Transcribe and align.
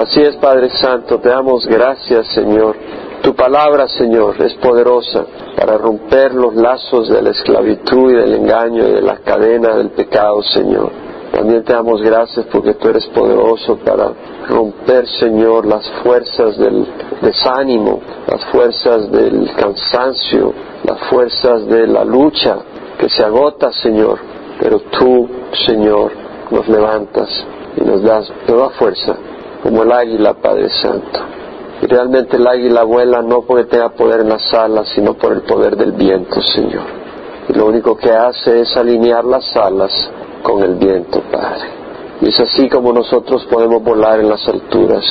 Así 0.00 0.20
es, 0.20 0.36
Padre 0.36 0.68
Santo, 0.68 1.18
te 1.20 1.30
damos 1.30 1.66
gracias, 1.66 2.26
Señor. 2.34 2.76
Tu 3.22 3.34
palabra, 3.34 3.88
Señor, 3.88 4.36
es 4.42 4.52
poderosa 4.56 5.24
para 5.56 5.78
romper 5.78 6.34
los 6.34 6.54
lazos 6.54 7.08
de 7.08 7.22
la 7.22 7.30
esclavitud 7.30 8.12
y 8.12 8.16
del 8.16 8.34
engaño 8.34 8.86
y 8.86 8.92
de 8.92 9.00
la 9.00 9.16
cadena 9.16 9.74
del 9.74 9.88
pecado, 9.92 10.42
Señor. 10.42 10.90
También 11.32 11.64
te 11.64 11.72
damos 11.72 12.02
gracias 12.02 12.44
porque 12.52 12.74
tú 12.74 12.88
eres 12.88 13.06
poderoso 13.06 13.78
para 13.78 14.12
romper, 14.46 15.08
Señor, 15.08 15.64
las 15.64 15.88
fuerzas 16.02 16.58
del 16.58 16.86
desánimo, 17.22 18.00
las 18.28 18.44
fuerzas 18.46 19.10
del 19.10 19.50
cansancio, 19.56 20.52
las 20.84 21.00
fuerzas 21.08 21.66
de 21.68 21.86
la 21.86 22.04
lucha 22.04 22.58
que 22.98 23.08
se 23.08 23.24
agota, 23.24 23.72
Señor. 23.72 24.18
Pero 24.60 24.78
tú, 24.90 25.26
Señor, 25.66 26.12
nos 26.50 26.68
levantas 26.68 27.28
y 27.78 27.80
nos 27.82 28.02
das 28.02 28.30
nueva 28.46 28.70
fuerza, 28.70 29.16
como 29.66 29.82
el 29.82 29.90
águila, 29.90 30.34
Padre 30.34 30.70
Santo. 30.70 31.18
Y 31.82 31.86
realmente 31.86 32.36
el 32.36 32.46
águila 32.46 32.84
vuela 32.84 33.20
no 33.20 33.42
porque 33.42 33.64
tenga 33.64 33.88
poder 33.88 34.20
en 34.20 34.28
las 34.28 34.54
alas, 34.54 34.88
sino 34.94 35.14
por 35.14 35.32
el 35.32 35.40
poder 35.40 35.76
del 35.76 35.90
viento, 35.90 36.40
Señor. 36.40 36.84
Y 37.48 37.52
lo 37.52 37.66
único 37.66 37.96
que 37.96 38.12
hace 38.12 38.60
es 38.60 38.76
alinear 38.76 39.24
las 39.24 39.56
alas 39.56 39.90
con 40.44 40.62
el 40.62 40.76
viento, 40.76 41.20
Padre. 41.32 41.64
Y 42.20 42.28
es 42.28 42.38
así 42.38 42.68
como 42.68 42.92
nosotros 42.92 43.44
podemos 43.46 43.82
volar 43.82 44.20
en 44.20 44.28
las 44.28 44.46
alturas, 44.46 45.02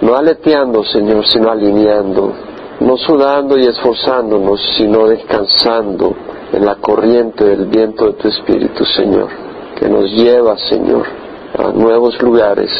no 0.00 0.16
aleteando, 0.16 0.82
Señor, 0.82 1.26
sino 1.26 1.50
alineando, 1.50 2.32
no 2.80 2.96
sudando 2.96 3.58
y 3.58 3.66
esforzándonos, 3.66 4.60
sino 4.78 5.08
descansando 5.08 6.16
en 6.54 6.64
la 6.64 6.76
corriente 6.76 7.44
del 7.44 7.66
viento 7.66 8.06
de 8.06 8.12
tu 8.14 8.28
Espíritu, 8.28 8.82
Señor, 8.86 9.28
que 9.78 9.90
nos 9.90 10.10
lleva, 10.10 10.56
Señor, 10.56 11.04
a 11.58 11.70
nuevos 11.72 12.20
lugares, 12.22 12.70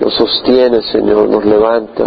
nos 0.00 0.14
sostiene, 0.14 0.82
Señor, 0.82 1.28
nos 1.28 1.44
levanta 1.44 2.04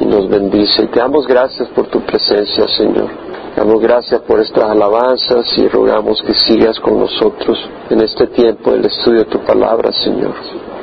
y 0.00 0.04
nos 0.04 0.28
bendice. 0.28 0.86
Te 0.88 1.00
damos 1.00 1.26
gracias 1.26 1.68
por 1.70 1.86
tu 1.86 2.00
presencia, 2.00 2.66
Señor. 2.68 3.08
Te 3.54 3.60
damos 3.60 3.80
gracias 3.80 4.20
por 4.22 4.40
estas 4.40 4.64
alabanzas 4.64 5.46
y 5.56 5.68
rogamos 5.68 6.22
que 6.22 6.34
sigas 6.34 6.78
con 6.80 6.98
nosotros 6.98 7.58
en 7.90 8.00
este 8.00 8.26
tiempo 8.28 8.72
del 8.72 8.86
estudio 8.86 9.20
de 9.20 9.24
tu 9.26 9.38
palabra, 9.40 9.92
Señor. 9.92 10.34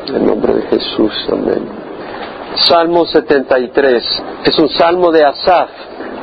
En 0.07 0.25
nombre 0.25 0.53
de 0.53 0.61
Jesús, 0.63 1.11
amén. 1.31 1.85
Salmo 2.55 3.05
73 3.05 4.03
es 4.45 4.59
un 4.59 4.69
salmo 4.69 5.11
de 5.11 5.25
Asaf. 5.25 5.69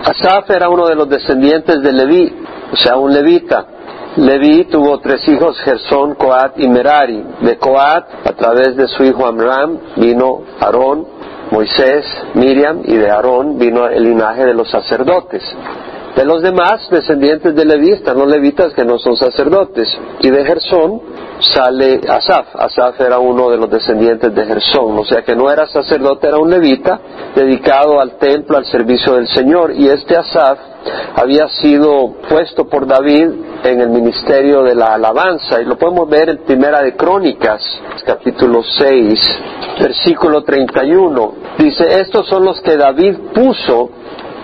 Asaf 0.05 0.50
era 0.50 0.69
uno 0.69 0.86
de 0.86 0.94
los 0.94 1.08
descendientes 1.08 1.83
de 1.83 1.92
Leví, 1.92 2.34
o 2.72 2.77
sea, 2.77 2.97
un 2.97 3.12
levita. 3.12 3.66
Leví 4.16 4.64
tuvo 4.64 4.98
tres 4.98 5.27
hijos, 5.27 5.58
Gersón, 5.60 6.14
Coat 6.16 6.58
y 6.58 6.68
Merari. 6.68 7.24
De 7.41 7.56
Coat, 7.56 8.05
a 8.24 8.32
través 8.32 8.77
de 8.77 8.86
su 8.88 9.04
hijo 9.04 9.27
Amram, 9.27 9.78
vino 9.96 10.42
Aarón, 10.60 11.06
Moisés, 11.50 12.04
Miriam, 12.34 12.82
y 12.84 12.94
de 12.94 13.10
Aarón 13.10 13.58
vino 13.58 13.88
el 13.88 14.04
linaje 14.04 14.44
de 14.44 14.52
los 14.52 14.70
sacerdotes. 14.70 15.42
De 16.14 16.27
los 16.27 16.42
demás 16.42 16.88
descendientes 16.91 17.54
de 17.54 17.64
Leví 17.64 17.91
están 17.91 18.19
los 18.19 18.28
levitas 18.28 18.74
que 18.74 18.84
no 18.84 18.98
son 18.98 19.16
sacerdotes. 19.16 19.88
Y 20.20 20.28
de 20.28 20.44
Gersón 20.44 21.00
sale 21.42 22.00
Asaf. 22.08 22.54
Asaf 22.54 23.00
era 23.00 23.18
uno 23.18 23.50
de 23.50 23.56
los 23.56 23.70
descendientes 23.70 24.34
de 24.34 24.44
Gersón, 24.44 24.98
o 24.98 25.04
sea 25.04 25.22
que 25.22 25.34
no 25.34 25.50
era 25.50 25.66
sacerdote, 25.66 26.28
era 26.28 26.38
un 26.38 26.50
levita 26.50 27.00
dedicado 27.34 28.00
al 28.00 28.18
templo, 28.18 28.56
al 28.56 28.64
servicio 28.66 29.14
del 29.14 29.28
Señor. 29.28 29.72
Y 29.74 29.88
este 29.88 30.16
Asaf 30.16 30.58
había 31.16 31.48
sido 31.48 32.14
puesto 32.28 32.66
por 32.68 32.86
David 32.86 33.28
en 33.64 33.80
el 33.80 33.90
ministerio 33.90 34.62
de 34.62 34.74
la 34.74 34.94
alabanza 34.94 35.60
y 35.60 35.64
lo 35.64 35.76
podemos 35.76 36.08
ver 36.08 36.30
en 36.30 36.38
Primera 36.38 36.82
de 36.82 36.96
Crónicas, 36.96 37.62
capítulo 38.04 38.62
6, 38.62 39.40
versículo 39.80 40.42
31. 40.42 41.34
Dice, 41.58 42.00
estos 42.00 42.26
son 42.28 42.44
los 42.44 42.60
que 42.60 42.76
David 42.76 43.16
puso 43.34 43.90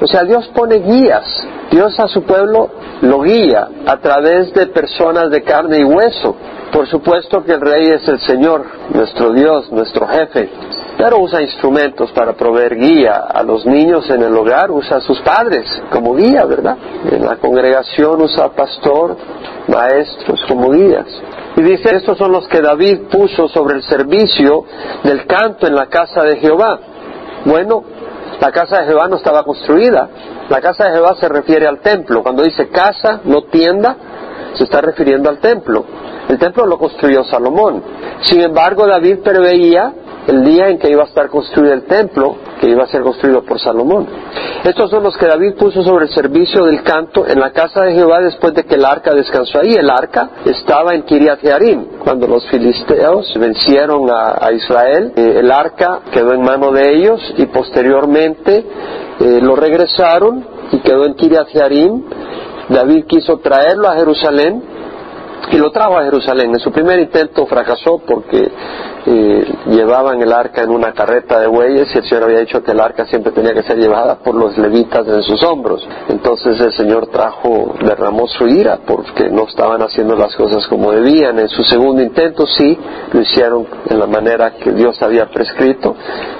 o 0.00 0.06
sea, 0.06 0.24
Dios 0.24 0.48
pone 0.54 0.76
guías. 0.76 1.24
Dios 1.70 1.98
a 2.00 2.08
su 2.08 2.22
pueblo 2.22 2.70
lo 3.02 3.20
guía 3.22 3.68
a 3.86 3.98
través 3.98 4.52
de 4.54 4.66
personas 4.66 5.30
de 5.30 5.42
carne 5.42 5.80
y 5.80 5.84
hueso. 5.84 6.36
Por 6.72 6.86
supuesto 6.86 7.42
que 7.44 7.52
el 7.52 7.60
rey 7.60 7.86
es 7.88 8.06
el 8.08 8.20
Señor, 8.20 8.64
nuestro 8.92 9.32
Dios, 9.32 9.72
nuestro 9.72 10.06
jefe. 10.06 10.50
Pero 10.98 11.18
usa 11.20 11.40
instrumentos 11.42 12.10
para 12.12 12.32
proveer 12.32 12.76
guía 12.76 13.24
a 13.32 13.42
los 13.42 13.64
niños 13.64 14.08
en 14.10 14.22
el 14.22 14.36
hogar, 14.36 14.70
usa 14.70 14.98
a 14.98 15.00
sus 15.00 15.20
padres 15.20 15.64
como 15.90 16.14
guía, 16.14 16.44
¿verdad? 16.44 16.76
En 17.10 17.24
la 17.24 17.36
congregación 17.36 18.20
usa 18.20 18.50
pastor, 18.50 19.16
maestros 19.68 20.44
como 20.48 20.70
guías. 20.70 21.06
Y 21.56 21.62
dice, 21.62 21.96
estos 21.96 22.18
son 22.18 22.32
los 22.32 22.46
que 22.48 22.60
David 22.60 23.08
puso 23.10 23.48
sobre 23.48 23.76
el 23.76 23.82
servicio 23.84 24.64
del 25.04 25.26
canto 25.26 25.66
en 25.66 25.74
la 25.74 25.86
casa 25.86 26.22
de 26.22 26.36
Jehová. 26.36 26.78
Bueno, 27.44 27.82
la 28.40 28.52
casa 28.52 28.80
de 28.80 28.86
Jehová 28.86 29.08
no 29.08 29.16
estaba 29.16 29.42
construida. 29.42 30.08
La 30.48 30.60
casa 30.60 30.84
de 30.86 30.92
Jehová 30.92 31.16
se 31.18 31.28
refiere 31.28 31.66
al 31.66 31.80
templo. 31.80 32.22
Cuando 32.22 32.42
dice 32.42 32.68
casa, 32.68 33.20
no 33.24 33.42
tienda, 33.44 33.96
se 34.54 34.64
está 34.64 34.80
refiriendo 34.80 35.28
al 35.30 35.38
templo. 35.38 35.84
El 36.28 36.38
templo 36.38 36.66
lo 36.66 36.78
construyó 36.78 37.24
Salomón. 37.24 37.82
Sin 38.22 38.40
embargo, 38.40 38.86
David 38.86 39.20
preveía 39.24 39.92
el 40.26 40.44
día 40.44 40.68
en 40.68 40.78
que 40.78 40.90
iba 40.90 41.04
a 41.04 41.06
estar 41.06 41.28
construido 41.30 41.72
el 41.72 41.84
templo, 41.84 42.36
que 42.60 42.68
iba 42.68 42.84
a 42.84 42.86
ser 42.86 43.00
construido 43.00 43.42
por 43.42 43.58
Salomón. 43.58 44.06
Estos 44.62 44.90
son 44.90 45.02
los 45.02 45.16
que 45.16 45.26
David 45.26 45.54
puso 45.54 45.82
sobre 45.82 46.04
el 46.04 46.10
servicio 46.10 46.64
del 46.66 46.82
canto 46.82 47.26
en 47.26 47.40
la 47.40 47.50
casa 47.52 47.82
de 47.82 47.94
Jehová 47.94 48.20
después 48.20 48.52
de 48.52 48.64
que 48.64 48.74
el 48.74 48.84
arca 48.84 49.14
descansó 49.14 49.60
ahí. 49.60 49.72
El 49.72 49.88
arca 49.88 50.28
estaba 50.44 50.94
en 50.94 51.04
Kiriat 51.04 51.40
Jearim. 51.40 51.86
Cuando 52.04 52.26
los 52.26 52.46
filisteos 52.50 53.32
vencieron 53.38 54.10
a, 54.10 54.52
Israel, 54.52 55.12
eh, 55.16 55.36
el 55.38 55.50
arca 55.50 56.00
quedó 56.12 56.34
en 56.34 56.42
mano 56.42 56.72
de 56.72 56.92
ellos 56.94 57.20
y 57.38 57.46
posteriormente 57.46 58.66
eh, 59.20 59.38
lo 59.40 59.56
regresaron 59.56 60.44
y 60.72 60.78
quedó 60.80 61.06
en 61.06 61.14
Kiriat 61.14 61.48
Jearim. 61.48 62.04
David 62.68 63.06
quiso 63.06 63.38
traerlo 63.38 63.88
a 63.88 63.94
Jerusalén 63.94 64.77
y 65.50 65.56
lo 65.56 65.70
trajo 65.70 65.98
a 65.98 66.04
Jerusalén. 66.04 66.50
En 66.50 66.60
su 66.60 66.70
primer 66.70 66.98
intento 66.98 67.46
fracasó 67.46 67.98
porque 67.98 68.50
eh, 69.06 69.54
llevaban 69.66 70.20
el 70.20 70.32
arca 70.32 70.62
en 70.62 70.70
una 70.70 70.92
carreta 70.92 71.40
de 71.40 71.46
bueyes 71.46 71.88
y 71.94 71.98
el 71.98 72.04
Señor 72.04 72.24
había 72.24 72.40
dicho 72.40 72.62
que 72.62 72.72
el 72.72 72.80
arca 72.80 73.06
siempre 73.06 73.32
tenía 73.32 73.54
que 73.54 73.62
ser 73.62 73.78
llevada 73.78 74.16
por 74.16 74.34
los 74.34 74.56
levitas 74.58 75.06
en 75.06 75.22
sus 75.22 75.42
hombros. 75.42 75.86
Entonces 76.08 76.60
el 76.60 76.72
Señor 76.72 77.06
trajo, 77.08 77.74
derramó 77.80 78.26
su 78.26 78.46
ira 78.46 78.80
porque 78.86 79.30
no 79.30 79.44
estaban 79.48 79.80
haciendo 79.82 80.16
las 80.16 80.34
cosas 80.36 80.66
como 80.66 80.92
debían. 80.92 81.38
En 81.38 81.48
su 81.48 81.62
segundo 81.62 82.02
intento 82.02 82.46
sí, 82.46 82.78
lo 83.12 83.20
hicieron 83.20 83.66
en 83.88 83.98
la 83.98 84.06
manera 84.06 84.54
que 84.56 84.72
Dios 84.72 85.00
había 85.02 85.26
prescrito 85.26 85.94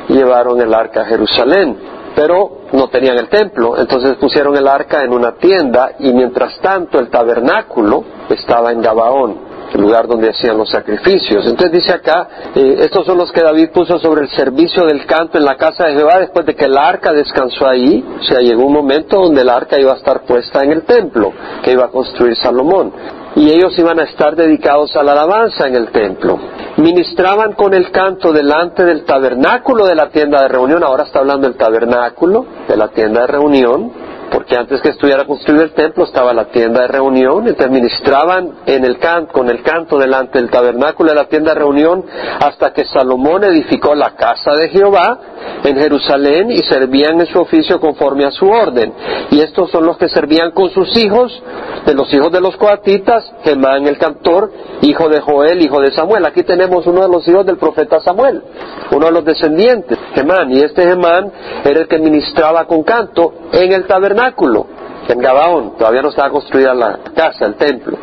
y 0.09 0.15
llevaron 0.15 0.61
el 0.61 0.75
arca 0.75 1.03
a 1.03 1.05
Jerusalén 1.07 1.98
pero 2.19 2.63
no 2.73 2.89
tenían 2.89 3.17
el 3.17 3.29
templo, 3.29 3.79
entonces 3.79 4.17
pusieron 4.17 4.57
el 4.57 4.67
arca 4.67 5.05
en 5.05 5.13
una 5.13 5.37
tienda 5.37 5.93
y 6.01 6.13
mientras 6.13 6.59
tanto 6.59 6.99
el 6.99 7.11
tabernáculo 7.11 8.03
estaba 8.29 8.73
en 8.73 8.83
Gabaón, 8.83 9.37
el 9.75 9.81
lugar 9.81 10.07
donde 10.07 10.31
hacían 10.31 10.57
los 10.57 10.71
sacrificios. 10.71 11.47
Entonces 11.47 11.73
dice 11.73 11.93
acá, 11.93 12.29
eh, 12.55 12.77
estos 12.81 13.07
son 13.07 13.19
los 13.19 13.31
que 13.33 13.43
David 13.43 13.71
puso 13.73 13.99
sobre 13.99 14.23
el 14.23 14.31
servicio 14.31 14.85
del 14.87 15.05
canto 15.07 15.39
en 15.39 15.45
la 15.45 15.57
casa 15.57 15.87
de 15.87 15.95
Jehová 15.95 16.19
después 16.19 16.47
de 16.47 16.55
que 16.55 16.65
el 16.65 16.77
arca 16.77 17.13
descansó 17.13 17.69
ahí, 17.69 18.05
o 18.21 18.23
sea, 18.23 18.41
llegó 18.41 18.65
un 18.65 18.73
momento 18.73 19.21
donde 19.21 19.43
el 19.43 19.49
arca 19.49 19.79
iba 19.79 19.93
a 19.93 19.97
estar 19.97 20.23
puesta 20.23 20.63
en 20.63 20.73
el 20.73 20.83
templo 20.83 21.33
que 21.63 21.73
iba 21.73 21.87
a 21.87 21.89
construir 21.89 22.37
Salomón 22.37 22.93
y 23.37 23.51
ellos 23.51 23.79
iban 23.79 24.01
a 24.01 24.05
estar 24.05 24.35
dedicados 24.35 24.97
a 24.97 25.03
la 25.03 25.13
alabanza 25.13 25.69
en 25.69 25.77
el 25.77 25.91
templo. 25.91 26.39
Ministraban 26.77 27.53
con 27.53 27.75
el 27.75 27.91
canto 27.91 28.33
delante 28.33 28.85
del 28.85 29.05
tabernáculo 29.05 29.87
de 29.87 29.95
la 29.95 30.09
tienda 30.11 30.43
de 30.43 30.49
reunión, 30.49 30.83
ahora 30.83 31.05
está 31.05 31.21
hablando 31.21 31.47
del 31.47 31.57
tabernáculo 31.57 32.47
de 32.69 32.77
la 32.77 32.89
tienda 32.89 33.23
de 33.23 33.27
reunión, 33.29 33.93
porque 34.31 34.57
antes 34.57 34.81
que 34.81 34.91
estuviera 34.91 35.25
construido 35.25 35.65
el 35.65 35.73
templo 35.73 36.05
estaba 36.05 36.33
la 36.33 36.47
tienda 36.47 36.83
de 36.83 36.89
reunión, 36.89 37.47
entonces 37.49 37.71
ministraban 37.71 38.51
en 38.67 38.85
el 38.85 38.99
canto, 38.99 39.33
con 39.33 39.49
el 39.49 39.63
canto 39.63 39.99
delante 39.99 40.39
del 40.39 40.51
tabernáculo 40.51 41.11
de 41.11 41.17
la 41.17 41.29
tienda 41.29 41.55
de 41.55 41.61
reunión 41.61 42.05
hasta 42.41 42.73
que 42.73 42.85
Salomón 42.85 43.45
edificó 43.45 43.95
la 43.95 44.11
casa 44.15 44.55
de 44.55 44.69
Jehová 44.69 45.19
en 45.65 45.77
Jerusalén 45.77 46.51
y 46.51 46.59
servían 46.59 47.21
en 47.21 47.27
su 47.27 47.39
oficio 47.39 47.81
conforme 47.81 48.25
a 48.25 48.31
su 48.31 48.49
orden. 48.49 48.93
Y 49.31 49.41
estos 49.41 49.71
son 49.71 49.87
los 49.87 49.97
que 49.97 50.09
servían 50.09 50.53
con 50.53 50.71
sus 50.71 50.97
hijos, 50.97 51.43
de 51.87 51.95
los 51.95 52.13
hijos 52.13 52.31
de 52.31 52.41
los 52.41 52.57
coatitas, 52.57 53.33
Gemán 53.45 53.87
el 53.87 53.99
cantor, 53.99 54.53
hijo 54.83 55.09
de 55.09 55.21
Joel, 55.21 55.63
hijo 55.63 55.81
de 55.81 55.91
Samuel. 55.93 56.25
Aquí 56.27 56.43
tenemos 56.43 56.87
uno 56.87 57.03
de 57.03 57.09
los 57.09 57.27
hijos 57.27 57.47
del 57.47 57.57
profeta 57.57 58.01
Samuel, 58.01 58.43
uno 58.91 59.07
de 59.07 59.13
los 59.13 59.25
descendientes, 59.25 59.99
Gemán. 60.15 60.51
Y 60.51 60.61
este 60.61 60.87
Gemán 60.87 61.33
era 61.65 61.81
el 61.81 61.89
que 61.89 61.99
ministraba 61.99 62.67
con 62.67 62.83
canto 62.83 63.33
en 63.53 63.73
el 63.73 63.87
tabernáculo, 63.87 64.18
en 65.09 65.19
Gabaón. 65.19 65.77
Todavía 65.79 66.03
no 66.03 66.11
estaba 66.11 66.31
construida 66.31 66.75
la 66.75 66.99
casa, 67.15 67.47
el 67.47 67.55
templo. 67.55 67.97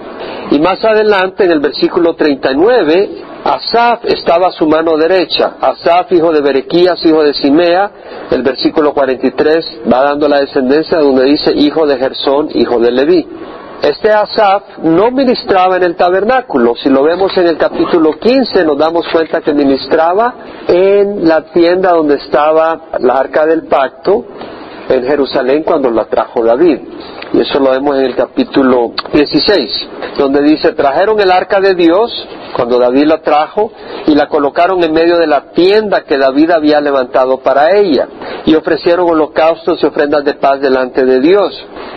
Y 0.52 0.60
más 0.60 0.84
adelante, 0.84 1.46
en 1.46 1.52
el 1.52 1.60
versículo 1.60 2.16
39, 2.16 3.10
Asaf 3.44 4.06
estaba 4.06 4.48
a 4.48 4.52
su 4.52 4.68
mano 4.68 4.98
derecha. 4.98 5.56
Asaf, 5.60 6.12
hijo 6.12 6.32
de 6.32 6.42
Berequías, 6.42 7.04
hijo 7.06 7.24
de 7.24 7.34
Simea. 7.34 7.92
El 8.32 8.42
versículo 8.42 8.94
43 8.94 9.82
va 9.92 10.04
dando 10.04 10.28
la 10.28 10.40
descendencia 10.40 11.00
donde 11.00 11.26
dice 11.26 11.52
hijo 11.52 11.86
de 11.86 11.98
Gersón, 11.98 12.50
hijo 12.54 12.80
de 12.80 12.92
Leví. 12.92 13.28
Este 13.82 14.10
Asaf 14.12 14.80
no 14.84 15.12
ministraba 15.12 15.78
en 15.78 15.84
el 15.84 15.96
tabernáculo. 15.96 16.76
Si 16.76 16.90
lo 16.90 17.04
vemos 17.04 17.38
en 17.38 17.46
el 17.46 17.58
capítulo 17.58 18.14
15 18.14 18.64
nos 18.66 18.78
damos 18.78 19.06
cuenta 19.12 19.42
que 19.42 19.54
ministraba 19.54 20.34
en 20.68 21.28
la 21.28 21.42
tienda 21.52 21.92
donde 21.92 22.16
estaba 22.16 22.82
la 23.00 23.14
arca 23.16 23.46
del 23.46 23.66
pacto 23.68 24.26
en 24.90 25.04
Jerusalén 25.06 25.64
cuando 25.64 25.90
la 25.90 26.06
trajo 26.06 26.44
David. 26.44 26.80
Y 27.36 27.42
eso 27.42 27.60
lo 27.60 27.72
vemos 27.72 27.98
en 27.98 28.06
el 28.06 28.16
capítulo 28.16 28.94
16, 29.12 29.90
donde 30.18 30.42
dice, 30.42 30.72
trajeron 30.72 31.20
el 31.20 31.30
arca 31.30 31.60
de 31.60 31.76
Dios 31.76 32.10
cuando 32.56 32.80
David 32.80 33.08
la 33.08 33.22
trajo 33.22 33.74
y 34.08 34.16
la 34.16 34.30
colocaron 34.30 34.82
en 34.82 34.94
medio 34.94 35.18
de 35.18 35.28
la 35.28 35.52
tienda 35.52 36.06
que 36.06 36.18
David 36.18 36.52
había 36.52 36.80
levantado 36.80 37.40
para 37.40 37.76
ella 37.76 38.08
y 38.46 38.56
ofrecieron 38.56 39.10
holocaustos 39.10 39.84
y 39.84 39.86
ofrendas 39.86 40.24
de 40.24 40.36
paz 40.36 40.62
delante 40.62 41.04
de 41.04 41.20
Dios. 41.20 41.52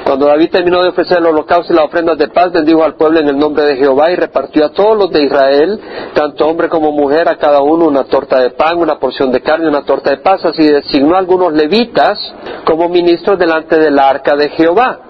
Cuando 0.04 0.26
David 0.26 0.50
terminó 0.50 0.82
de 0.82 0.88
ofrecer 0.88 1.18
el 1.18 1.26
holocausto 1.26 1.72
y 1.72 1.76
las 1.76 1.84
ofrendas 1.84 2.18
de 2.18 2.26
paz, 2.30 2.50
bendijo 2.50 2.82
al 2.82 2.96
pueblo 2.96 3.20
en 3.20 3.28
el 3.28 3.38
nombre 3.38 3.62
de 3.62 3.76
Jehová 3.76 4.10
y 4.10 4.16
repartió 4.16 4.64
a 4.64 4.72
todos 4.72 4.98
los 4.98 5.12
de 5.12 5.22
Israel, 5.22 5.80
tanto 6.14 6.48
hombre 6.48 6.68
como 6.68 6.90
mujer, 6.90 7.28
a 7.28 7.36
cada 7.36 7.60
uno 7.60 7.86
una 7.86 8.02
torta 8.02 8.40
de 8.40 8.50
pan, 8.50 8.78
una 8.78 8.98
porción 8.98 9.30
de 9.30 9.40
carne, 9.40 9.68
una 9.68 9.84
torta 9.84 10.10
de 10.10 10.16
paz, 10.16 10.44
así 10.44 10.64
designó 10.64 11.14
a 11.14 11.18
algunos 11.20 11.52
levitas 11.52 12.18
como 12.64 12.88
ministros 12.88 13.38
delante 13.38 13.78
del 13.78 14.00
arca 14.00 14.34
de 14.34 14.48
Jehová 14.48 15.02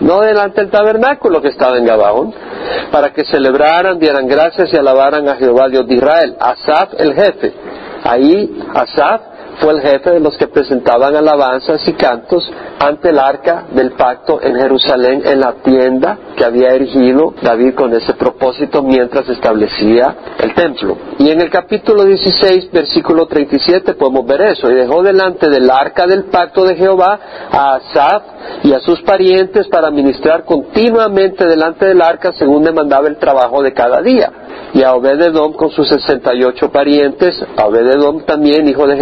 no 0.00 0.20
delante 0.20 0.62
del 0.62 0.70
tabernáculo 0.70 1.40
que 1.40 1.48
estaba 1.48 1.76
en 1.76 1.84
Gabaón, 1.84 2.34
para 2.90 3.12
que 3.12 3.24
celebraran, 3.24 3.98
dieran 3.98 4.26
gracias 4.26 4.72
y 4.72 4.76
alabaran 4.76 5.28
a 5.28 5.36
Jehová 5.36 5.68
Dios 5.68 5.86
de 5.86 5.94
Israel. 5.94 6.36
Asaf 6.40 6.94
el 6.98 7.14
jefe. 7.14 7.52
Ahí 8.02 8.62
Asaf 8.74 9.29
fue 9.60 9.74
el 9.74 9.80
jefe 9.80 10.10
de 10.10 10.20
los 10.20 10.36
que 10.36 10.48
presentaban 10.48 11.14
alabanzas 11.14 11.86
y 11.86 11.92
cantos 11.92 12.50
ante 12.78 13.10
el 13.10 13.18
arca 13.18 13.66
del 13.72 13.92
pacto 13.92 14.40
en 14.42 14.56
Jerusalén, 14.56 15.22
en 15.24 15.40
la 15.40 15.54
tienda 15.62 16.18
que 16.36 16.44
había 16.44 16.70
erigido 16.70 17.34
David 17.42 17.74
con 17.74 17.92
ese 17.94 18.14
propósito 18.14 18.82
mientras 18.82 19.28
establecía 19.28 20.16
el 20.38 20.54
templo. 20.54 20.96
Y 21.18 21.30
en 21.30 21.40
el 21.40 21.50
capítulo 21.50 22.04
16, 22.04 22.70
versículo 22.72 23.26
37, 23.26 23.94
podemos 23.94 24.26
ver 24.26 24.40
eso. 24.42 24.70
Y 24.70 24.74
dejó 24.74 25.02
delante 25.02 25.50
del 25.50 25.70
arca 25.70 26.06
del 26.06 26.24
pacto 26.24 26.64
de 26.64 26.76
Jehová 26.76 27.20
a 27.50 27.74
Asaf 27.74 28.22
y 28.62 28.72
a 28.72 28.80
sus 28.80 29.02
parientes 29.02 29.68
para 29.68 29.90
ministrar 29.90 30.44
continuamente 30.44 31.46
delante 31.46 31.86
del 31.86 32.00
arca 32.00 32.32
según 32.32 32.64
demandaba 32.64 33.08
el 33.08 33.18
trabajo 33.18 33.62
de 33.62 33.72
cada 33.72 34.00
día 34.00 34.32
y 34.72 34.82
a 34.82 34.94
Obededom 34.94 35.52
con 35.54 35.70
sus 35.70 35.88
sesenta 35.88 36.34
y 36.34 36.44
ocho 36.44 36.70
parientes, 36.70 37.42
a 37.56 37.66
Obededom 37.66 38.24
también, 38.24 38.68
hijo 38.68 38.86
de 38.86 38.96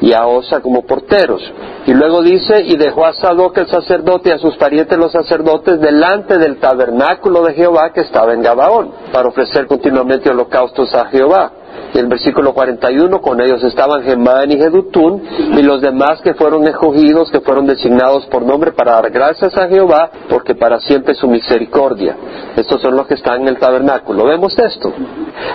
Y 0.00 0.12
a 0.12 0.26
Osa 0.26 0.60
como 0.60 0.82
porteros. 0.82 1.42
Y 1.86 1.94
luego 1.94 2.22
dice, 2.22 2.62
y 2.64 2.76
dejó 2.76 3.06
a 3.06 3.12
Sadoc 3.12 3.56
el 3.58 3.68
sacerdote 3.68 4.30
y 4.30 4.32
a 4.32 4.38
sus 4.38 4.56
parientes 4.56 4.98
los 4.98 5.12
sacerdotes 5.12 5.80
delante 5.80 6.38
del 6.38 6.58
tabernáculo 6.58 7.44
de 7.44 7.54
Jehová 7.54 7.92
que 7.92 8.00
estaba 8.00 8.34
en 8.34 8.42
Gabaón, 8.42 8.90
para 9.12 9.28
ofrecer 9.28 9.66
continuamente 9.66 10.30
holocaustos 10.30 10.94
a 10.94 11.06
Jehová. 11.06 11.52
Y 11.94 11.98
el 11.98 12.06
versículo 12.06 12.52
41, 12.52 13.20
con 13.20 13.40
ellos 13.40 13.62
estaban 13.64 14.02
Gemán 14.02 14.50
y 14.50 14.56
Jedutún 14.56 15.22
y 15.56 15.62
los 15.62 15.80
demás 15.80 16.20
que 16.22 16.34
fueron 16.34 16.66
escogidos, 16.66 17.30
que 17.30 17.40
fueron 17.40 17.66
designados 17.66 18.26
por 18.26 18.42
nombre 18.42 18.72
para 18.72 18.92
dar 18.92 19.10
gracias 19.10 19.56
a 19.56 19.68
Jehová, 19.68 20.10
porque 20.28 20.54
para 20.54 20.80
siempre 20.80 21.14
su 21.14 21.28
misericordia. 21.28 22.16
Estos 22.56 22.82
son 22.82 22.96
los 22.96 23.06
que 23.06 23.14
están 23.14 23.42
en 23.42 23.48
el 23.48 23.58
tabernáculo. 23.58 24.24
¿Vemos 24.24 24.58
esto? 24.58 24.92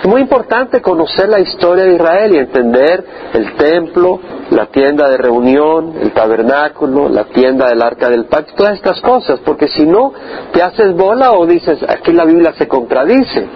Es 0.02 0.08
muy 0.08 0.20
importante 0.20 0.80
conocer 0.80 1.28
la 1.28 1.40
historia 1.40 1.84
de 1.84 1.94
Israel 1.94 2.34
y 2.34 2.38
entender 2.38 3.04
el 3.34 3.54
templo, 3.54 4.20
la 4.52 4.66
tienda 4.66 5.08
de 5.08 5.16
reunión, 5.16 5.94
el 6.00 6.12
tabernáculo, 6.12 7.08
la 7.08 7.24
tienda 7.24 7.68
del 7.68 7.80
arca 7.80 8.10
del 8.10 8.26
pacto, 8.26 8.52
todas 8.54 8.74
estas 8.74 9.00
cosas, 9.00 9.40
porque 9.44 9.66
si 9.68 9.86
no, 9.86 10.12
te 10.52 10.62
haces 10.62 10.94
bola 10.94 11.32
o 11.32 11.46
dices, 11.46 11.78
aquí 11.88 12.12
la 12.12 12.24
Biblia 12.24 12.52
se 12.56 12.68
contradice. 12.68 13.46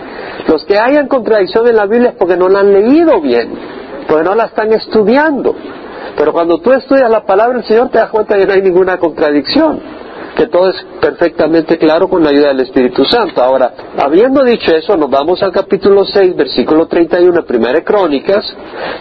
Los 0.48 0.64
que 0.64 0.78
hayan 0.78 1.06
contradicción 1.06 1.68
en 1.68 1.76
la 1.76 1.86
Biblia 1.86 2.10
es 2.10 2.16
porque 2.16 2.36
no 2.36 2.48
la 2.48 2.60
han 2.60 2.72
leído 2.72 3.20
bien, 3.20 3.52
porque 4.08 4.24
no 4.24 4.34
la 4.34 4.44
están 4.46 4.72
estudiando. 4.72 5.54
Pero 6.16 6.32
cuando 6.32 6.58
tú 6.60 6.72
estudias 6.72 7.10
la 7.10 7.26
palabra 7.26 7.58
del 7.58 7.66
Señor 7.66 7.90
te 7.90 7.98
das 7.98 8.10
cuenta 8.10 8.36
que 8.36 8.46
no 8.46 8.52
hay 8.54 8.62
ninguna 8.62 8.96
contradicción, 8.96 9.80
que 10.36 10.46
todo 10.46 10.68
es 10.68 10.76
perfectamente 11.00 11.78
claro 11.78 12.08
con 12.08 12.22
la 12.22 12.30
ayuda 12.30 12.48
del 12.48 12.60
Espíritu 12.60 13.04
Santo. 13.04 13.42
Ahora, 13.42 13.72
habiendo 13.98 14.44
dicho 14.44 14.70
eso, 14.70 14.96
nos 14.96 15.10
vamos 15.10 15.42
al 15.42 15.50
capítulo 15.50 16.04
6, 16.04 16.36
versículo 16.36 16.86
31, 16.86 17.44
primera 17.44 17.82
Crónicas. 17.82 18.44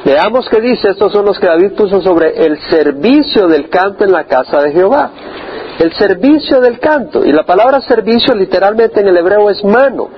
Veamos 0.06 0.48
qué 0.50 0.62
dice, 0.62 0.90
estos 0.90 1.12
son 1.12 1.26
los 1.26 1.38
que 1.38 1.48
David 1.48 1.74
puso 1.74 2.02
sobre 2.02 2.46
el 2.46 2.58
servicio 2.70 3.48
del 3.48 3.70
canto 3.70 4.06
en 4.06 4.14
la 4.14 4.24
casa 4.24 4.62
de 4.62 4.72
Jehová 4.72 5.12
el 5.80 5.94
servicio 5.94 6.60
del 6.60 6.80
canto. 6.80 7.26
Y 7.26 7.32
la 7.32 7.44
palabra 7.44 7.82
servicio 7.82 8.34
literalmente 8.36 9.02
en 9.02 9.08
el 9.08 9.18
hebreo 9.18 9.50
es 9.50 9.64
mano. 9.64 10.10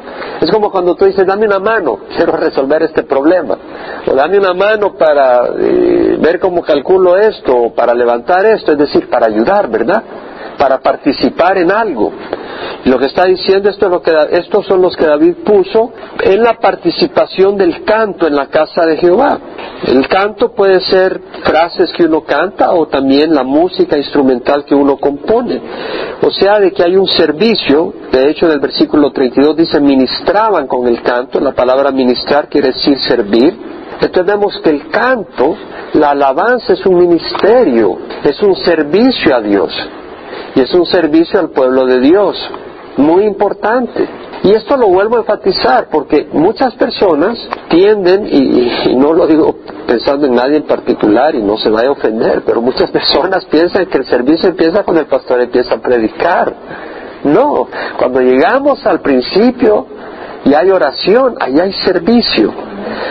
Es 0.42 0.52
como 0.52 0.72
cuando 0.72 0.96
tú 0.96 1.06
dices, 1.06 1.26
dame 1.26 1.46
una 1.46 1.60
mano, 1.60 2.00
quiero 2.16 2.34
resolver 2.34 2.84
este 2.84 3.04
problema. 3.04 3.58
O 4.06 4.14
dame 4.14 4.38
una 4.38 4.54
mano 4.54 4.96
para 4.96 5.48
eh, 5.58 6.18
ver 6.20 6.40
cómo 6.40 6.62
calculo 6.62 7.18
esto, 7.18 7.74
para 7.76 7.94
levantar 7.94 8.46
esto, 8.46 8.74
es 8.74 8.78
decir, 8.78 9.10
para 9.10 9.28
ayudar, 9.28 9.70
¿verdad? 9.70 10.04
Para 10.58 10.80
participar 10.80 11.58
en 11.58 11.72
algo. 11.72 12.12
Lo 12.86 12.98
que 12.98 13.08
está 13.08 13.26
diciendo 13.26 13.70
esto 13.70 13.88
es 13.88 13.92
lo 13.92 14.02
que 14.02 14.12
estos 14.32 14.66
son 14.66 14.82
los 14.82 14.96
que 14.96 15.06
David 15.06 15.36
puso 15.44 15.92
en 16.24 16.42
la 16.42 16.54
participación 16.54 17.58
del 17.58 17.84
canto 17.84 18.28
en 18.28 18.36
la 18.36 18.48
casa 18.48 18.86
de 18.86 18.98
Jehová. 18.98 19.40
El 19.86 20.08
canto 20.08 20.54
puede 20.54 20.80
ser 20.82 21.20
frases 21.44 21.92
que 21.92 22.06
uno 22.06 22.22
canta 22.22 22.72
o 22.72 22.88
también 22.88 23.34
la 23.34 23.44
música 23.44 23.98
instrumental 23.98 24.64
que 24.64 24.74
uno 24.74 24.98
compone. 24.98 25.62
O 26.22 26.32
sea, 26.32 26.60
de 26.60 26.72
que 26.72 26.84
hay 26.84 26.96
un 26.96 27.08
servicio, 27.08 27.94
de 28.12 28.30
hecho 28.30 28.46
en 28.46 28.54
el 28.54 28.60
versículo 28.60 29.12
32 29.12 29.58
dice 29.58 29.82
ministraban 29.82 30.68
con 30.68 30.88
el 30.88 31.02
canto, 31.02 31.40
la 31.40 31.52
palabra 31.52 31.92
ministrar 31.92 32.48
quiere 32.48 32.70
decir 32.70 32.98
servir. 33.02 33.54
Entonces 34.00 34.26
vemos 34.26 34.60
que 34.64 34.70
el 34.70 34.88
canto, 34.90 35.58
la 35.94 36.12
alabanza 36.12 36.74
es 36.74 36.86
un 36.86 37.00
ministerio, 37.00 37.98
es 38.24 38.42
un 38.42 38.56
servicio 38.64 39.36
a 39.36 39.42
Dios 39.42 39.74
y 40.56 40.62
es 40.62 40.74
un 40.74 40.86
servicio 40.86 41.40
al 41.40 41.50
pueblo 41.50 41.86
de 41.86 42.00
Dios, 42.00 42.38
muy 42.98 43.24
importante. 43.26 44.08
Y 44.44 44.52
esto 44.52 44.78
lo 44.78 44.88
vuelvo 44.88 45.18
a 45.18 45.20
enfatizar 45.20 45.90
porque 45.92 46.28
muchas 46.32 46.76
personas 46.76 47.38
tienden, 47.70 48.28
y, 48.28 48.96
no 48.96 49.14
lo 49.14 49.28
digo 49.28 49.56
pensando 49.86 50.28
en 50.28 50.36
nadie 50.36 50.58
en 50.58 50.64
particular 50.64 51.36
y 51.36 51.42
no 51.42 51.58
se 51.58 51.70
vaya 51.70 51.90
a 51.90 51.92
ofender, 51.92 52.44
pero 52.46 52.62
muchas 52.62 52.92
personas 53.00 53.46
piensan 53.46 53.86
que 53.88 53.98
el 53.98 54.06
servicio 54.06 54.50
empieza 54.50 54.84
cuando 54.84 55.02
el 55.02 55.08
pastor 55.08 55.42
empieza 55.42 55.76
a 55.76 55.80
predicar. 55.80 56.54
No, 57.24 57.68
cuando 57.98 58.22
llegamos 58.22 58.86
al 58.86 59.02
principio 59.02 59.88
y 60.46 60.54
hay 60.54 60.70
oración, 60.72 61.36
ahí 61.40 61.60
hay 61.60 61.74
servicio. 61.74 62.54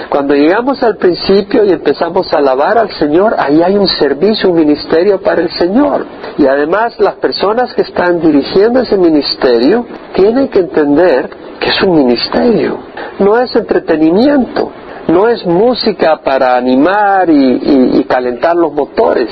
Cuando 0.08 0.34
llegamos 0.34 0.82
al 0.82 0.96
principio 0.96 1.64
y 1.64 1.70
empezamos 1.70 2.32
a 2.32 2.38
alabar 2.38 2.78
al 2.78 2.90
Señor, 2.92 3.34
ahí 3.38 3.62
hay 3.62 3.76
un 3.76 3.88
servicio, 3.88 4.50
un 4.50 4.56
ministerio 4.56 5.20
para 5.20 5.42
el 5.42 5.50
Señor. 5.50 6.06
Y 6.38 6.46
además 6.46 6.98
las 6.98 7.14
personas 7.16 7.74
que 7.74 7.82
están 7.82 8.20
dirigiendo 8.20 8.80
ese 8.80 8.96
ministerio 8.96 9.86
tienen 10.14 10.48
que 10.48 10.60
entender 10.60 11.28
que 11.58 11.68
es 11.68 11.82
un 11.82 11.96
ministerio, 11.96 12.78
no 13.18 13.38
es 13.38 13.54
entretenimiento, 13.56 14.70
no 15.08 15.28
es 15.28 15.44
música 15.46 16.20
para 16.22 16.56
animar 16.56 17.28
y, 17.30 18.04
calentar 18.08 18.56
los 18.56 18.72
motores, 18.72 19.28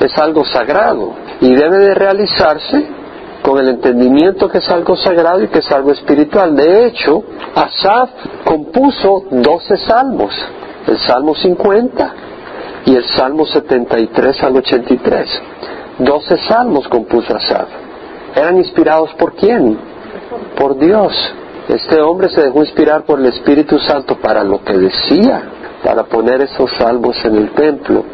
es 0.00 0.18
algo 0.18 0.44
sagrado 0.44 1.14
y 1.40 1.54
debe 1.54 1.78
de 1.78 1.94
realizarse 1.94 2.86
con 3.46 3.60
el 3.60 3.68
entendimiento 3.68 4.48
que 4.48 4.58
es 4.58 4.68
algo 4.70 4.96
sagrado 4.96 5.40
y 5.40 5.46
que 5.46 5.60
es 5.60 5.70
algo 5.70 5.92
espiritual. 5.92 6.56
De 6.56 6.86
hecho, 6.86 7.22
Asaf 7.54 8.10
compuso 8.44 9.22
12 9.30 9.76
salmos, 9.86 10.34
el 10.88 10.98
Salmo 10.98 11.32
50 11.32 12.14
y 12.86 12.96
el 12.96 13.04
Salmo 13.14 13.46
73 13.46 14.42
al 14.42 14.56
83. 14.56 15.42
12 15.96 16.38
salmos 16.48 16.88
compuso 16.88 17.36
Asaf. 17.36 17.68
¿Eran 18.34 18.56
inspirados 18.56 19.14
por 19.14 19.36
quién? 19.36 19.78
Por 20.58 20.76
Dios. 20.76 21.14
Este 21.68 22.00
hombre 22.00 22.30
se 22.30 22.42
dejó 22.42 22.64
inspirar 22.64 23.04
por 23.04 23.20
el 23.20 23.26
Espíritu 23.26 23.78
Santo 23.78 24.16
para 24.16 24.42
lo 24.42 24.64
que 24.64 24.76
decía, 24.76 25.42
para 25.84 26.02
poner 26.02 26.40
esos 26.40 26.68
salmos 26.78 27.16
en 27.24 27.36
el 27.36 27.50
templo. 27.52 28.04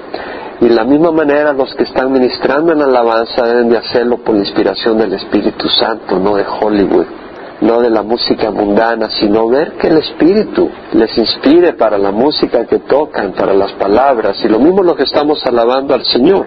Y 0.61 0.69
de 0.69 0.75
la 0.75 0.85
misma 0.85 1.11
manera 1.11 1.53
los 1.53 1.75
que 1.75 1.85
están 1.85 2.13
ministrando 2.13 2.73
en 2.73 2.83
alabanza 2.83 3.45
deben 3.45 3.69
de 3.69 3.79
hacerlo 3.79 4.19
por 4.19 4.35
la 4.35 4.43
inspiración 4.43 4.99
del 4.99 5.15
Espíritu 5.15 5.69
Santo, 5.69 6.19
no 6.19 6.37
de 6.37 6.45
Hollywood, 6.45 7.07
no 7.61 7.81
de 7.81 7.91
la 7.91 8.03
música 8.03 8.51
mundana, 8.51 9.09
sino 9.11 9.49
ver 9.49 9.73
que 9.73 9.89
el 9.89 9.99
Espíritu 9.99 10.69
les 10.93 11.17
inspire 11.17 11.73
para 11.75 11.99
la 11.99 12.13
música 12.13 12.67
que 12.67 12.81
tocan, 12.81 13.33
para 13.33 13.55
las 13.55 13.73
palabras, 13.73 14.39
y 14.45 14.49
lo 14.49 14.59
mismo 14.59 14.83
lo 14.83 14.95
que 14.95 15.05
estamos 15.05 15.45
alabando 15.47 15.95
al 15.95 16.05
Señor. 16.05 16.47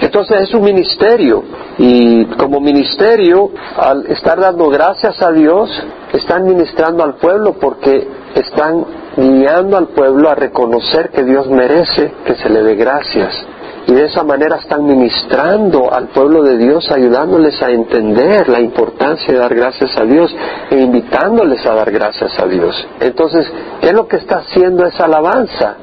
Entonces 0.00 0.42
es 0.42 0.54
un 0.54 0.62
ministerio 0.62 1.42
y 1.78 2.26
como 2.36 2.60
ministerio, 2.60 3.50
al 3.76 4.06
estar 4.06 4.38
dando 4.38 4.68
gracias 4.68 5.22
a 5.22 5.32
Dios, 5.32 5.70
están 6.12 6.44
ministrando 6.44 7.02
al 7.02 7.14
pueblo 7.14 7.54
porque 7.58 8.06
están 8.34 8.84
guiando 9.16 9.76
al 9.76 9.88
pueblo 9.88 10.28
a 10.28 10.34
reconocer 10.34 11.10
que 11.10 11.24
Dios 11.24 11.48
merece 11.48 12.12
que 12.24 12.34
se 12.34 12.48
le 12.48 12.62
dé 12.62 12.74
gracias 12.74 13.46
y 13.86 13.92
de 13.94 14.06
esa 14.06 14.24
manera 14.24 14.56
están 14.56 14.84
ministrando 14.84 15.92
al 15.92 16.08
pueblo 16.08 16.42
de 16.42 16.58
Dios, 16.58 16.90
ayudándoles 16.90 17.62
a 17.62 17.70
entender 17.70 18.48
la 18.48 18.60
importancia 18.60 19.32
de 19.32 19.38
dar 19.38 19.54
gracias 19.54 19.96
a 19.96 20.04
Dios 20.04 20.34
e 20.70 20.80
invitándoles 20.80 21.64
a 21.64 21.74
dar 21.74 21.92
gracias 21.92 22.36
a 22.40 22.46
Dios. 22.46 22.74
Entonces, 22.98 23.46
¿qué 23.80 23.88
es 23.88 23.94
lo 23.94 24.08
que 24.08 24.16
está 24.16 24.38
haciendo 24.38 24.84
esa 24.86 25.04
alabanza? 25.04 25.76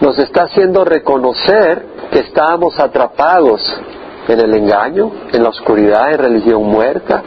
Nos 0.00 0.16
está 0.18 0.44
haciendo 0.44 0.84
reconocer 0.84 1.84
que 2.12 2.20
estábamos 2.20 2.78
atrapados 2.78 3.60
en 4.28 4.38
el 4.38 4.54
engaño, 4.54 5.10
en 5.32 5.42
la 5.42 5.48
oscuridad, 5.48 6.12
en 6.12 6.18
religión 6.18 6.62
muerta, 6.62 7.22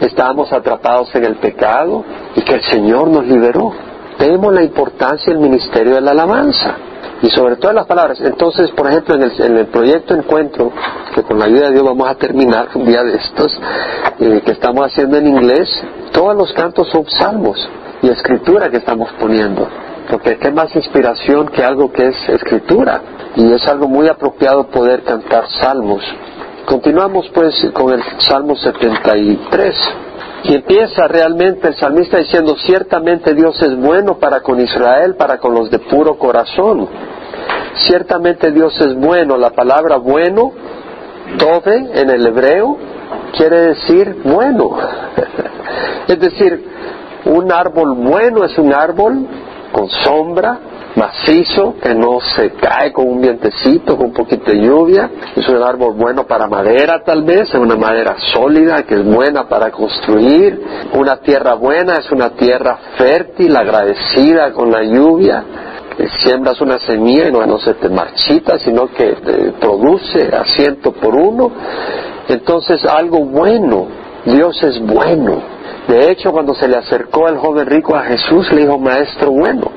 estábamos 0.00 0.52
atrapados 0.52 1.14
en 1.14 1.24
el 1.24 1.36
pecado 1.36 2.04
y 2.36 2.42
que 2.42 2.54
el 2.56 2.62
Señor 2.64 3.08
nos 3.08 3.26
liberó. 3.26 3.72
Vemos 4.18 4.54
la 4.54 4.62
importancia 4.62 5.32
del 5.32 5.42
ministerio 5.42 5.94
de 5.94 6.00
la 6.00 6.12
alabanza 6.12 6.76
y 7.22 7.28
sobre 7.30 7.56
todas 7.56 7.74
las 7.74 7.86
palabras. 7.86 8.20
Entonces, 8.20 8.70
por 8.70 8.88
ejemplo, 8.88 9.14
en 9.14 9.56
el, 9.56 9.66
proyecto 9.66 10.14
Encuentro, 10.14 10.72
que 11.14 11.22
con 11.22 11.38
la 11.38 11.46
ayuda 11.46 11.68
de 11.68 11.72
Dios 11.72 11.84
vamos 11.84 12.08
a 12.08 12.14
terminar 12.16 12.68
un 12.74 12.84
día 12.84 13.02
de 13.02 13.14
estos, 13.14 13.58
eh, 14.18 14.42
que 14.44 14.52
estamos 14.52 14.86
haciendo 14.86 15.16
en 15.16 15.28
inglés, 15.28 15.68
todos 16.12 16.36
los 16.36 16.52
cantos 16.52 16.88
son 16.88 17.06
salmos 17.08 17.68
y 18.02 18.08
escritura 18.08 18.70
que 18.70 18.78
estamos 18.78 19.10
poniendo. 19.20 19.68
Porque 20.10 20.36
qué 20.36 20.50
más 20.50 20.74
inspiración 20.74 21.46
que 21.48 21.64
algo 21.64 21.92
que 21.92 22.08
es 22.08 22.28
escritura. 22.28 23.00
Y 23.34 23.50
es 23.52 23.66
algo 23.66 23.88
muy 23.88 24.08
apropiado 24.08 24.66
poder 24.66 25.04
cantar 25.04 25.48
salmos. 25.60 26.02
Continuamos 26.66 27.30
pues 27.32 27.54
con 27.72 27.92
el 27.92 28.02
Salmo 28.18 28.54
73. 28.56 29.74
Y 30.44 30.54
empieza 30.54 31.06
realmente 31.06 31.68
el 31.68 31.76
salmista 31.76 32.18
diciendo, 32.18 32.56
ciertamente 32.56 33.32
Dios 33.34 33.60
es 33.62 33.76
bueno 33.76 34.18
para 34.18 34.40
con 34.40 34.60
Israel, 34.60 35.14
para 35.14 35.38
con 35.38 35.54
los 35.54 35.70
de 35.70 35.78
puro 35.78 36.18
corazón. 36.18 36.88
Ciertamente 37.86 38.50
Dios 38.50 38.78
es 38.80 38.94
bueno. 38.96 39.36
La 39.36 39.50
palabra 39.50 39.98
bueno, 39.98 40.52
tove 41.38 41.90
en 41.94 42.10
el 42.10 42.26
hebreo, 42.26 42.76
quiere 43.36 43.60
decir 43.68 44.20
bueno. 44.24 44.76
es 46.08 46.18
decir, 46.18 46.64
un 47.26 47.52
árbol 47.52 47.94
bueno 47.94 48.44
es 48.44 48.58
un 48.58 48.74
árbol 48.74 49.26
con 49.70 49.88
sombra, 49.88 50.58
macizo, 50.96 51.74
que 51.82 51.94
no 51.94 52.20
se 52.20 52.50
cae 52.52 52.92
con 52.92 53.08
un 53.08 53.20
vientecito, 53.20 53.96
con 53.96 54.06
un 54.06 54.12
poquito 54.12 54.50
de 54.50 54.60
lluvia. 54.60 55.10
Es 55.34 55.48
un 55.48 55.62
árbol 55.62 55.94
bueno 55.94 56.26
para 56.26 56.46
madera 56.46 57.02
tal 57.04 57.22
vez, 57.22 57.48
es 57.48 57.54
una 57.54 57.76
madera 57.76 58.16
sólida 58.32 58.82
que 58.84 58.94
es 58.94 59.04
buena 59.04 59.48
para 59.48 59.70
construir. 59.70 60.60
Una 60.94 61.18
tierra 61.18 61.54
buena 61.54 61.96
es 61.96 62.10
una 62.10 62.30
tierra 62.30 62.78
fértil, 62.96 63.56
agradecida 63.56 64.52
con 64.52 64.70
la 64.70 64.82
lluvia. 64.82 65.44
Que 65.96 66.08
siembras 66.20 66.58
una 66.62 66.78
semilla 66.78 67.28
y 67.28 67.32
no, 67.32 67.58
se 67.58 67.74
te 67.74 67.90
marchita, 67.90 68.58
sino 68.58 68.86
que 68.88 69.14
produce 69.60 70.30
asiento 70.34 70.92
por 70.92 71.14
uno. 71.14 71.52
Entonces 72.28 72.82
algo 72.86 73.26
bueno, 73.26 73.88
Dios 74.24 74.62
es 74.62 74.80
bueno. 74.80 75.42
De 75.88 76.10
hecho, 76.10 76.32
cuando 76.32 76.54
se 76.54 76.68
le 76.68 76.76
acercó 76.76 77.28
el 77.28 77.36
joven 77.36 77.66
rico 77.66 77.94
a 77.94 78.04
Jesús, 78.04 78.50
le 78.52 78.62
dijo, 78.62 78.78
Maestro 78.78 79.32
bueno, 79.32 79.70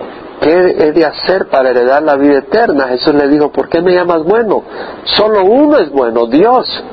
¿qué 0.46 0.76
he 0.78 0.92
de 0.92 1.04
hacer 1.04 1.48
para 1.48 1.72
heredar 1.72 2.04
la 2.04 2.16
vida 2.18 2.38
eterna? 2.38 2.88
Jesús 2.90 3.16
le 3.16 3.28
dijo, 3.28 3.52
¿por 3.52 3.68
qué 3.68 3.82
me 3.82 3.94
llamas 3.94 4.24
bueno? 4.24 4.64
Solo 5.06 5.44
uno 5.44 5.80
es 5.80 5.90
bueno, 5.90 6.28
Dios. 6.28 6.84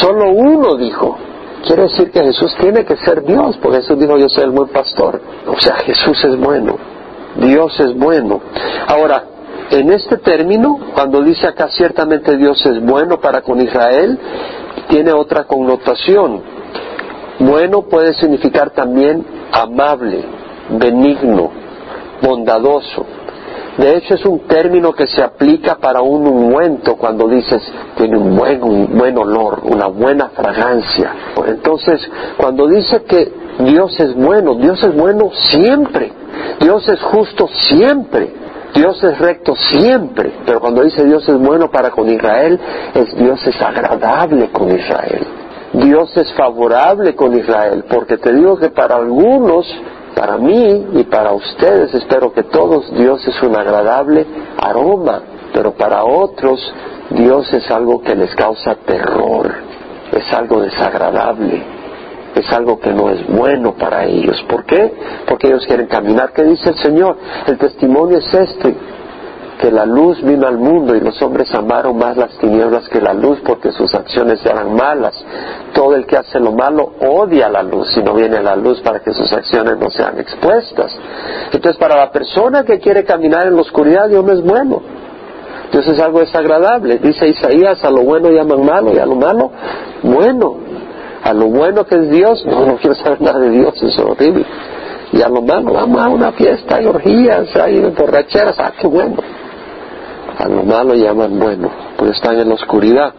Solo 0.00 0.30
uno 0.30 0.76
dijo. 0.76 1.18
Quiere 1.66 1.82
decir 1.82 2.12
que 2.12 2.22
Jesús 2.22 2.54
tiene 2.60 2.84
que 2.84 2.96
ser 2.96 3.24
Dios, 3.24 3.58
porque 3.60 3.78
Jesús 3.78 3.98
dijo, 3.98 4.16
yo 4.16 4.28
soy 4.28 4.44
el 4.44 4.50
buen 4.50 4.68
pastor. 4.68 5.20
O 5.48 5.58
sea, 5.60 5.74
Jesús 5.76 6.24
es 6.24 6.36
bueno. 6.38 6.76
Dios 7.36 7.80
es 7.80 7.96
bueno. 7.98 8.40
Ahora, 8.86 9.24
en 9.70 9.92
este 9.92 10.18
término, 10.18 10.78
cuando 10.94 11.20
dice 11.22 11.48
acá 11.48 11.68
ciertamente 11.68 12.36
Dios 12.36 12.64
es 12.64 12.80
bueno 12.84 13.20
para 13.20 13.40
con 13.40 13.60
Israel, 13.60 14.18
tiene 14.88 15.12
otra 15.12 15.44
connotación. 15.44 16.42
Bueno 17.40 17.82
puede 17.82 18.14
significar 18.14 18.70
también 18.70 19.24
amable, 19.50 20.24
benigno, 20.78 21.61
bondadoso. 22.22 23.04
De 23.76 23.96
hecho, 23.96 24.14
es 24.14 24.24
un 24.26 24.40
término 24.40 24.92
que 24.92 25.06
se 25.06 25.22
aplica 25.22 25.76
para 25.76 26.02
un 26.02 26.26
ungüento 26.26 26.96
cuando 26.96 27.26
dices 27.26 27.62
tiene 27.96 28.18
un 28.18 28.36
buen, 28.36 28.62
un 28.62 28.98
buen 28.98 29.16
olor, 29.16 29.60
una 29.64 29.86
buena 29.86 30.28
fragancia. 30.28 31.14
Entonces, 31.46 32.00
cuando 32.36 32.66
dice 32.68 33.02
que 33.04 33.32
Dios 33.60 33.98
es 33.98 34.14
bueno, 34.14 34.56
Dios 34.56 34.82
es 34.82 34.94
bueno 34.94 35.30
siempre. 35.50 36.12
Dios 36.60 36.86
es 36.88 37.00
justo 37.00 37.48
siempre. 37.68 38.34
Dios 38.74 39.02
es 39.02 39.18
recto 39.18 39.54
siempre. 39.70 40.32
Pero 40.44 40.60
cuando 40.60 40.82
dice 40.82 41.04
Dios 41.04 41.26
es 41.26 41.38
bueno 41.38 41.70
para 41.70 41.90
con 41.90 42.10
Israel, 42.10 42.60
es 42.94 43.16
Dios 43.16 43.40
es 43.46 43.60
agradable 43.60 44.50
con 44.50 44.70
Israel. 44.70 45.26
Dios 45.72 46.14
es 46.18 46.30
favorable 46.34 47.14
con 47.14 47.36
Israel, 47.36 47.84
porque 47.88 48.18
te 48.18 48.34
digo 48.34 48.58
que 48.58 48.68
para 48.68 48.96
algunos 48.96 49.66
para 50.14 50.36
mí 50.36 50.86
y 50.94 51.04
para 51.04 51.32
ustedes, 51.32 51.94
espero 51.94 52.32
que 52.32 52.44
todos, 52.44 52.92
Dios 52.94 53.26
es 53.26 53.42
un 53.42 53.56
agradable 53.56 54.26
aroma, 54.58 55.22
pero 55.52 55.72
para 55.72 56.04
otros 56.04 56.60
Dios 57.10 57.52
es 57.52 57.70
algo 57.70 58.00
que 58.02 58.14
les 58.14 58.34
causa 58.34 58.74
terror, 58.86 59.52
es 60.12 60.32
algo 60.32 60.60
desagradable, 60.60 61.62
es 62.34 62.50
algo 62.52 62.78
que 62.80 62.92
no 62.92 63.10
es 63.10 63.26
bueno 63.26 63.74
para 63.74 64.04
ellos. 64.04 64.42
¿Por 64.48 64.64
qué? 64.64 64.94
Porque 65.26 65.48
ellos 65.48 65.66
quieren 65.66 65.86
caminar. 65.86 66.32
¿Qué 66.32 66.44
dice 66.44 66.70
el 66.70 66.76
Señor? 66.76 67.16
El 67.46 67.58
testimonio 67.58 68.18
es 68.18 68.34
este, 68.34 68.74
que 69.62 69.70
la 69.70 69.86
luz 69.86 70.20
vino 70.24 70.48
al 70.48 70.58
mundo 70.58 70.96
y 70.96 71.00
los 71.00 71.22
hombres 71.22 71.54
amaron 71.54 71.96
más 71.96 72.16
las 72.16 72.36
tinieblas 72.38 72.88
que 72.88 73.00
la 73.00 73.14
luz 73.14 73.38
porque 73.46 73.70
sus 73.70 73.94
acciones 73.94 74.44
eran 74.44 74.74
malas. 74.74 75.14
Todo 75.72 75.94
el 75.94 76.04
que 76.04 76.16
hace 76.16 76.40
lo 76.40 76.50
malo 76.50 76.94
odia 77.00 77.48
la 77.48 77.62
luz 77.62 77.96
y 77.96 78.02
no 78.02 78.12
viene 78.12 78.38
a 78.38 78.42
la 78.42 78.56
luz 78.56 78.80
para 78.80 78.98
que 78.98 79.12
sus 79.12 79.32
acciones 79.32 79.78
no 79.78 79.88
sean 79.88 80.18
expuestas. 80.18 80.90
Entonces 81.52 81.76
para 81.76 81.94
la 81.94 82.10
persona 82.10 82.64
que 82.64 82.80
quiere 82.80 83.04
caminar 83.04 83.46
en 83.46 83.54
la 83.54 83.60
oscuridad 83.60 84.08
Dios 84.08 84.24
no 84.24 84.32
es 84.32 84.42
bueno. 84.42 84.82
Dios 85.70 85.86
es 85.86 86.00
algo 86.00 86.18
desagradable. 86.18 86.98
Dice 86.98 87.28
Isaías, 87.28 87.84
a 87.84 87.90
lo 87.90 88.02
bueno 88.02 88.30
llaman 88.30 88.66
malo 88.66 88.92
y 88.92 88.98
a 88.98 89.06
lo 89.06 89.14
malo 89.14 89.52
bueno. 90.02 90.56
A 91.22 91.32
lo 91.32 91.46
bueno 91.46 91.86
que 91.86 91.94
es 91.94 92.10
Dios, 92.10 92.44
no, 92.46 92.66
no 92.66 92.78
quiero 92.78 92.96
saber 92.96 93.20
nada 93.20 93.38
de 93.38 93.50
Dios, 93.50 93.80
es 93.80 93.96
horrible. 94.00 94.44
Y 95.12 95.22
a 95.22 95.28
lo 95.28 95.40
malo, 95.40 95.72
vamos 95.72 96.00
a 96.00 96.08
una 96.08 96.32
fiesta, 96.32 96.76
hay 96.76 96.86
orgías, 96.86 97.54
hay 97.54 97.80
borracheras, 97.96 98.56
ah, 98.58 98.72
qué 98.76 98.88
bueno 98.88 99.22
a 100.38 100.48
lo 100.48 100.62
malo 100.62 100.94
llaman 100.94 101.38
bueno, 101.38 101.70
pues 101.96 102.12
están 102.12 102.38
en 102.38 102.48
la 102.48 102.54
oscuridad. 102.54 103.12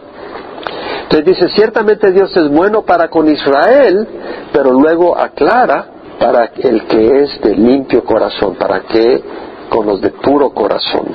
Entonces 1.04 1.26
dice, 1.26 1.48
ciertamente 1.54 2.10
Dios 2.10 2.36
es 2.36 2.48
bueno 2.48 2.82
para 2.82 3.08
con 3.08 3.28
Israel, 3.28 4.08
pero 4.52 4.72
luego 4.72 5.16
aclara 5.16 5.86
para 6.18 6.50
el 6.56 6.86
que 6.86 7.22
es 7.22 7.40
de 7.40 7.54
limpio 7.54 8.04
corazón, 8.04 8.54
para 8.54 8.80
que 8.80 9.22
con 9.68 9.86
los 9.86 10.00
de 10.00 10.10
puro 10.10 10.50
corazón. 10.50 11.06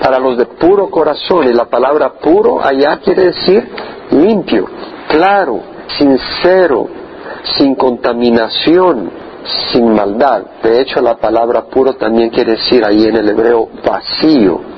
Para 0.00 0.18
los 0.18 0.36
de 0.36 0.46
puro 0.46 0.90
corazón, 0.90 1.48
y 1.48 1.52
la 1.52 1.64
palabra 1.64 2.12
puro 2.14 2.62
allá 2.62 2.98
quiere 3.02 3.26
decir 3.26 3.68
limpio, 4.10 4.66
claro, 5.08 5.60
sincero, 5.98 6.86
sin 7.56 7.74
contaminación, 7.74 9.10
sin 9.72 9.92
maldad. 9.92 10.42
De 10.62 10.80
hecho, 10.80 11.00
la 11.00 11.16
palabra 11.16 11.62
puro 11.62 11.94
también 11.94 12.30
quiere 12.30 12.52
decir 12.52 12.84
ahí 12.84 13.06
en 13.06 13.16
el 13.16 13.28
hebreo 13.28 13.68
vacío 13.84 14.72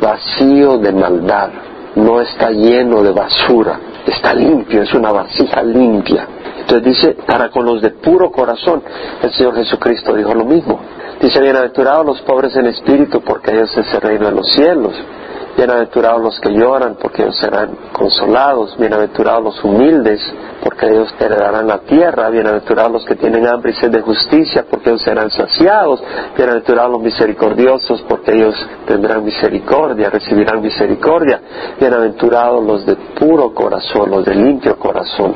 vacío 0.00 0.78
de 0.78 0.92
maldad, 0.92 1.50
no 1.96 2.20
está 2.20 2.50
lleno 2.50 3.02
de 3.02 3.10
basura, 3.10 3.78
está 4.06 4.34
limpio, 4.34 4.82
es 4.82 4.94
una 4.94 5.12
vasija 5.12 5.62
limpia. 5.62 6.26
Entonces 6.60 6.84
dice, 6.84 7.16
para 7.26 7.50
con 7.50 7.64
los 7.64 7.82
de 7.82 7.90
puro 7.90 8.30
corazón, 8.30 8.82
el 9.22 9.32
Señor 9.32 9.56
Jesucristo 9.56 10.14
dijo 10.14 10.34
lo 10.34 10.44
mismo. 10.44 10.78
Dice, 11.20 11.40
bienaventurados 11.40 12.06
los 12.06 12.20
pobres 12.22 12.54
en 12.56 12.66
espíritu, 12.66 13.20
porque 13.22 13.52
ellos 13.52 13.76
es 13.76 13.92
el 13.92 14.00
reino 14.00 14.26
de 14.26 14.32
los 14.32 14.50
cielos. 14.52 14.94
Bienaventurados 15.56 16.22
los 16.22 16.40
que 16.40 16.50
lloran, 16.50 16.96
porque 17.00 17.22
ellos 17.22 17.36
serán 17.36 17.70
consolados. 17.92 18.76
Bienaventurados 18.78 19.42
los 19.42 19.64
humildes, 19.64 20.20
porque 20.62 20.86
ellos 20.86 21.14
heredarán 21.18 21.66
la 21.66 21.78
tierra. 21.78 22.28
Bienaventurados 22.30 22.92
los 22.92 23.04
que 23.04 23.16
tienen 23.16 23.46
hambre 23.46 23.72
y 23.72 23.74
sed 23.74 23.90
de 23.90 24.00
justicia, 24.00 24.64
porque 24.68 24.90
ellos 24.90 25.02
serán 25.02 25.30
saciados. 25.30 26.02
Bienaventurados 26.36 26.92
los 26.92 27.02
misericordiosos, 27.02 28.02
porque 28.08 28.32
ellos 28.32 28.54
tendrán 28.86 29.24
misericordia, 29.24 30.10
recibirán 30.10 30.60
misericordia. 30.60 31.40
Bienaventurados 31.78 32.64
los 32.64 32.86
de 32.86 32.96
puro 33.18 33.52
corazón, 33.54 34.10
los 34.10 34.24
de 34.24 34.34
limpio 34.34 34.78
corazón, 34.78 35.34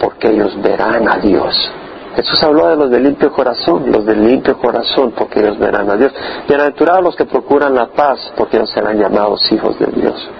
porque 0.00 0.30
ellos 0.30 0.60
verán 0.62 1.08
a 1.08 1.18
Dios. 1.18 1.72
Jesús 2.16 2.42
habló 2.42 2.68
de 2.68 2.76
los 2.76 2.90
de 2.90 2.98
limpio 2.98 3.32
corazón, 3.32 3.90
los 3.90 4.04
de 4.04 4.16
limpio 4.16 4.58
corazón, 4.58 5.12
porque 5.16 5.40
ellos 5.40 5.58
verán 5.58 5.88
a 5.90 5.96
Dios. 5.96 6.12
Bienaventurados 6.48 7.04
los 7.04 7.16
que 7.16 7.24
procuran 7.24 7.74
la 7.74 7.86
paz, 7.86 8.32
porque 8.36 8.56
ellos 8.56 8.70
serán 8.70 8.98
llamados 8.98 9.40
hijos 9.52 9.78
de 9.78 9.86
Dios. 9.86 10.30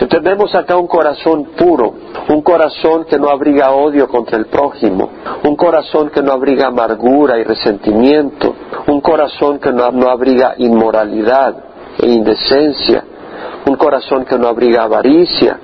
Entonces 0.00 0.22
vemos 0.22 0.54
acá 0.54 0.78
un 0.78 0.86
corazón 0.86 1.50
puro, 1.58 1.92
un 2.30 2.40
corazón 2.40 3.04
que 3.04 3.18
no 3.18 3.28
abriga 3.28 3.72
odio 3.72 4.08
contra 4.08 4.38
el 4.38 4.46
prójimo, 4.46 5.10
un 5.44 5.56
corazón 5.56 6.08
que 6.08 6.22
no 6.22 6.32
abriga 6.32 6.68
amargura 6.68 7.38
y 7.38 7.44
resentimiento, 7.44 8.54
un 8.86 9.02
corazón 9.02 9.58
que 9.58 9.70
no, 9.70 9.90
no 9.90 10.08
abriga 10.08 10.54
inmoralidad 10.56 11.54
e 11.98 12.06
indecencia, 12.06 13.04
un 13.66 13.76
corazón 13.76 14.24
que 14.24 14.38
no 14.38 14.48
abriga 14.48 14.84
avaricia, 14.84 15.58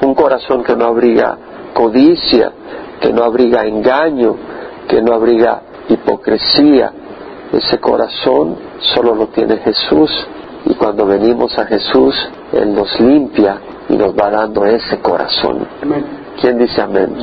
un 0.00 0.14
corazón 0.14 0.64
que 0.64 0.74
no 0.74 0.86
abriga 0.86 1.36
codicia, 1.74 2.52
que 3.00 3.12
no 3.12 3.22
abriga 3.22 3.66
engaño, 3.66 4.34
que 4.88 5.02
no 5.02 5.12
abriga 5.12 5.60
hipocresía. 5.90 6.90
Ese 7.52 7.78
corazón 7.78 8.56
solo 8.94 9.14
lo 9.14 9.26
tiene 9.26 9.58
Jesús 9.58 10.10
y 10.64 10.74
cuando 10.74 11.04
venimos 11.04 11.58
a 11.58 11.66
Jesús, 11.66 12.14
Él 12.52 12.74
nos 12.74 12.98
limpia 12.98 13.60
y 13.88 13.96
nos 13.96 14.14
va 14.14 14.30
dando 14.30 14.64
ese 14.64 14.98
corazón. 15.00 15.66
¿Quién 16.40 16.58
dice 16.58 16.80
amén? 16.80 17.14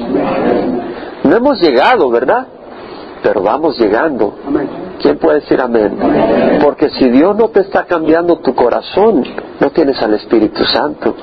No 1.23 1.35
hemos 1.35 1.59
llegado, 1.61 2.09
¿verdad? 2.09 2.47
Pero 3.23 3.41
vamos 3.41 3.77
llegando. 3.79 4.33
¿Quién 5.01 5.17
puede 5.17 5.41
decir 5.41 5.59
amén? 5.61 5.97
Porque 6.63 6.89
si 6.89 7.09
Dios 7.09 7.35
no 7.35 7.49
te 7.49 7.61
está 7.61 7.85
cambiando 7.85 8.37
tu 8.37 8.53
corazón, 8.55 9.23
no 9.59 9.69
tienes 9.71 10.01
al 10.01 10.13
Espíritu 10.15 10.63
Santo. 10.65 11.15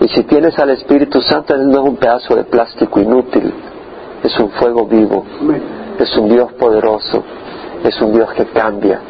Y 0.00 0.08
si 0.08 0.24
tienes 0.24 0.58
al 0.58 0.70
Espíritu 0.70 1.20
Santo, 1.20 1.54
Él 1.54 1.68
no 1.68 1.82
es 1.82 1.88
un 1.88 1.96
pedazo 1.96 2.36
de 2.36 2.44
plástico 2.44 3.00
inútil, 3.00 3.52
es 4.22 4.38
un 4.38 4.50
fuego 4.50 4.86
vivo, 4.86 5.24
es 5.98 6.16
un 6.16 6.28
Dios 6.28 6.52
poderoso, 6.52 7.22
es 7.82 8.00
un 8.00 8.12
Dios 8.12 8.30
que 8.34 8.44
cambia, 8.46 9.00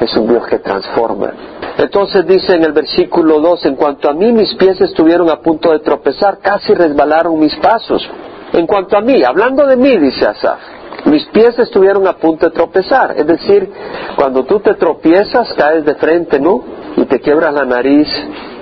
es 0.00 0.14
un 0.16 0.28
Dios 0.28 0.46
que 0.46 0.58
transforma. 0.58 1.32
Entonces 1.76 2.24
dice 2.26 2.54
en 2.54 2.64
el 2.64 2.72
versículo 2.72 3.40
2, 3.40 3.66
en 3.66 3.74
cuanto 3.74 4.08
a 4.08 4.12
mí 4.12 4.32
mis 4.32 4.54
pies 4.54 4.80
estuvieron 4.80 5.28
a 5.28 5.40
punto 5.40 5.72
de 5.72 5.80
tropezar, 5.80 6.38
casi 6.38 6.72
resbalaron 6.72 7.38
mis 7.38 7.54
pasos. 7.56 8.08
En 8.52 8.66
cuanto 8.66 8.96
a 8.96 9.00
mí, 9.00 9.24
hablando 9.24 9.66
de 9.66 9.76
mí, 9.76 9.96
dice 9.96 10.26
Asaf, 10.26 10.60
mis 11.06 11.24
pies 11.26 11.58
estuvieron 11.58 12.06
a 12.06 12.12
punto 12.12 12.46
de 12.46 12.52
tropezar. 12.52 13.14
Es 13.16 13.26
decir, 13.26 13.68
cuando 14.16 14.44
tú 14.44 14.60
te 14.60 14.74
tropiezas, 14.74 15.52
caes 15.54 15.84
de 15.84 15.96
frente, 15.96 16.38
¿no? 16.38 16.62
Y 16.96 17.06
te 17.06 17.18
quiebras 17.18 17.52
la 17.52 17.64
nariz, 17.64 18.08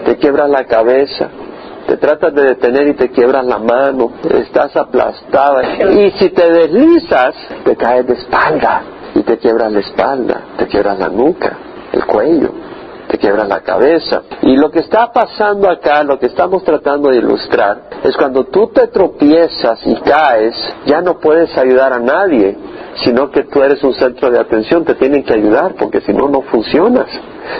te 0.06 0.16
quiebras 0.16 0.48
la 0.48 0.64
cabeza, 0.64 1.28
te 1.86 1.98
tratas 1.98 2.32
de 2.32 2.42
detener 2.44 2.88
y 2.88 2.94
te 2.94 3.10
quiebras 3.10 3.44
la 3.44 3.58
mano, 3.58 4.12
estás 4.30 4.74
aplastada. 4.74 5.84
Y 5.92 6.12
si 6.12 6.30
te 6.30 6.50
deslizas, 6.50 7.34
te 7.62 7.76
caes 7.76 8.06
de 8.06 8.14
espalda 8.14 8.82
y 9.14 9.20
te 9.20 9.36
quiebras 9.36 9.70
la 9.70 9.80
espalda, 9.80 10.40
te 10.56 10.66
quiebras 10.66 10.98
la 10.98 11.08
nuca, 11.08 11.58
el 11.92 12.06
cuello 12.06 12.61
te 13.18 13.32
la 13.32 13.60
cabeza. 13.60 14.22
Y 14.42 14.56
lo 14.56 14.70
que 14.70 14.80
está 14.80 15.12
pasando 15.12 15.70
acá, 15.70 16.02
lo 16.02 16.18
que 16.18 16.26
estamos 16.26 16.64
tratando 16.64 17.10
de 17.10 17.18
ilustrar, 17.18 17.90
es 18.02 18.16
cuando 18.16 18.44
tú 18.44 18.68
te 18.68 18.88
tropiezas 18.88 19.78
y 19.86 19.94
caes, 19.96 20.54
ya 20.86 21.00
no 21.00 21.18
puedes 21.18 21.56
ayudar 21.56 21.92
a 21.92 21.98
nadie, 21.98 22.56
sino 23.04 23.30
que 23.30 23.44
tú 23.44 23.62
eres 23.62 23.82
un 23.82 23.94
centro 23.94 24.30
de 24.30 24.38
atención, 24.38 24.84
te 24.84 24.94
tienen 24.94 25.24
que 25.24 25.34
ayudar, 25.34 25.74
porque 25.74 26.00
si 26.00 26.12
no, 26.12 26.28
no 26.28 26.42
funcionas. 26.42 27.06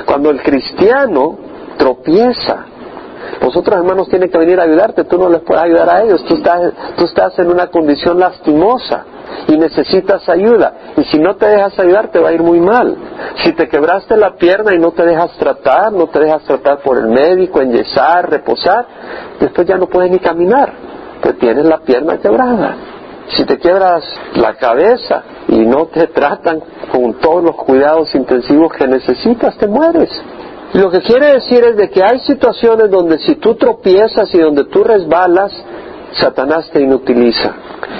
Cuando 0.06 0.30
el 0.30 0.42
cristiano 0.42 1.38
tropieza, 1.78 2.66
los 3.42 3.56
otros 3.56 3.76
hermanos 3.76 4.08
tienen 4.08 4.30
que 4.30 4.38
venir 4.38 4.60
a 4.60 4.64
ayudarte, 4.64 5.04
tú 5.04 5.18
no 5.18 5.28
les 5.28 5.40
puedes 5.40 5.64
ayudar 5.64 5.90
a 5.90 6.02
ellos, 6.02 6.24
tú 6.24 6.34
estás, 6.34 6.72
tú 6.96 7.04
estás 7.04 7.38
en 7.38 7.50
una 7.50 7.66
condición 7.66 8.18
lastimosa 8.18 9.04
y 9.48 9.56
necesitas 9.56 10.28
ayuda. 10.28 10.74
Y 10.96 11.04
si 11.04 11.18
no 11.18 11.34
te 11.36 11.46
dejas 11.46 11.78
ayudar, 11.78 12.08
te 12.08 12.20
va 12.20 12.28
a 12.28 12.32
ir 12.32 12.42
muy 12.42 12.60
mal. 12.60 12.96
Si 13.42 13.52
te 13.52 13.68
quebraste 13.68 14.16
la 14.16 14.36
pierna 14.36 14.74
y 14.74 14.78
no 14.78 14.92
te 14.92 15.04
dejas 15.04 15.32
tratar, 15.38 15.92
no 15.92 16.06
te 16.06 16.20
dejas 16.20 16.42
tratar 16.44 16.78
por 16.78 16.98
el 16.98 17.08
médico, 17.08 17.60
enyesar, 17.60 18.30
reposar, 18.30 18.86
después 19.40 19.66
ya 19.66 19.76
no 19.76 19.86
puedes 19.86 20.10
ni 20.10 20.18
caminar, 20.18 20.72
pues 21.20 21.38
tienes 21.38 21.64
la 21.64 21.78
pierna 21.78 22.18
quebrada. 22.18 22.76
Si 23.36 23.44
te 23.44 23.58
quiebras 23.58 24.04
la 24.34 24.54
cabeza 24.54 25.22
y 25.48 25.64
no 25.66 25.86
te 25.86 26.08
tratan 26.08 26.60
con 26.90 27.14
todos 27.14 27.42
los 27.42 27.56
cuidados 27.56 28.14
intensivos 28.14 28.72
que 28.72 28.86
necesitas, 28.86 29.56
te 29.56 29.66
mueres. 29.66 30.10
Lo 30.74 30.90
que 30.90 31.02
quiere 31.02 31.34
decir 31.34 31.64
es 31.64 31.76
de 31.76 31.90
que 31.90 32.02
hay 32.02 32.20
situaciones 32.20 32.90
donde 32.90 33.18
si 33.18 33.36
tú 33.36 33.54
tropiezas 33.56 34.34
y 34.34 34.38
donde 34.38 34.64
tú 34.64 34.82
resbalas, 34.82 35.52
Satanás 36.12 36.70
te 36.72 36.80
inutiliza. 36.80 37.52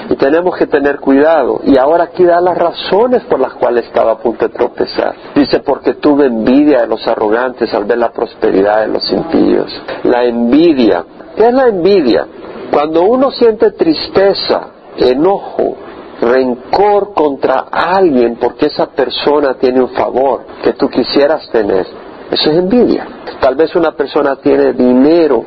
Y 0.09 0.15
tenemos 0.15 0.57
que 0.57 0.67
tener 0.67 0.99
cuidado. 0.99 1.61
Y 1.65 1.77
ahora 1.77 2.05
aquí 2.05 2.23
da 2.23 2.41
las 2.41 2.57
razones 2.57 3.23
por 3.23 3.39
las 3.39 3.53
cuales 3.53 3.85
estaba 3.85 4.13
a 4.13 4.17
punto 4.17 4.47
de 4.47 4.53
tropezar. 4.53 5.13
Dice, 5.35 5.59
porque 5.59 5.95
tuve 5.95 6.25
envidia 6.25 6.81
de 6.81 6.87
los 6.87 7.07
arrogantes 7.07 7.73
al 7.73 7.85
ver 7.85 7.99
la 7.99 8.11
prosperidad 8.11 8.81
de 8.81 8.87
los 8.87 9.11
impíos. 9.11 9.71
La 10.03 10.23
envidia. 10.25 11.05
¿Qué 11.35 11.47
es 11.47 11.53
la 11.53 11.67
envidia? 11.67 12.27
Cuando 12.71 13.03
uno 13.03 13.31
siente 13.31 13.71
tristeza, 13.71 14.67
enojo, 14.97 15.77
rencor 16.21 17.13
contra 17.13 17.65
alguien 17.71 18.37
porque 18.37 18.67
esa 18.67 18.87
persona 18.87 19.55
tiene 19.55 19.81
un 19.81 19.89
favor 19.89 20.45
que 20.63 20.73
tú 20.73 20.89
quisieras 20.89 21.49
tener, 21.49 21.85
eso 22.33 22.49
es 22.49 22.57
envidia. 22.57 23.07
Tal 23.39 23.55
vez 23.55 23.75
una 23.75 23.91
persona 23.91 24.35
tiene 24.37 24.73
dinero 24.73 25.45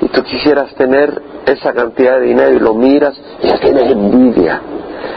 y 0.00 0.08
tú 0.08 0.22
quisieras 0.22 0.74
tener 0.74 1.22
esa 1.46 1.72
cantidad 1.72 2.20
de 2.20 2.26
dinero 2.26 2.52
y 2.52 2.58
lo 2.58 2.74
miras 2.74 3.18
y 3.42 3.48
ya 3.48 3.58
tienes 3.58 3.90
envidia, 3.90 4.60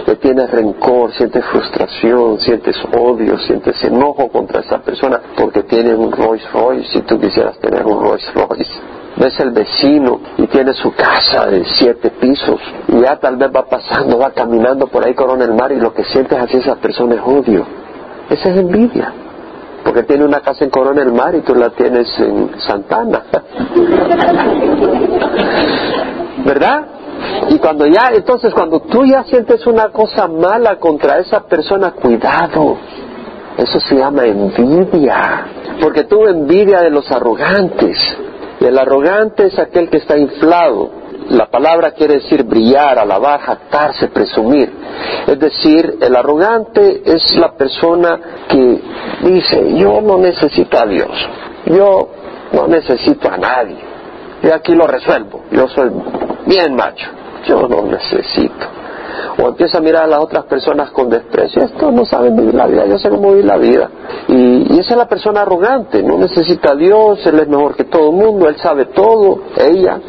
le 0.08 0.16
tienes 0.16 0.50
rencor, 0.50 1.12
sientes 1.14 1.44
frustración, 1.46 2.40
sientes 2.40 2.78
odio, 2.98 3.38
sientes 3.40 3.84
enojo 3.84 4.30
contra 4.30 4.62
esa 4.62 4.80
persona 4.80 5.20
porque 5.36 5.64
tiene 5.64 5.94
un 5.94 6.12
Rolls 6.12 6.50
Royce 6.54 7.00
y 7.00 7.02
tú 7.02 7.20
quisieras 7.20 7.58
tener 7.60 7.86
un 7.86 8.02
Rolls 8.02 8.34
Royce. 8.34 8.72
Ves 9.18 9.38
el 9.42 9.52
vecino 9.52 10.22
y 10.38 10.48
tiene 10.48 10.74
su 10.74 10.94
casa 10.94 11.48
de 11.48 11.66
siete 11.66 12.12
pisos 12.12 12.62
y 12.88 13.02
ya 13.02 13.18
tal 13.18 13.36
vez 13.36 13.50
va 13.54 13.66
pasando, 13.66 14.20
va 14.20 14.32
caminando 14.32 14.88
por 14.88 15.04
ahí 15.04 15.14
corona 15.14 15.44
el 15.44 15.54
mar 15.54 15.72
y 15.74 15.76
lo 15.76 15.94
que 15.94 16.06
sientes 16.06 16.40
hacia 16.40 16.60
esa 16.60 16.76
persona 16.76 17.16
es 17.16 17.22
odio. 17.26 17.66
Esa 18.30 18.50
es 18.52 18.58
envidia 18.58 19.12
porque 19.84 20.04
tiene 20.04 20.26
una 20.26 20.42
casa 20.42 20.64
en 20.64 20.70
Corona 20.70 21.04
del 21.04 21.14
Mar 21.14 21.34
y 21.36 21.42
tú 21.42 21.56
la 21.56 21.70
tienes 21.72 22.08
en 22.20 22.52
Santana. 22.60 23.24
¿Verdad? 26.46 26.86
Y 27.50 27.60
cuando 27.60 27.86
ya, 27.86 28.12
entonces 28.14 28.54
cuando 28.54 28.82
tú 28.82 29.06
ya 29.06 29.24
sientes 29.24 29.66
una 29.68 29.90
cosa 29.90 30.28
mala 30.28 30.78
contra 30.78 31.20
esa 31.20 31.42
persona, 31.42 31.92
cuidado. 31.92 32.78
Eso 33.58 33.80
se 33.80 33.96
llama 33.96 34.26
envidia. 34.26 35.46
Porque 35.82 36.06
tú 36.06 36.26
envidia 36.26 36.82
de 36.82 36.90
los 36.90 37.10
arrogantes. 37.12 37.98
Y 38.60 38.66
el 38.66 38.78
arrogante 38.78 39.48
es 39.48 39.60
aquel 39.60 39.90
que 39.90 39.98
está 39.98 40.18
inflado. 40.18 40.99
La 41.30 41.46
palabra 41.46 41.92
quiere 41.92 42.16
decir 42.16 42.44
brillar, 42.44 42.98
alabar, 42.98 43.40
jactarse, 43.42 44.08
presumir. 44.08 44.72
Es 45.28 45.40
decir, 45.40 45.98
el 46.02 46.16
arrogante 46.16 47.04
es 47.06 47.36
la 47.36 47.52
persona 47.54 48.20
que 48.48 48.82
dice, 49.22 49.76
yo 49.76 50.02
no 50.02 50.18
necesito 50.18 50.80
a 50.80 50.86
Dios, 50.88 51.12
yo 51.66 52.10
no 52.52 52.68
necesito 52.68 53.30
a 53.30 53.38
nadie, 53.38 53.78
y 54.42 54.50
aquí 54.50 54.74
lo 54.74 54.88
resuelvo, 54.88 55.44
yo 55.52 55.68
soy 55.68 55.92
bien 56.48 56.76
macho, 56.76 57.08
yo 57.46 57.68
no 57.68 57.84
necesito. 57.84 58.66
O 59.38 59.50
empieza 59.50 59.78
a 59.78 59.82
mirar 59.82 60.04
a 60.04 60.08
las 60.08 60.20
otras 60.20 60.46
personas 60.46 60.92
con 60.92 61.10
desprecio, 61.10 61.64
estos 61.64 61.94
no 61.94 62.06
saben 62.06 62.36
vivir 62.36 62.56
la 62.56 62.66
vida, 62.66 62.86
yo 62.88 62.98
sé 62.98 63.10
cómo 63.10 63.32
vivir 63.32 63.46
la 63.46 63.58
vida. 63.58 63.90
Y 64.28 64.80
esa 64.80 64.92
es 64.92 64.98
la 64.98 65.08
persona 65.08 65.42
arrogante, 65.42 66.02
no 66.02 66.18
necesita 66.18 66.72
a 66.72 66.76
Dios, 66.76 67.26
él 67.26 67.40
es 67.40 67.48
mejor 67.48 67.76
que 67.76 67.86
todo 67.86 68.10
el 68.10 68.16
mundo, 68.16 68.50
él 68.50 68.58
sabe 68.58 68.86
todo, 68.86 69.42
ella. 69.58 70.00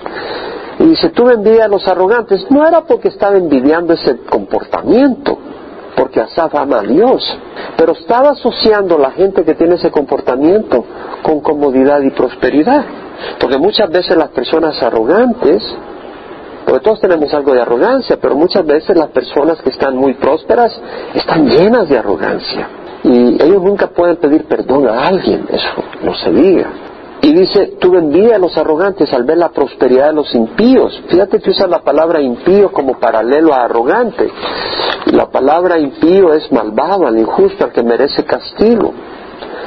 Y 0.81 0.85
dice, 0.85 1.11
tuve 1.11 1.35
envidia 1.35 1.67
a 1.67 1.69
los 1.69 1.87
arrogantes. 1.87 2.51
No 2.51 2.67
era 2.67 2.81
porque 2.81 3.09
estaba 3.09 3.37
envidiando 3.37 3.93
ese 3.93 4.17
comportamiento, 4.21 5.37
porque 5.95 6.23
Asaf 6.23 6.55
ama 6.55 6.79
a 6.79 6.83
Dios, 6.83 7.23
pero 7.77 7.93
estaba 7.93 8.31
asociando 8.31 8.97
la 8.97 9.11
gente 9.11 9.45
que 9.45 9.55
tiene 9.55 9.75
ese 9.75 9.91
comportamiento 9.91 10.83
con 11.23 11.41
comodidad 11.41 12.01
y 12.01 12.11
prosperidad. 12.11 12.83
Porque 13.39 13.59
muchas 13.59 13.91
veces 13.91 14.17
las 14.17 14.31
personas 14.31 14.83
arrogantes, 14.83 15.63
porque 16.65 16.81
todos 16.83 16.99
tenemos 16.99 17.35
algo 17.35 17.53
de 17.53 17.61
arrogancia, 17.61 18.17
pero 18.19 18.35
muchas 18.35 18.65
veces 18.65 18.97
las 18.97 19.11
personas 19.11 19.61
que 19.61 19.69
están 19.69 19.95
muy 19.95 20.15
prósperas 20.15 20.73
están 21.13 21.47
llenas 21.47 21.91
de 21.91 21.99
arrogancia. 21.99 22.69
Y 23.05 23.35
ellos 23.43 23.63
nunca 23.63 23.89
pueden 23.89 24.17
pedir 24.17 24.47
perdón 24.47 24.89
a 24.89 25.09
alguien, 25.09 25.47
eso 25.51 25.85
no 26.03 26.15
se 26.15 26.31
diga. 26.31 26.90
Y 27.23 27.33
dice, 27.35 27.77
tuve 27.79 27.99
envidia 27.99 28.37
a 28.37 28.39
los 28.39 28.57
arrogantes 28.57 29.13
al 29.13 29.25
ver 29.25 29.37
la 29.37 29.51
prosperidad 29.51 30.07
de 30.09 30.15
los 30.15 30.35
impíos. 30.35 31.03
Fíjate 31.09 31.39
que 31.41 31.51
usa 31.51 31.67
la 31.67 31.81
palabra 31.81 32.21
impío 32.21 32.73
como 32.73 32.99
paralelo 32.99 33.53
a 33.53 33.65
arrogante. 33.65 34.31
La 35.13 35.27
palabra 35.31 35.79
impío 35.79 36.33
es 36.33 36.51
malvado, 36.51 37.07
al 37.07 37.19
injusto, 37.19 37.65
al 37.65 37.73
que 37.73 37.83
merece 37.83 38.25
castigo. 38.25 38.95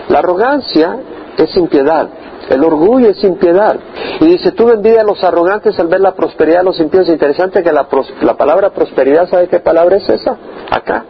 La 0.10 0.20
arrogancia 0.20 0.98
es 1.38 1.56
impiedad. 1.56 2.10
El 2.50 2.64
orgullo 2.64 3.10
es 3.10 3.24
impiedad. 3.24 3.78
Y 4.20 4.26
dice, 4.26 4.52
tuve 4.52 4.74
envidia 4.74 5.02
a 5.02 5.06
los 5.06 5.24
arrogantes 5.24 5.80
al 5.80 5.88
ver 5.88 6.02
la 6.02 6.16
prosperidad 6.16 6.60
de 6.60 6.66
los 6.66 6.80
impíos. 6.80 7.08
Interesante 7.08 7.62
que 7.62 7.72
la, 7.72 7.88
la 8.22 8.34
palabra 8.34 8.72
prosperidad, 8.72 9.30
¿sabe 9.30 9.48
qué 9.48 9.60
palabra 9.60 9.98
es 9.98 10.10
esa? 10.10 10.36
Acá. 10.72 11.06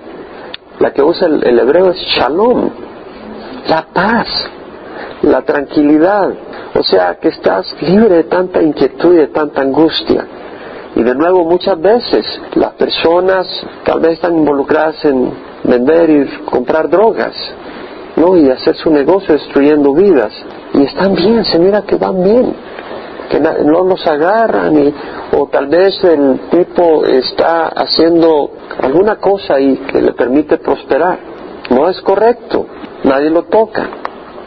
La 0.79 0.91
que 0.91 1.01
usa 1.01 1.27
el 1.27 1.57
hebreo 1.57 1.91
es 1.91 1.97
shalom. 1.97 2.69
La 3.69 3.87
paz 3.93 4.27
la 5.23 5.41
tranquilidad, 5.41 6.33
o 6.75 6.83
sea 6.83 7.15
que 7.15 7.29
estás 7.29 7.65
libre 7.81 8.15
de 8.15 8.23
tanta 8.23 8.61
inquietud 8.61 9.13
y 9.13 9.17
de 9.17 9.27
tanta 9.27 9.61
angustia. 9.61 10.25
Y 10.95 11.01
de 11.01 11.15
nuevo, 11.15 11.43
muchas 11.45 11.79
veces 11.81 12.25
las 12.55 12.73
personas 12.73 13.47
tal 13.83 13.99
vez 13.99 14.13
están 14.13 14.37
involucradas 14.37 15.03
en 15.05 15.31
vender 15.63 16.09
y 16.09 16.27
comprar 16.45 16.89
drogas, 16.89 17.33
¿no? 18.15 18.37
Y 18.37 18.49
hacer 18.49 18.75
su 18.75 18.91
negocio 18.91 19.33
destruyendo 19.33 19.93
vidas. 19.93 20.31
y 20.73 20.83
están 20.83 21.15
bien, 21.15 21.45
se 21.45 21.59
mira 21.59 21.83
que 21.83 21.95
van 21.95 22.23
bien, 22.23 22.53
que 23.29 23.39
no 23.39 23.83
los 23.83 24.05
agarran 24.05 24.77
y, 24.77 24.93
o 25.35 25.47
tal 25.47 25.67
vez 25.67 26.03
el 26.03 26.41
tipo 26.51 27.05
está 27.05 27.67
haciendo 27.67 28.51
alguna 28.81 29.15
cosa 29.15 29.55
ahí 29.55 29.77
que 29.91 30.01
le 30.01 30.13
permite 30.13 30.57
prosperar. 30.57 31.17
No 31.69 31.89
es 31.89 31.99
correcto, 32.01 32.65
nadie 33.03 33.29
lo 33.29 33.43
toca. 33.43 33.89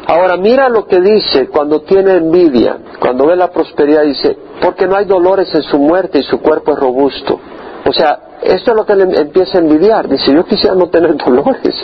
Ahora 0.08 0.36
mira 0.36 0.68
lo 0.68 0.86
que 0.86 1.00
dice 1.00 1.48
cuando 1.48 1.80
tiene 1.80 2.12
envidia, 2.12 2.78
cuando 3.00 3.26
ve 3.26 3.34
la 3.34 3.50
prosperidad, 3.50 4.04
dice, 4.04 4.36
porque 4.62 4.86
no 4.86 4.96
hay 4.96 5.04
dolores 5.04 5.52
en 5.52 5.62
su 5.62 5.78
muerte 5.78 6.20
y 6.20 6.22
su 6.22 6.40
cuerpo 6.40 6.72
es 6.72 6.78
robusto. 6.78 7.40
O 7.84 7.92
sea, 7.92 8.18
esto 8.40 8.70
es 8.70 8.76
lo 8.76 8.86
que 8.86 8.94
le 8.94 9.20
empieza 9.20 9.58
a 9.58 9.60
envidiar. 9.62 10.08
Dice, 10.08 10.32
yo 10.32 10.44
quisiera 10.44 10.76
no 10.76 10.88
tener 10.88 11.16
dolores, 11.24 11.74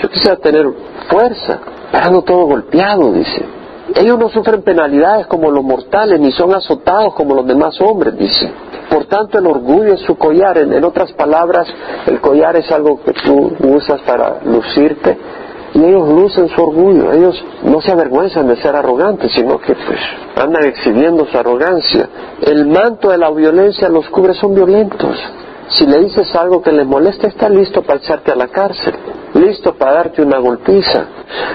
yo 0.00 0.08
quisiera 0.08 0.36
tener 0.36 0.66
fuerza, 1.08 1.58
pero 1.90 2.22
todo 2.22 2.46
golpeado, 2.46 3.12
dice. 3.12 3.44
Ellos 3.96 4.18
no 4.18 4.28
sufren 4.28 4.62
penalidades 4.62 5.26
como 5.26 5.50
los 5.50 5.64
mortales, 5.64 6.18
ni 6.20 6.30
son 6.32 6.54
azotados 6.54 7.12
como 7.14 7.34
los 7.34 7.46
demás 7.46 7.80
hombres, 7.80 8.16
dice. 8.16 8.52
Por 8.88 9.06
tanto, 9.06 9.38
el 9.38 9.46
orgullo 9.46 9.94
es 9.94 10.00
su 10.00 10.16
collar. 10.16 10.58
En, 10.58 10.72
en 10.72 10.84
otras 10.84 11.12
palabras, 11.12 11.66
el 12.06 12.20
collar 12.20 12.56
es 12.56 12.70
algo 12.70 13.00
que 13.02 13.12
tú 13.12 13.52
usas 13.68 14.00
para 14.02 14.40
lucirte 14.44 15.18
y 15.74 15.84
ellos 15.84 16.08
lucen 16.08 16.48
su 16.48 16.62
orgullo, 16.62 17.12
ellos 17.12 17.44
no 17.64 17.80
se 17.80 17.90
avergüenzan 17.90 18.46
de 18.46 18.56
ser 18.56 18.76
arrogantes, 18.76 19.32
sino 19.32 19.58
que 19.58 19.74
pues 19.74 19.98
andan 20.36 20.64
exhibiendo 20.66 21.26
su 21.26 21.36
arrogancia. 21.36 22.08
El 22.40 22.66
manto 22.66 23.10
de 23.10 23.18
la 23.18 23.30
violencia 23.30 23.88
los 23.88 24.08
cubre, 24.08 24.34
son 24.34 24.54
violentos. 24.54 25.16
Si 25.70 25.84
le 25.86 25.98
dices 25.98 26.32
algo 26.36 26.62
que 26.62 26.70
les 26.70 26.86
molesta, 26.86 27.26
está 27.26 27.48
listo 27.48 27.82
para 27.82 27.98
echarte 27.98 28.30
a 28.30 28.36
la 28.36 28.48
cárcel, 28.48 28.94
listo 29.34 29.74
para 29.74 29.94
darte 29.94 30.22
una 30.22 30.38
golpiza. 30.38 31.06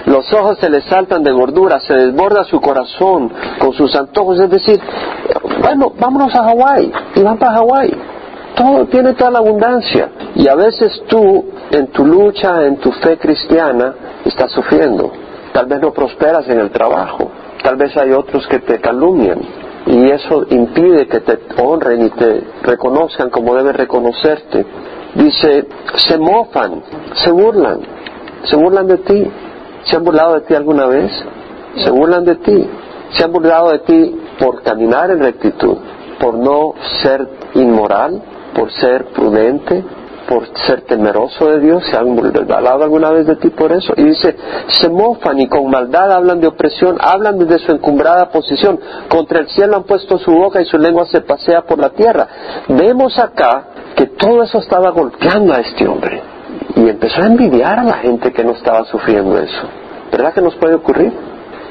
Los 0.06 0.32
ojos 0.34 0.58
se 0.60 0.70
les 0.70 0.84
saltan 0.86 1.24
de 1.24 1.32
gordura, 1.32 1.80
se 1.80 1.94
desborda 1.94 2.44
su 2.44 2.60
corazón 2.60 3.32
con 3.60 3.72
sus 3.72 3.96
antojos, 3.96 4.40
es 4.42 4.50
decir, 4.50 4.82
bueno, 5.62 5.94
vámonos 5.98 6.36
a 6.36 6.44
Hawái, 6.44 6.92
y 7.16 7.24
van 7.24 7.38
para 7.38 7.54
Hawái 7.54 7.94
todo, 8.60 8.86
tiene 8.88 9.14
toda 9.14 9.32
la 9.32 9.40
abundancia. 9.40 10.10
Y 10.36 10.48
a 10.48 10.56
veces 10.56 11.04
tú, 11.08 11.46
en 11.72 11.88
tu 11.88 12.06
lucha, 12.06 12.66
en 12.66 12.78
tu 12.78 12.92
fe 12.92 13.18
cristiana, 13.18 13.94
estás 14.26 14.52
sufriendo. 14.52 15.12
Tal 15.54 15.66
vez 15.66 15.82
no 15.82 15.92
prosperas 15.92 16.48
en 16.48 16.60
el 16.60 16.70
trabajo. 16.70 17.32
Tal 17.64 17.76
vez 17.76 17.96
hay 17.98 18.12
otros 18.12 18.48
que 18.48 18.60
te 18.60 18.80
calumnian. 18.80 19.40
Y 19.86 20.12
eso 20.12 20.46
impide 20.50 21.08
que 21.08 21.20
te 21.22 21.40
honren 21.62 22.06
y 22.06 22.10
te 22.12 22.44
reconozcan 22.64 23.30
como 23.30 23.56
deben 23.56 23.74
reconocerte. 23.74 24.66
Dice, 25.16 25.68
se 25.96 26.18
mofan, 26.18 26.84
se 27.16 27.32
burlan, 27.32 27.80
se 28.44 28.56
burlan 28.56 28.88
de 28.88 28.98
ti. 28.98 29.28
¿Se 29.86 29.96
han 29.96 30.04
burlado 30.04 30.36
de 30.36 30.42
ti 30.42 30.54
alguna 30.54 30.86
vez? 30.86 31.12
Se 31.78 31.90
burlan 31.90 32.26
de 32.26 32.36
ti. 32.36 32.70
Se 33.12 33.24
han 33.24 33.32
burlado 33.32 33.72
de 33.72 33.80
ti 33.80 34.20
por 34.40 34.62
caminar 34.62 35.10
en 35.10 35.20
rectitud, 35.20 35.78
por 36.20 36.36
no 36.36 36.74
ser 37.02 37.28
inmoral, 37.56 38.22
por 38.54 38.72
ser 38.72 39.06
prudente, 39.06 39.84
por 40.30 40.46
ser 40.68 40.82
temeroso 40.82 41.48
de 41.48 41.60
Dios, 41.60 41.84
se 41.90 41.98
han 41.98 42.16
hablado 42.52 42.84
alguna 42.84 43.10
vez 43.10 43.26
de 43.26 43.36
ti 43.38 43.50
por 43.50 43.72
eso. 43.72 43.94
Y 43.98 44.04
dice, 44.04 44.36
se 44.68 44.88
mofan 44.88 45.40
y 45.40 45.48
con 45.48 45.68
maldad 45.72 46.12
hablan 46.12 46.40
de 46.40 46.46
opresión, 46.46 46.98
hablan 47.02 47.40
desde 47.40 47.66
su 47.66 47.72
encumbrada 47.72 48.30
posición, 48.30 48.80
contra 49.10 49.40
el 49.40 49.48
cielo 49.50 49.78
han 49.78 49.84
puesto 49.86 50.20
su 50.20 50.32
boca 50.32 50.62
y 50.62 50.66
su 50.66 50.78
lengua 50.78 51.08
se 51.08 51.22
pasea 51.22 51.64
por 51.64 51.80
la 51.80 51.90
tierra. 51.90 52.28
Vemos 52.68 53.18
acá 53.18 53.64
que 53.96 54.06
todo 54.06 54.44
eso 54.44 54.60
estaba 54.60 54.92
golpeando 54.92 55.52
a 55.52 55.62
este 55.62 55.88
hombre 55.88 56.22
y 56.76 56.88
empezó 56.88 57.24
a 57.24 57.26
envidiar 57.26 57.80
a 57.80 57.84
la 57.84 57.94
gente 57.94 58.32
que 58.32 58.44
no 58.44 58.52
estaba 58.52 58.86
sufriendo 58.86 59.36
eso. 59.40 59.68
¿Verdad 60.12 60.32
que 60.36 60.42
nos 60.42 60.56
puede 60.58 60.76
ocurrir? 60.76 61.12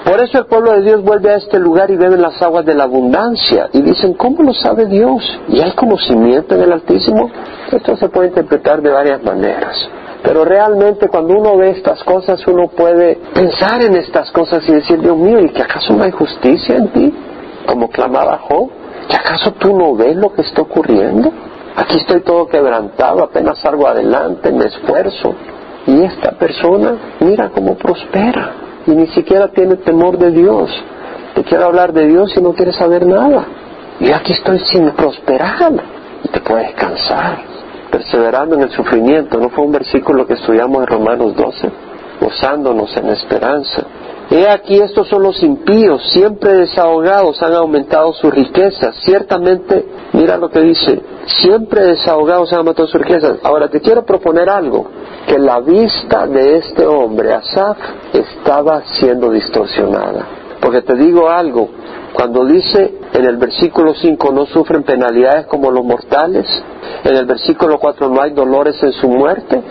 Por 0.08 0.22
eso 0.22 0.38
el 0.38 0.46
pueblo 0.46 0.72
de 0.72 0.80
Dios 0.84 1.02
vuelve 1.02 1.34
a 1.34 1.36
este 1.36 1.58
lugar 1.58 1.90
y 1.90 1.96
beben 1.96 2.22
las 2.22 2.40
aguas 2.40 2.64
de 2.64 2.74
la 2.74 2.84
abundancia 2.84 3.68
y 3.74 3.82
dicen, 3.82 4.14
¿cómo 4.14 4.42
lo 4.42 4.54
sabe 4.54 4.86
Dios? 4.86 5.22
¿Y 5.48 5.60
hay 5.60 5.72
conocimiento 5.72 6.54
en 6.54 6.62
el 6.62 6.72
Altísimo? 6.72 7.30
Esto 7.70 7.94
se 7.94 8.08
puede 8.08 8.28
interpretar 8.28 8.80
de 8.80 8.88
varias 8.88 9.22
maneras. 9.22 9.76
Pero 10.22 10.46
realmente 10.46 11.08
cuando 11.08 11.34
uno 11.34 11.58
ve 11.58 11.72
estas 11.72 12.02
cosas, 12.04 12.42
uno 12.46 12.68
puede 12.68 13.16
pensar 13.34 13.82
en 13.82 13.96
estas 13.96 14.30
cosas 14.30 14.66
y 14.66 14.72
decir, 14.72 14.98
Dios 14.98 15.14
mío, 15.14 15.40
¿y 15.40 15.50
que 15.50 15.60
acaso 15.60 15.92
no 15.92 16.04
hay 16.04 16.10
justicia 16.10 16.76
en 16.76 16.88
ti? 16.88 17.14
Como 17.66 17.90
clamaba 17.90 18.38
Job, 18.48 18.70
¿que 19.10 19.14
acaso 19.14 19.52
tú 19.58 19.76
no 19.76 19.94
ves 19.94 20.16
lo 20.16 20.32
que 20.32 20.40
está 20.40 20.62
ocurriendo? 20.62 21.30
Aquí 21.76 21.98
estoy 21.98 22.20
todo 22.22 22.46
quebrantado, 22.46 23.24
apenas 23.24 23.58
salgo 23.58 23.86
adelante, 23.86 24.52
me 24.52 24.64
esfuerzo. 24.64 25.34
Y 25.86 26.02
esta 26.02 26.30
persona, 26.30 26.96
mira 27.20 27.50
cómo 27.50 27.74
prospera 27.74 28.68
y 28.88 28.96
ni 28.96 29.06
siquiera 29.08 29.48
tiene 29.48 29.76
temor 29.76 30.16
de 30.16 30.30
Dios. 30.30 30.70
Te 31.34 31.44
quiero 31.44 31.66
hablar 31.66 31.92
de 31.92 32.06
Dios 32.06 32.32
y 32.34 32.40
no 32.40 32.54
quiere 32.54 32.72
saber 32.72 33.06
nada. 33.06 33.44
Y 34.00 34.10
aquí 34.10 34.32
estoy 34.32 34.58
sin 34.60 34.90
prosperar. 34.92 35.72
Y 36.24 36.28
te 36.28 36.40
puedes 36.40 36.72
cansar. 36.72 37.38
Perseverando 37.90 38.56
en 38.56 38.62
el 38.62 38.70
sufrimiento. 38.70 39.38
¿No 39.38 39.50
fue 39.50 39.64
un 39.66 39.72
versículo 39.72 40.26
que 40.26 40.34
estudiamos 40.34 40.80
en 40.80 40.86
Romanos 40.86 41.36
12? 41.36 41.70
Gozándonos 42.22 42.96
en 42.96 43.10
esperanza. 43.10 43.82
He 44.30 44.48
aquí 44.48 44.78
estos 44.78 45.08
son 45.08 45.22
los 45.22 45.42
impíos, 45.42 46.02
siempre 46.12 46.52
desahogados, 46.54 47.42
han 47.42 47.54
aumentado 47.54 48.12
sus 48.12 48.32
riquezas. 48.32 48.94
Ciertamente, 49.02 49.86
mira 50.12 50.36
lo 50.36 50.50
que 50.50 50.60
dice, 50.60 51.00
siempre 51.40 51.82
desahogados 51.86 52.52
han 52.52 52.58
aumentado 52.58 52.88
sus 52.88 53.00
riquezas. 53.00 53.38
Ahora 53.42 53.68
te 53.68 53.80
quiero 53.80 54.04
proponer 54.04 54.50
algo, 54.50 54.86
que 55.28 55.38
la 55.38 55.60
vista 55.60 56.26
de 56.26 56.56
este 56.56 56.86
hombre, 56.86 57.34
Asaf, 57.34 57.76
estaba 58.14 58.82
siendo 58.98 59.30
distorsionada. 59.30 60.26
Porque 60.60 60.82
te 60.82 60.94
digo 60.94 61.28
algo, 61.28 61.68
cuando 62.14 62.44
dice 62.46 62.94
en 63.12 63.24
el 63.24 63.36
versículo 63.36 63.94
5 63.94 64.32
no 64.32 64.46
sufren 64.46 64.82
penalidades 64.82 65.46
como 65.46 65.70
los 65.70 65.84
mortales, 65.84 66.46
en 67.04 67.14
el 67.14 67.26
versículo 67.26 67.78
4 67.78 68.08
no 68.08 68.20
hay 68.22 68.30
dolores 68.30 68.82
en 68.82 68.92
su 68.92 69.08
muerte, 69.08 69.62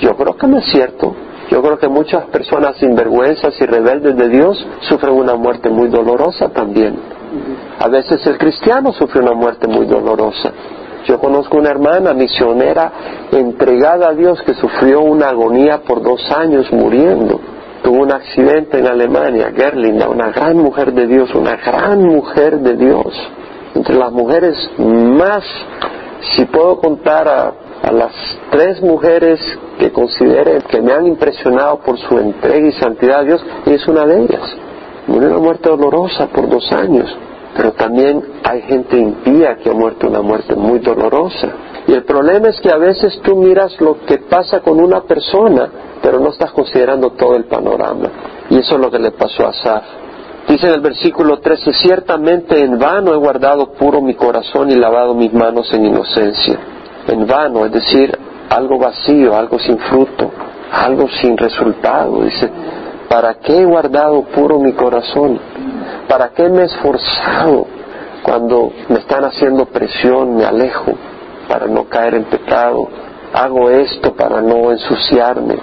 yo 0.00 0.16
creo 0.16 0.36
que 0.36 0.46
no 0.48 0.58
es 0.58 0.66
cierto. 0.66 1.14
Yo 1.50 1.62
creo 1.62 1.78
que 1.78 1.88
muchas 1.88 2.24
personas 2.26 2.76
sinvergüenzas 2.76 3.54
y 3.60 3.66
rebeldes 3.66 4.16
de 4.16 4.28
Dios 4.28 4.66
sufren 4.88 5.14
una 5.14 5.36
muerte 5.36 5.68
muy 5.68 5.88
dolorosa 5.88 6.48
también. 6.48 6.98
A 7.78 7.88
veces 7.88 8.26
el 8.26 8.38
cristiano 8.38 8.92
sufre 8.92 9.20
una 9.20 9.34
muerte 9.34 9.68
muy 9.68 9.86
dolorosa. 9.86 10.50
Yo 11.06 11.18
conozco 11.18 11.58
una 11.58 11.70
hermana 11.70 12.14
misionera 12.14 12.92
entregada 13.30 14.08
a 14.08 14.14
Dios 14.14 14.40
que 14.42 14.54
sufrió 14.54 15.02
una 15.02 15.28
agonía 15.28 15.82
por 15.82 16.02
dos 16.02 16.20
años 16.32 16.70
muriendo. 16.72 17.40
Tuvo 17.82 18.02
un 18.02 18.12
accidente 18.12 18.78
en 18.78 18.86
Alemania, 18.86 19.52
Gerlinda, 19.54 20.08
una 20.08 20.30
gran 20.30 20.56
mujer 20.56 20.92
de 20.92 21.06
Dios, 21.06 21.34
una 21.34 21.56
gran 21.56 22.02
mujer 22.02 22.58
de 22.60 22.76
Dios. 22.76 23.06
Entre 23.74 23.94
las 23.96 24.10
mujeres 24.12 24.56
más, 24.78 25.44
si 26.34 26.46
puedo 26.46 26.78
contar 26.78 27.28
a 27.28 27.92
las 27.92 28.12
tres 28.50 28.80
mujeres 28.80 29.38
que 29.78 29.92
considere 29.92 30.62
que 30.70 30.80
me 30.80 30.92
han 30.92 31.06
impresionado 31.06 31.80
por 31.80 31.98
su 31.98 32.18
entrega 32.18 32.66
y 32.66 32.72
santidad 32.72 33.20
a 33.20 33.24
Dios, 33.24 33.44
y 33.66 33.74
es 33.74 33.86
una 33.86 34.06
de 34.06 34.22
ellas. 34.22 34.56
Murió 35.06 35.28
una 35.28 35.38
muerte 35.38 35.68
dolorosa 35.68 36.28
por 36.28 36.48
dos 36.48 36.72
años, 36.72 37.14
pero 37.56 37.72
también 37.72 38.22
hay 38.42 38.62
gente 38.62 38.98
impía 38.98 39.56
que 39.56 39.70
ha 39.70 39.72
muerto 39.72 40.08
una 40.08 40.22
muerte 40.22 40.54
muy 40.54 40.80
dolorosa. 40.80 41.48
Y 41.86 41.92
el 41.92 42.04
problema 42.04 42.48
es 42.48 42.60
que 42.60 42.70
a 42.70 42.76
veces 42.76 43.20
tú 43.22 43.36
miras 43.36 43.80
lo 43.80 44.00
que 44.06 44.18
pasa 44.18 44.60
con 44.60 44.80
una 44.80 45.02
persona, 45.02 45.68
pero 46.02 46.18
no 46.18 46.30
estás 46.30 46.52
considerando 46.52 47.10
todo 47.10 47.36
el 47.36 47.44
panorama. 47.44 48.10
Y 48.50 48.58
eso 48.58 48.74
es 48.74 48.80
lo 48.80 48.90
que 48.90 48.98
le 48.98 49.12
pasó 49.12 49.46
a 49.46 49.52
Saf. 49.52 49.84
Dice 50.48 50.66
en 50.66 50.74
el 50.74 50.80
versículo 50.80 51.38
13, 51.38 51.72
ciertamente 51.74 52.62
en 52.62 52.78
vano 52.78 53.14
he 53.14 53.16
guardado 53.16 53.72
puro 53.72 54.00
mi 54.02 54.14
corazón 54.14 54.70
y 54.70 54.74
lavado 54.74 55.14
mis 55.14 55.32
manos 55.32 55.72
en 55.72 55.86
inocencia 55.86 56.58
en 57.08 57.26
vano, 57.26 57.66
es 57.66 57.72
decir, 57.72 58.16
algo 58.48 58.78
vacío, 58.78 59.36
algo 59.36 59.58
sin 59.58 59.78
fruto, 59.78 60.30
algo 60.72 61.08
sin 61.20 61.36
resultado. 61.36 62.22
Dice, 62.22 62.50
¿para 63.08 63.34
qué 63.34 63.60
he 63.60 63.64
guardado 63.64 64.22
puro 64.22 64.58
mi 64.58 64.72
corazón? 64.72 65.38
¿Para 66.08 66.30
qué 66.30 66.48
me 66.48 66.62
he 66.62 66.64
esforzado 66.66 67.66
cuando 68.22 68.72
me 68.88 68.98
están 68.98 69.24
haciendo 69.24 69.66
presión, 69.66 70.36
me 70.36 70.44
alejo 70.44 70.92
para 71.48 71.66
no 71.66 71.84
caer 71.84 72.14
en 72.14 72.24
pecado? 72.24 72.88
Hago 73.32 73.70
esto 73.70 74.14
para 74.14 74.40
no 74.40 74.70
ensuciarme, 74.70 75.56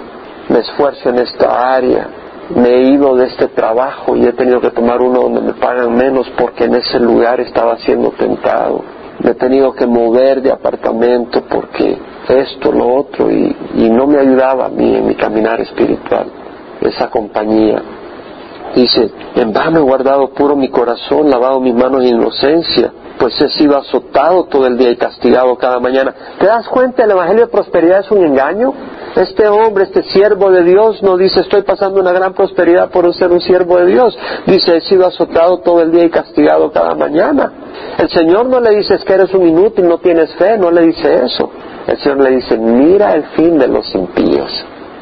me 0.48 0.58
esfuerzo 0.58 1.08
en 1.08 1.18
esta 1.20 1.74
área, 1.74 2.06
me 2.54 2.68
he 2.68 2.82
ido 2.92 3.16
de 3.16 3.26
este 3.26 3.48
trabajo 3.48 4.16
y 4.16 4.26
he 4.26 4.32
tenido 4.32 4.60
que 4.60 4.70
tomar 4.70 5.00
uno 5.00 5.22
donde 5.22 5.40
me 5.40 5.54
pagan 5.54 5.94
menos 5.96 6.30
porque 6.36 6.64
en 6.64 6.74
ese 6.74 7.00
lugar 7.00 7.40
estaba 7.40 7.78
siendo 7.78 8.10
tentado 8.10 8.82
me 9.22 9.30
he 9.30 9.34
tenido 9.34 9.72
que 9.72 9.86
mover 9.86 10.42
de 10.42 10.50
apartamento 10.50 11.42
porque 11.48 11.96
esto, 12.28 12.72
lo 12.72 12.94
otro, 12.94 13.30
y, 13.30 13.54
no 13.90 14.06
me 14.06 14.18
ayudaba 14.18 14.66
a 14.66 14.68
mí 14.68 14.96
en 14.96 15.06
mi 15.06 15.14
caminar 15.14 15.60
espiritual, 15.60 16.26
esa 16.88 17.10
compañía. 17.10 17.82
Dice, 18.74 19.10
en 19.34 19.52
vano 19.52 19.80
he 19.80 19.82
guardado 19.82 20.30
puro 20.30 20.56
mi 20.56 20.68
corazón, 20.68 21.28
lavado 21.28 21.60
mis 21.60 21.74
manos 21.74 22.02
en 22.02 22.16
inocencia, 22.16 22.92
pues 23.18 23.38
he 23.40 23.50
sido 23.50 23.76
azotado 23.76 24.44
todo 24.44 24.66
el 24.66 24.78
día 24.78 24.90
y 24.90 24.96
castigado 24.96 25.56
cada 25.56 25.78
mañana. 25.78 26.14
¿Te 26.38 26.46
das 26.46 26.66
cuenta? 26.68 27.04
El 27.04 27.10
Evangelio 27.10 27.46
de 27.46 27.52
Prosperidad 27.52 28.00
es 28.00 28.10
un 28.10 28.24
engaño. 28.24 28.72
Este 29.14 29.46
hombre, 29.46 29.84
este 29.84 30.02
siervo 30.04 30.50
de 30.50 30.64
Dios, 30.64 31.02
no 31.02 31.18
dice 31.18 31.40
estoy 31.40 31.62
pasando 31.62 32.00
una 32.00 32.12
gran 32.12 32.32
prosperidad 32.32 32.90
por 32.90 33.12
ser 33.14 33.30
un 33.30 33.42
siervo 33.42 33.76
de 33.76 33.86
Dios. 33.86 34.18
Dice 34.46 34.76
he 34.76 34.80
sido 34.80 35.06
azotado 35.06 35.58
todo 35.58 35.82
el 35.82 35.92
día 35.92 36.04
y 36.04 36.10
castigado 36.10 36.72
cada 36.72 36.94
mañana. 36.94 37.52
El 37.98 38.08
Señor 38.08 38.46
no 38.46 38.58
le 38.58 38.70
dice 38.70 38.94
es 38.94 39.04
que 39.04 39.12
eres 39.12 39.34
un 39.34 39.46
inútil, 39.46 39.86
no 39.86 39.98
tienes 39.98 40.34
fe, 40.36 40.56
no 40.56 40.70
le 40.70 40.82
dice 40.86 41.24
eso. 41.26 41.50
El 41.86 41.98
Señor 41.98 42.22
le 42.22 42.30
dice 42.30 42.56
mira 42.56 43.14
el 43.14 43.24
fin 43.36 43.58
de 43.58 43.68
los 43.68 43.94
impíos 43.94 44.50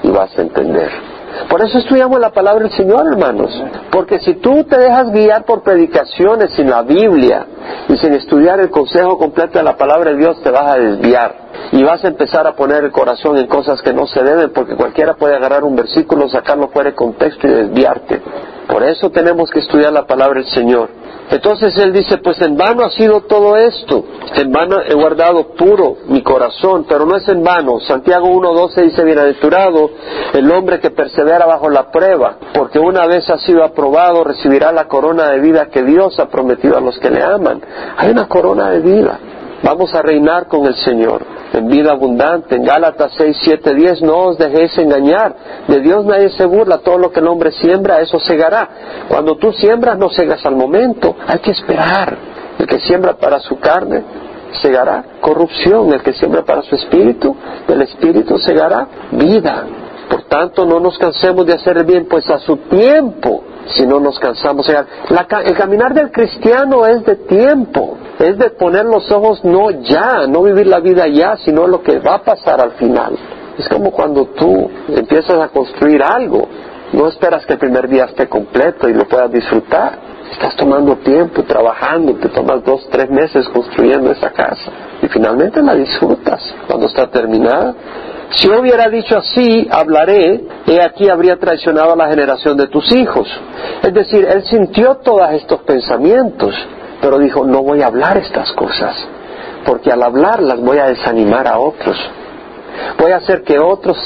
y 0.02 0.10
vas 0.10 0.36
a 0.36 0.42
entender. 0.42 1.09
Por 1.48 1.62
eso 1.62 1.78
estudiamos 1.78 2.20
la 2.20 2.30
palabra 2.30 2.64
del 2.64 2.76
Señor, 2.76 3.06
hermanos. 3.06 3.50
Porque 3.90 4.18
si 4.20 4.34
tú 4.34 4.64
te 4.64 4.78
dejas 4.78 5.10
guiar 5.10 5.44
por 5.44 5.62
predicaciones 5.62 6.52
sin 6.54 6.70
la 6.70 6.82
Biblia 6.82 7.46
y 7.88 7.96
sin 7.96 8.12
estudiar 8.14 8.60
el 8.60 8.70
consejo 8.70 9.18
completo 9.18 9.58
de 9.58 9.64
la 9.64 9.76
palabra 9.76 10.10
de 10.10 10.18
Dios, 10.18 10.40
te 10.42 10.50
vas 10.50 10.66
a 10.66 10.78
desviar. 10.78 11.34
Y 11.72 11.82
vas 11.82 12.04
a 12.04 12.08
empezar 12.08 12.46
a 12.46 12.54
poner 12.54 12.84
el 12.84 12.92
corazón 12.92 13.36
en 13.36 13.46
cosas 13.46 13.80
que 13.82 13.92
no 13.92 14.06
se 14.06 14.22
deben, 14.22 14.52
porque 14.52 14.76
cualquiera 14.76 15.14
puede 15.14 15.36
agarrar 15.36 15.64
un 15.64 15.76
versículo, 15.76 16.28
sacarlo 16.28 16.68
fuera 16.68 16.90
de 16.90 16.96
contexto 16.96 17.46
y 17.46 17.50
desviarte. 17.50 18.22
Por 18.70 18.84
eso 18.84 19.10
tenemos 19.10 19.50
que 19.50 19.58
estudiar 19.58 19.92
la 19.92 20.06
palabra 20.06 20.40
del 20.40 20.48
Señor. 20.50 20.88
Entonces 21.30 21.76
él 21.78 21.92
dice, 21.92 22.18
pues 22.18 22.40
en 22.40 22.56
vano 22.56 22.84
ha 22.84 22.90
sido 22.90 23.22
todo 23.22 23.56
esto, 23.56 24.04
en 24.34 24.50
vano 24.50 24.80
he 24.82 24.94
guardado 24.94 25.54
puro 25.54 25.98
mi 26.08 26.22
corazón, 26.22 26.86
pero 26.88 27.06
no 27.06 27.16
es 27.16 27.28
en 27.28 27.42
vano. 27.42 27.78
Santiago 27.80 28.28
1.12 28.28 28.82
dice, 28.82 29.04
bienaventurado 29.04 29.90
el 30.32 30.50
hombre 30.50 30.80
que 30.80 30.90
persevera 30.90 31.46
bajo 31.46 31.70
la 31.70 31.90
prueba, 31.90 32.36
porque 32.52 32.80
una 32.80 33.06
vez 33.06 33.28
ha 33.30 33.38
sido 33.38 33.62
aprobado 33.62 34.24
recibirá 34.24 34.72
la 34.72 34.88
corona 34.88 35.30
de 35.30 35.40
vida 35.40 35.66
que 35.66 35.82
Dios 35.82 36.18
ha 36.18 36.26
prometido 36.26 36.76
a 36.76 36.80
los 36.80 36.98
que 36.98 37.10
le 37.10 37.22
aman. 37.22 37.62
Hay 37.96 38.10
una 38.10 38.26
corona 38.26 38.70
de 38.70 38.80
vida. 38.80 39.18
Vamos 39.62 39.94
a 39.94 40.02
reinar 40.02 40.48
con 40.48 40.66
el 40.66 40.74
Señor 40.74 41.39
en 41.52 41.68
vida 41.68 41.92
abundante. 41.92 42.56
En 42.56 42.64
Gálatas 42.64 43.12
6, 43.16 43.36
7, 43.42 43.74
10, 43.74 44.02
no 44.02 44.18
os 44.28 44.38
dejéis 44.38 44.76
engañar. 44.78 45.34
De 45.68 45.80
Dios 45.80 46.04
nadie 46.04 46.30
se 46.30 46.44
burla. 46.44 46.78
Todo 46.78 46.98
lo 46.98 47.10
que 47.10 47.20
el 47.20 47.28
hombre 47.28 47.52
siembra, 47.52 48.00
eso 48.00 48.18
segará. 48.20 48.68
Cuando 49.08 49.36
tú 49.36 49.52
siembras, 49.52 49.98
no 49.98 50.08
segas 50.10 50.44
al 50.46 50.56
momento. 50.56 51.16
Hay 51.26 51.38
que 51.38 51.50
esperar. 51.50 52.16
El 52.58 52.66
que 52.66 52.78
siembra 52.80 53.14
para 53.14 53.40
su 53.40 53.58
carne, 53.58 54.02
segará 54.60 55.04
corrupción. 55.20 55.92
El 55.92 56.02
que 56.02 56.12
siembra 56.12 56.42
para 56.42 56.62
su 56.62 56.74
espíritu, 56.74 57.36
del 57.66 57.82
espíritu 57.82 58.38
segará 58.38 58.86
vida. 59.12 59.64
Por 60.10 60.24
tanto, 60.24 60.66
no 60.66 60.80
nos 60.80 60.98
cansemos 60.98 61.46
de 61.46 61.54
hacer 61.54 61.78
el 61.78 61.84
bien, 61.84 62.06
pues 62.10 62.28
a 62.28 62.40
su 62.40 62.56
tiempo 62.56 63.44
si 63.76 63.86
no 63.86 64.00
nos 64.00 64.18
cansamos. 64.18 64.68
el 64.68 65.56
caminar 65.56 65.94
del 65.94 66.10
cristiano 66.10 66.84
es 66.84 67.04
de 67.04 67.14
tiempo, 67.14 67.96
es 68.18 68.36
de 68.36 68.50
poner 68.50 68.84
los 68.84 69.08
ojos 69.12 69.44
no 69.44 69.70
ya, 69.70 70.26
no 70.26 70.42
vivir 70.42 70.66
la 70.66 70.80
vida 70.80 71.06
ya, 71.06 71.36
sino 71.36 71.68
lo 71.68 71.80
que 71.82 72.00
va 72.00 72.16
a 72.16 72.22
pasar 72.24 72.60
al 72.60 72.72
final. 72.72 73.16
Es 73.56 73.68
como 73.68 73.92
cuando 73.92 74.26
tú 74.26 74.68
empiezas 74.88 75.38
a 75.38 75.48
construir 75.48 76.02
algo, 76.02 76.48
no 76.92 77.06
esperas 77.06 77.46
que 77.46 77.52
el 77.52 77.58
primer 77.60 77.88
día 77.88 78.06
esté 78.06 78.28
completo 78.28 78.88
y 78.88 78.94
lo 78.94 79.06
puedas 79.06 79.30
disfrutar. 79.30 80.10
Estás 80.32 80.56
tomando 80.56 80.96
tiempo, 80.96 81.42
trabajando, 81.44 82.14
te 82.14 82.28
tomas 82.28 82.64
dos, 82.64 82.88
tres 82.90 83.10
meses 83.10 83.48
construyendo 83.48 84.10
esa 84.10 84.30
casa 84.30 84.70
y 85.02 85.08
finalmente 85.08 85.62
la 85.62 85.74
disfrutas 85.74 86.42
cuando 86.66 86.86
está 86.86 87.08
terminada. 87.08 87.74
Si 88.30 88.48
hubiera 88.48 88.88
dicho 88.88 89.18
así, 89.18 89.68
hablaré, 89.70 90.44
he 90.66 90.80
aquí 90.80 91.08
habría 91.08 91.36
traicionado 91.36 91.94
a 91.94 91.96
la 91.96 92.08
generación 92.08 92.56
de 92.56 92.68
tus 92.68 92.90
hijos. 92.92 93.28
Es 93.82 93.92
decir, 93.92 94.24
él 94.24 94.44
sintió 94.44 94.96
todos 94.96 95.32
estos 95.32 95.60
pensamientos, 95.62 96.54
pero 97.00 97.18
dijo, 97.18 97.44
no 97.44 97.62
voy 97.62 97.82
a 97.82 97.86
hablar 97.86 98.18
estas 98.18 98.52
cosas, 98.52 98.96
porque 99.66 99.90
al 99.90 100.02
hablarlas 100.02 100.60
voy 100.60 100.78
a 100.78 100.86
desanimar 100.86 101.48
a 101.48 101.58
otros. 101.58 101.96
Voy 102.98 103.10
a 103.10 103.16
hacer 103.16 103.42
que 103.42 103.58
otros 103.58 103.98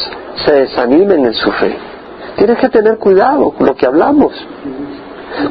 se 0.45 0.53
desanimen 0.53 1.27
en 1.27 1.35
su 1.35 1.53
fe. 1.53 1.77
Tienes 2.37 2.59
que 2.59 2.69
tener 2.71 2.99
cuidado 2.99 3.51
con 3.51 3.67
lo 3.67 3.75
que 3.75 3.87
hablamos. 3.87 4.33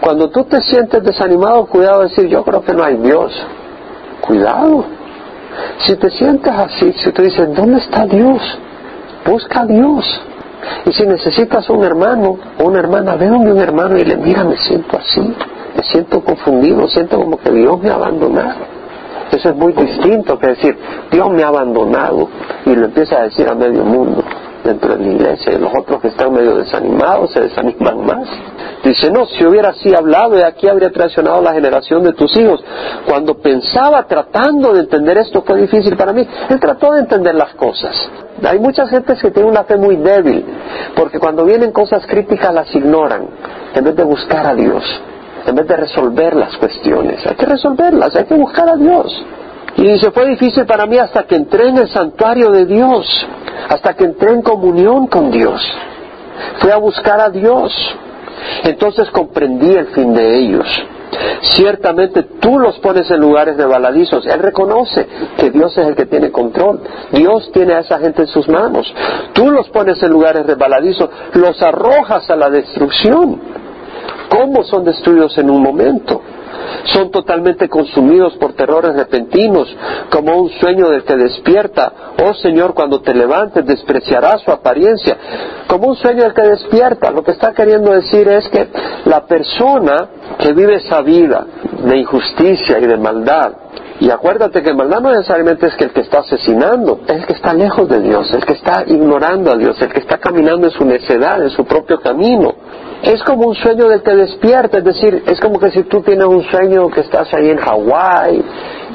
Cuando 0.02 0.30
tú 0.30 0.46
te 0.46 0.62
sientes 0.64 1.04
desanimado, 1.04 1.66
cuidado 1.68 2.02
de 2.02 2.10
decir, 2.10 2.28
yo 2.28 2.44
creo 2.44 2.64
que 2.64 2.74
no 2.74 2.84
hay 2.84 2.96
Dios. 2.98 3.32
Cuidado. 4.22 4.86
Si 5.80 5.96
te 5.96 6.10
sientes 6.12 6.52
así, 6.52 6.94
si 6.94 7.12
tú 7.12 7.22
dices, 7.22 7.54
¿dónde 7.56 7.80
está 7.80 8.06
Dios? 8.06 8.42
Busca 9.26 9.62
a 9.62 9.66
Dios. 9.66 10.06
Y 10.86 10.94
si 10.94 11.06
necesitas 11.06 11.70
un 11.70 11.84
hermano 11.84 12.38
o 12.60 12.64
una 12.64 12.80
hermana, 12.80 13.16
ve 13.16 13.28
a 13.28 13.34
un 13.34 13.58
hermano 13.58 13.98
y 13.98 14.06
le 14.06 14.18
mira, 14.18 14.44
me 14.44 14.58
siento 14.58 14.98
así, 14.98 15.22
me 15.22 15.84
siento 15.92 16.22
confundido, 16.22 16.88
siento 16.88 17.18
como 17.18 17.38
que 17.38 17.52
Dios 17.52 17.82
me 17.82 17.90
ha 17.90 17.96
abandonado. 17.96 18.74
Eso 19.32 19.50
es 19.50 19.56
muy 19.56 19.74
distinto 19.74 20.38
que 20.38 20.48
decir, 20.48 20.78
Dios 21.12 21.30
me 21.32 21.44
ha 21.44 21.48
abandonado 21.48 22.30
y 22.66 22.76
lo 22.76 22.86
empieza 22.86 23.18
a 23.18 23.24
decir 23.24 23.48
a 23.50 23.56
medio 23.56 23.84
mundo 23.84 24.24
dentro 24.64 24.96
de 24.96 25.04
la 25.04 25.12
iglesia 25.12 25.54
y 25.54 25.58
los 25.58 25.72
otros 25.78 26.02
que 26.02 26.08
están 26.08 26.34
medio 26.34 26.56
desanimados 26.56 27.32
se 27.32 27.42
desaniman 27.42 28.06
más. 28.06 28.28
Dice, 28.84 29.12
no, 29.12 29.26
si 29.26 29.46
hubiera 29.46 29.70
así 29.70 29.94
hablado, 29.96 30.36
de 30.36 30.46
aquí 30.46 30.68
habría 30.68 30.92
traicionado 30.92 31.42
la 31.42 31.54
generación 31.54 32.04
de 32.04 32.14
tus 32.14 32.36
hijos. 32.36 32.64
Cuando 33.08 33.36
pensaba 33.36 34.04
tratando 34.04 34.74
de 34.74 34.82
entender 34.82 35.18
esto 35.18 35.42
fue 35.42 35.62
difícil 35.62 35.96
para 35.96 36.14
mí. 36.14 36.28
Él 36.50 36.60
trató 36.60 36.94
de 36.94 37.00
entender 37.00 37.36
las 37.36 37.54
cosas. 37.56 37.96
Hay 38.44 38.60
muchas 38.60 38.90
gentes 38.90 39.22
que 39.22 39.32
tienen 39.32 39.52
una 39.52 39.64
fe 39.64 39.78
muy 39.78 39.96
débil, 39.96 40.46
porque 40.96 41.20
cuando 41.20 41.46
vienen 41.46 41.72
cosas 41.72 42.06
críticas 42.06 42.54
las 42.54 42.74
ignoran, 42.76 43.28
en 43.74 43.84
vez 43.84 43.96
de 43.96 44.04
buscar 44.04 44.46
a 44.48 44.56
Dios, 44.56 44.84
en 45.46 45.56
vez 45.56 45.68
de 45.68 45.78
resolver 45.78 46.36
las 46.36 46.58
cuestiones. 46.58 47.26
Hay 47.26 47.36
que 47.36 47.46
resolverlas, 47.46 48.16
hay 48.16 48.26
que 48.26 48.36
buscar 48.36 48.68
a 48.70 48.76
Dios. 48.76 49.26
Y 49.76 49.88
dice, 49.88 50.12
fue 50.12 50.28
difícil 50.28 50.66
para 50.66 50.86
mí 50.86 50.98
hasta 50.98 51.24
que 51.24 51.36
entré 51.36 51.70
en 51.70 51.78
el 51.78 51.90
santuario 51.90 52.52
de 52.52 52.66
Dios, 52.66 53.28
hasta 53.70 53.96
que 53.96 54.06
entré 54.06 54.32
en 54.32 54.42
comunión 54.42 55.08
con 55.08 55.32
Dios. 55.32 55.62
Fui 56.60 56.72
a 56.72 56.78
buscar 56.78 57.20
a 57.20 57.30
Dios. 57.30 57.74
Entonces 58.64 59.10
comprendí 59.12 59.74
el 59.74 59.88
fin 59.88 60.14
de 60.14 60.38
ellos. 60.38 60.68
Ciertamente 61.42 62.24
tú 62.24 62.60
los 62.60 62.80
pones 62.80 63.10
en 63.12 63.20
lugares 63.20 63.58
de 63.58 63.66
baladizos. 63.66 64.26
Él 64.26 64.40
reconoce 64.40 65.08
que 65.38 65.52
Dios 65.52 65.78
es 65.78 65.88
el 65.88 65.96
que 65.96 66.06
tiene 66.06 66.32
control. 66.32 66.82
Dios 67.12 67.52
tiene 67.52 67.74
a 67.74 67.80
esa 67.80 68.00
gente 68.00 68.24
en 68.24 68.28
sus 68.28 68.48
manos. 68.48 68.92
Tú 69.34 69.52
los 69.52 69.70
pones 69.70 70.02
en 70.02 70.10
lugares 70.10 70.46
de 70.48 70.56
baladizos. 70.56 71.10
Los 71.34 71.62
arrojas 71.62 72.30
a 72.30 72.36
la 72.36 72.50
destrucción. 72.50 73.40
¿Cómo 74.30 74.64
son 74.64 74.84
destruidos 74.84 75.38
en 75.38 75.50
un 75.50 75.62
momento? 75.62 76.22
Son 76.86 77.12
totalmente 77.12 77.70
consumidos 77.70 78.36
por 78.38 78.54
terrores 78.54 78.96
repentinos, 78.96 79.74
como 80.10 80.38
un 80.42 80.50
sueño 80.50 80.90
del 80.90 81.04
que 81.04 81.16
despierta. 81.16 81.94
Oh 82.24 82.34
Señor, 82.34 82.74
cuando 82.74 83.02
te 83.02 83.14
levantes 83.14 83.66
despreciarás 83.66 84.42
su 84.42 84.52
apariencia, 84.52 85.18
como 85.68 85.88
un 85.88 85.96
sueño 85.96 86.24
del 86.24 86.34
que 86.34 86.42
despierta. 86.42 87.12
Lo 87.12 87.24
que 87.24 87.32
está 87.32 87.54
queriendo 87.54 87.92
decir 87.92 88.28
es 88.28 88.48
que 88.50 88.68
la 89.06 89.26
persona 89.26 90.10
que 90.38 90.54
vive 90.54 90.76
esa 90.76 91.02
vida 91.02 91.46
de 91.84 91.98
injusticia 91.98 92.80
y 92.80 92.86
de 92.86 92.98
maldad, 92.98 93.54
y 94.04 94.12
acuérdate 94.12 94.62
que 94.62 94.74
maldad 94.74 95.00
no 95.00 95.12
necesariamente 95.12 95.66
es 95.66 95.76
que 95.76 95.86
el 95.86 95.92
que 95.92 96.02
está 96.02 96.20
asesinando, 96.20 97.00
es 97.08 97.22
el 97.22 97.26
que 97.26 97.32
está 97.32 97.54
lejos 97.54 97.88
de 97.88 98.02
Dios, 98.02 98.30
el 98.34 98.44
que 98.44 98.52
está 98.52 98.84
ignorando 98.86 99.50
a 99.50 99.56
Dios, 99.56 99.82
el 99.82 99.94
que 99.94 100.02
está 100.02 100.18
caminando 100.18 100.68
en 100.68 100.74
su 100.74 100.84
necedad, 100.84 101.42
en 101.42 101.50
su 101.52 101.64
propio 101.64 102.02
camino. 102.02 102.54
Es 103.02 103.24
como 103.24 103.48
un 103.48 103.56
sueño 103.56 103.88
del 103.88 104.04
que 104.04 104.14
despierta, 104.14 104.80
es 104.80 104.84
decir, 104.84 105.24
es 105.26 105.40
como 105.40 105.58
que 105.58 105.72
si 105.72 105.84
tú 105.84 106.02
tienes 106.02 106.26
un 106.26 106.44
sueño 106.44 106.90
que 106.90 107.00
estás 107.00 107.34
ahí 107.34 107.50
en 107.50 107.58
Hawái 107.58 108.44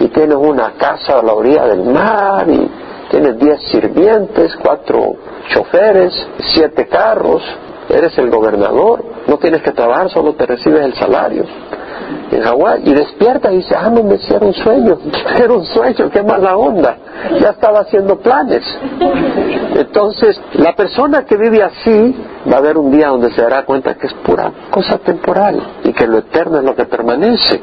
y 0.00 0.08
tienes 0.08 0.36
una 0.36 0.72
casa 0.72 1.20
a 1.20 1.22
la 1.22 1.32
orilla 1.32 1.64
del 1.64 1.84
mar 1.84 2.46
y 2.46 2.70
tienes 3.10 3.38
diez 3.38 3.62
sirvientes, 3.70 4.54
cuatro 4.62 5.14
choferes, 5.54 6.12
siete 6.52 6.86
carros, 6.86 7.42
eres 7.88 8.18
el 8.18 8.28
gobernador, 8.28 9.02
no 9.26 9.38
tienes 9.38 9.62
que 9.62 9.72
trabajar, 9.72 10.10
solo 10.10 10.34
te 10.34 10.44
recibes 10.44 10.82
el 10.82 10.92
salario 10.96 11.46
en 12.30 12.42
Hawái 12.42 12.82
y 12.84 12.94
despierta 12.94 13.52
y 13.52 13.58
dice, 13.58 13.74
ah, 13.76 13.90
no 13.90 14.02
me 14.02 14.16
hicieron 14.16 14.48
un 14.48 14.54
sueño, 14.54 14.98
era 15.42 15.52
un 15.52 15.64
sueño, 15.64 16.10
qué 16.10 16.22
mala 16.22 16.56
onda, 16.56 16.96
ya 17.40 17.50
estaba 17.50 17.80
haciendo 17.80 18.18
planes. 18.18 18.62
Entonces, 19.74 20.40
la 20.54 20.74
persona 20.74 21.24
que 21.24 21.36
vive 21.36 21.62
así 21.62 22.16
va 22.50 22.56
a 22.56 22.58
haber 22.58 22.76
un 22.78 22.90
día 22.90 23.08
donde 23.08 23.30
se 23.32 23.42
dará 23.42 23.64
cuenta 23.64 23.94
que 23.94 24.06
es 24.06 24.14
pura 24.14 24.52
cosa 24.70 24.98
temporal 24.98 25.60
y 25.84 25.92
que 25.92 26.06
lo 26.06 26.18
eterno 26.18 26.58
es 26.58 26.64
lo 26.64 26.74
que 26.74 26.84
permanece. 26.84 27.60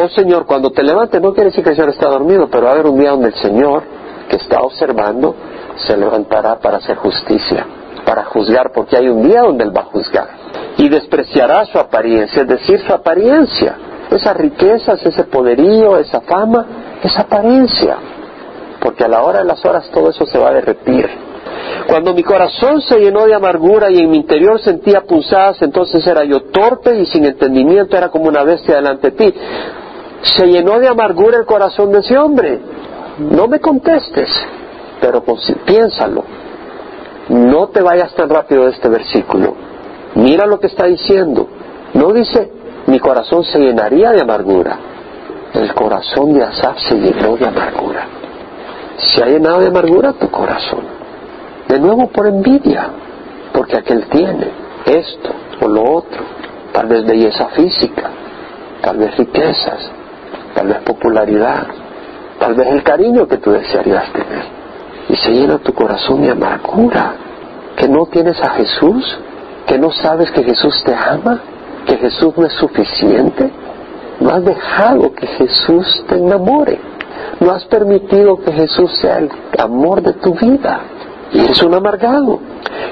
Oh 0.00 0.08
Señor, 0.08 0.46
cuando 0.46 0.70
te 0.70 0.82
levantes, 0.82 1.20
no 1.20 1.32
quiere 1.32 1.50
decir 1.50 1.64
que 1.64 1.70
el 1.70 1.76
Señor 1.76 1.90
está 1.90 2.08
dormido, 2.08 2.48
pero 2.50 2.64
va 2.64 2.70
a 2.70 2.72
haber 2.74 2.86
un 2.86 2.98
día 2.98 3.10
donde 3.10 3.28
el 3.28 3.34
Señor, 3.34 3.82
que 4.28 4.36
está 4.36 4.60
observando, 4.60 5.34
se 5.76 5.96
levantará 5.96 6.58
para 6.58 6.78
hacer 6.78 6.96
justicia, 6.96 7.66
para 8.04 8.24
juzgar, 8.24 8.72
porque 8.72 8.96
hay 8.96 9.08
un 9.08 9.22
día 9.22 9.42
donde 9.42 9.64
Él 9.64 9.76
va 9.76 9.82
a 9.82 9.84
juzgar 9.84 10.47
y 10.78 10.88
despreciará 10.88 11.66
su 11.66 11.78
apariencia, 11.78 12.42
es 12.42 12.48
decir, 12.48 12.80
su 12.86 12.92
apariencia. 12.92 13.76
Esas 14.10 14.36
riquezas, 14.36 15.04
ese 15.04 15.24
poderío, 15.24 15.98
esa 15.98 16.20
fama, 16.22 16.64
esa 17.02 17.22
apariencia. 17.22 17.96
Porque 18.80 19.04
a 19.04 19.08
la 19.08 19.22
hora 19.22 19.40
de 19.40 19.44
las 19.44 19.62
horas 19.64 19.90
todo 19.92 20.08
eso 20.08 20.24
se 20.24 20.38
va 20.38 20.50
a 20.50 20.54
derretir. 20.54 21.10
Cuando 21.88 22.14
mi 22.14 22.22
corazón 22.22 22.80
se 22.82 23.00
llenó 23.00 23.26
de 23.26 23.34
amargura 23.34 23.90
y 23.90 23.98
en 23.98 24.10
mi 24.10 24.18
interior 24.18 24.60
sentía 24.60 25.00
punzadas, 25.00 25.60
entonces 25.62 26.06
era 26.06 26.22
yo 26.24 26.42
torpe 26.44 26.96
y 26.96 27.06
sin 27.06 27.24
entendimiento, 27.24 27.96
era 27.96 28.08
como 28.08 28.28
una 28.28 28.44
bestia 28.44 28.76
delante 28.76 29.10
de 29.10 29.16
ti. 29.16 29.34
Se 30.22 30.46
llenó 30.46 30.78
de 30.78 30.86
amargura 30.86 31.38
el 31.38 31.44
corazón 31.44 31.90
de 31.90 31.98
ese 31.98 32.16
hombre. 32.16 32.60
No 33.18 33.48
me 33.48 33.58
contestes, 33.58 34.28
pero 35.00 35.24
piénsalo. 35.66 36.24
no 37.30 37.68
te 37.68 37.82
vayas 37.82 38.14
tan 38.14 38.28
rápido 38.28 38.64
de 38.64 38.70
este 38.70 38.88
versículo. 38.88 39.67
Mira 40.14 40.46
lo 40.46 40.58
que 40.58 40.68
está 40.68 40.86
diciendo. 40.86 41.48
No 41.94 42.12
dice, 42.12 42.50
mi 42.86 42.98
corazón 42.98 43.44
se 43.44 43.58
llenaría 43.58 44.10
de 44.10 44.22
amargura. 44.22 44.78
El 45.54 45.72
corazón 45.74 46.34
de 46.34 46.44
Asaf 46.44 46.78
se 46.88 46.96
llenó 46.96 47.36
de 47.36 47.46
amargura. 47.46 48.06
Se 48.98 49.22
ha 49.22 49.26
llenado 49.26 49.60
de 49.60 49.68
amargura 49.68 50.12
tu 50.12 50.30
corazón. 50.30 50.80
De 51.68 51.78
nuevo 51.78 52.08
por 52.08 52.26
envidia, 52.26 52.88
porque 53.52 53.76
aquel 53.76 54.06
tiene 54.06 54.50
esto 54.86 55.30
o 55.60 55.68
lo 55.68 55.82
otro, 55.96 56.22
tal 56.72 56.86
vez 56.86 57.04
belleza 57.04 57.48
física, 57.48 58.10
tal 58.80 58.96
vez 58.96 59.16
riquezas, 59.16 59.90
tal 60.54 60.68
vez 60.68 60.78
popularidad, 60.78 61.66
tal 62.38 62.54
vez 62.54 62.68
el 62.68 62.82
cariño 62.82 63.26
que 63.26 63.38
tú 63.38 63.50
desearías 63.50 64.12
tener. 64.12 64.44
Y 65.08 65.16
se 65.16 65.30
llena 65.30 65.58
tu 65.58 65.72
corazón 65.72 66.22
de 66.22 66.30
amargura, 66.30 67.14
que 67.76 67.88
no 67.88 68.06
tienes 68.06 68.40
a 68.42 68.50
Jesús, 68.50 69.18
que 69.68 69.78
no 69.78 69.92
sabes 69.92 70.30
que 70.30 70.42
Jesús 70.42 70.82
te 70.84 70.94
ama, 70.94 71.40
que 71.86 71.96
Jesús 71.98 72.32
no 72.36 72.46
es 72.46 72.54
suficiente. 72.54 73.50
No 74.18 74.30
has 74.30 74.44
dejado 74.44 75.12
que 75.12 75.26
Jesús 75.26 76.04
te 76.08 76.16
enamore. 76.16 76.78
No 77.40 77.52
has 77.52 77.64
permitido 77.66 78.38
que 78.38 78.50
Jesús 78.50 78.90
sea 79.00 79.18
el 79.18 79.30
amor 79.58 80.02
de 80.02 80.14
tu 80.14 80.34
vida. 80.34 80.80
Y 81.32 81.40
eres 81.40 81.62
un 81.62 81.74
amargado. 81.74 82.40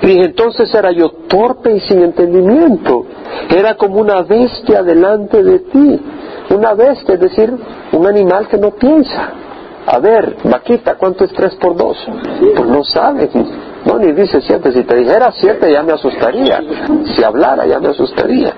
Y 0.03 0.19
entonces 0.19 0.73
era 0.75 0.93
yo 0.93 1.11
torpe 1.27 1.73
y 1.73 1.81
sin 1.81 2.03
entendimiento. 2.03 3.07
Era 3.49 3.77
como 3.77 3.97
una 3.97 4.23
bestia 4.23 4.83
delante 4.83 5.43
de 5.43 5.59
ti. 5.61 6.01
Una 6.51 6.75
bestia, 6.75 7.15
es 7.15 7.21
decir, 7.21 7.53
un 7.93 8.07
animal 8.07 8.47
que 8.49 8.59
no 8.59 8.73
piensa. 8.73 9.31
A 9.87 9.99
ver, 9.99 10.37
vaquita, 10.45 10.97
¿cuánto 10.97 11.25
es 11.25 11.33
tres 11.33 11.55
por 11.57 11.77
dos? 11.77 11.97
Pues 12.55 12.69
no 12.69 12.85
sabes. 12.85 13.31
No, 13.87 13.99
ni 13.99 14.11
dice 14.13 14.41
siete. 14.41 14.73
Si 14.73 14.83
te 14.83 14.97
dijera 14.97 15.33
siete 15.33 15.73
ya 15.73 15.83
me 15.83 15.93
asustaría. 15.93 16.61
Si 17.15 17.23
hablara 17.23 17.67
ya 17.67 17.79
me 17.79 17.89
asustaría. 17.89 18.53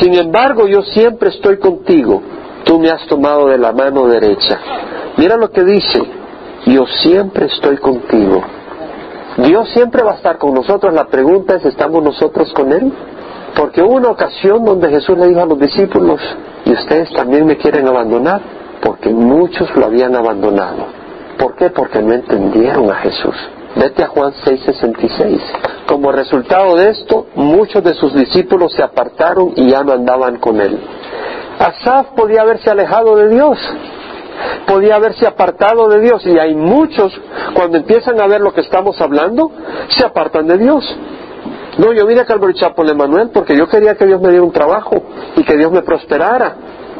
Sin 0.00 0.14
embargo, 0.14 0.66
yo 0.66 0.82
siempre 0.82 1.30
estoy 1.30 1.58
contigo. 1.58 2.20
Tú 2.64 2.80
me 2.80 2.90
has 2.90 3.06
tomado 3.06 3.46
de 3.46 3.58
la 3.58 3.72
mano 3.72 4.08
derecha. 4.08 4.58
Mira 5.16 5.36
lo 5.36 5.50
que 5.50 5.62
dice. 5.62 6.02
Yo 6.66 6.84
siempre 6.86 7.46
estoy 7.46 7.76
contigo. 7.78 8.42
Dios 9.36 9.68
siempre 9.70 10.02
va 10.02 10.12
a 10.12 10.16
estar 10.16 10.36
con 10.38 10.52
nosotros. 10.52 10.92
La 10.92 11.06
pregunta 11.06 11.56
es, 11.56 11.64
¿estamos 11.64 12.02
nosotros 12.02 12.52
con 12.52 12.72
Él? 12.72 12.92
Porque 13.54 13.82
hubo 13.82 13.94
una 13.94 14.10
ocasión 14.10 14.64
donde 14.64 14.88
Jesús 14.88 15.16
le 15.16 15.28
dijo 15.28 15.42
a 15.42 15.46
los 15.46 15.58
discípulos, 15.58 16.20
¿y 16.64 16.72
ustedes 16.72 17.12
también 17.12 17.46
me 17.46 17.56
quieren 17.56 17.86
abandonar? 17.86 18.40
Porque 18.80 19.10
muchos 19.10 19.74
lo 19.76 19.86
habían 19.86 20.16
abandonado. 20.16 20.86
¿Por 21.38 21.54
qué? 21.54 21.70
Porque 21.70 22.02
no 22.02 22.14
entendieron 22.14 22.90
a 22.90 22.96
Jesús. 22.96 23.34
Vete 23.76 24.02
a 24.02 24.08
Juan 24.08 24.32
6:66. 24.44 25.40
Como 25.86 26.12
resultado 26.12 26.76
de 26.76 26.90
esto, 26.90 27.26
muchos 27.34 27.82
de 27.82 27.94
sus 27.94 28.14
discípulos 28.14 28.72
se 28.72 28.82
apartaron 28.82 29.52
y 29.56 29.70
ya 29.70 29.82
no 29.82 29.92
andaban 29.92 30.38
con 30.38 30.60
él. 30.60 30.78
Asaf 31.58 32.08
podía 32.16 32.42
haberse 32.42 32.70
alejado 32.70 33.16
de 33.16 33.28
Dios, 33.28 33.58
podía 34.66 34.96
haberse 34.96 35.26
apartado 35.26 35.88
de 35.88 36.00
Dios 36.00 36.24
y 36.26 36.38
hay 36.38 36.54
muchos, 36.54 37.12
cuando 37.54 37.78
empiezan 37.78 38.20
a 38.20 38.26
ver 38.26 38.40
lo 38.40 38.52
que 38.52 38.62
estamos 38.62 39.00
hablando, 39.00 39.50
se 39.88 40.04
apartan 40.04 40.48
de 40.48 40.58
Dios. 40.58 40.84
No, 41.78 41.92
yo 41.92 42.06
vine 42.06 42.20
a 42.20 42.26
Calvary 42.26 42.54
Chapel 42.54 42.90
Emanuel 42.90 43.30
porque 43.30 43.56
yo 43.56 43.68
quería 43.68 43.94
que 43.94 44.06
Dios 44.06 44.20
me 44.20 44.28
diera 44.28 44.44
un 44.44 44.52
trabajo 44.52 45.02
y 45.36 45.44
que 45.44 45.56
Dios 45.56 45.72
me 45.72 45.82
prosperara. 45.82 46.56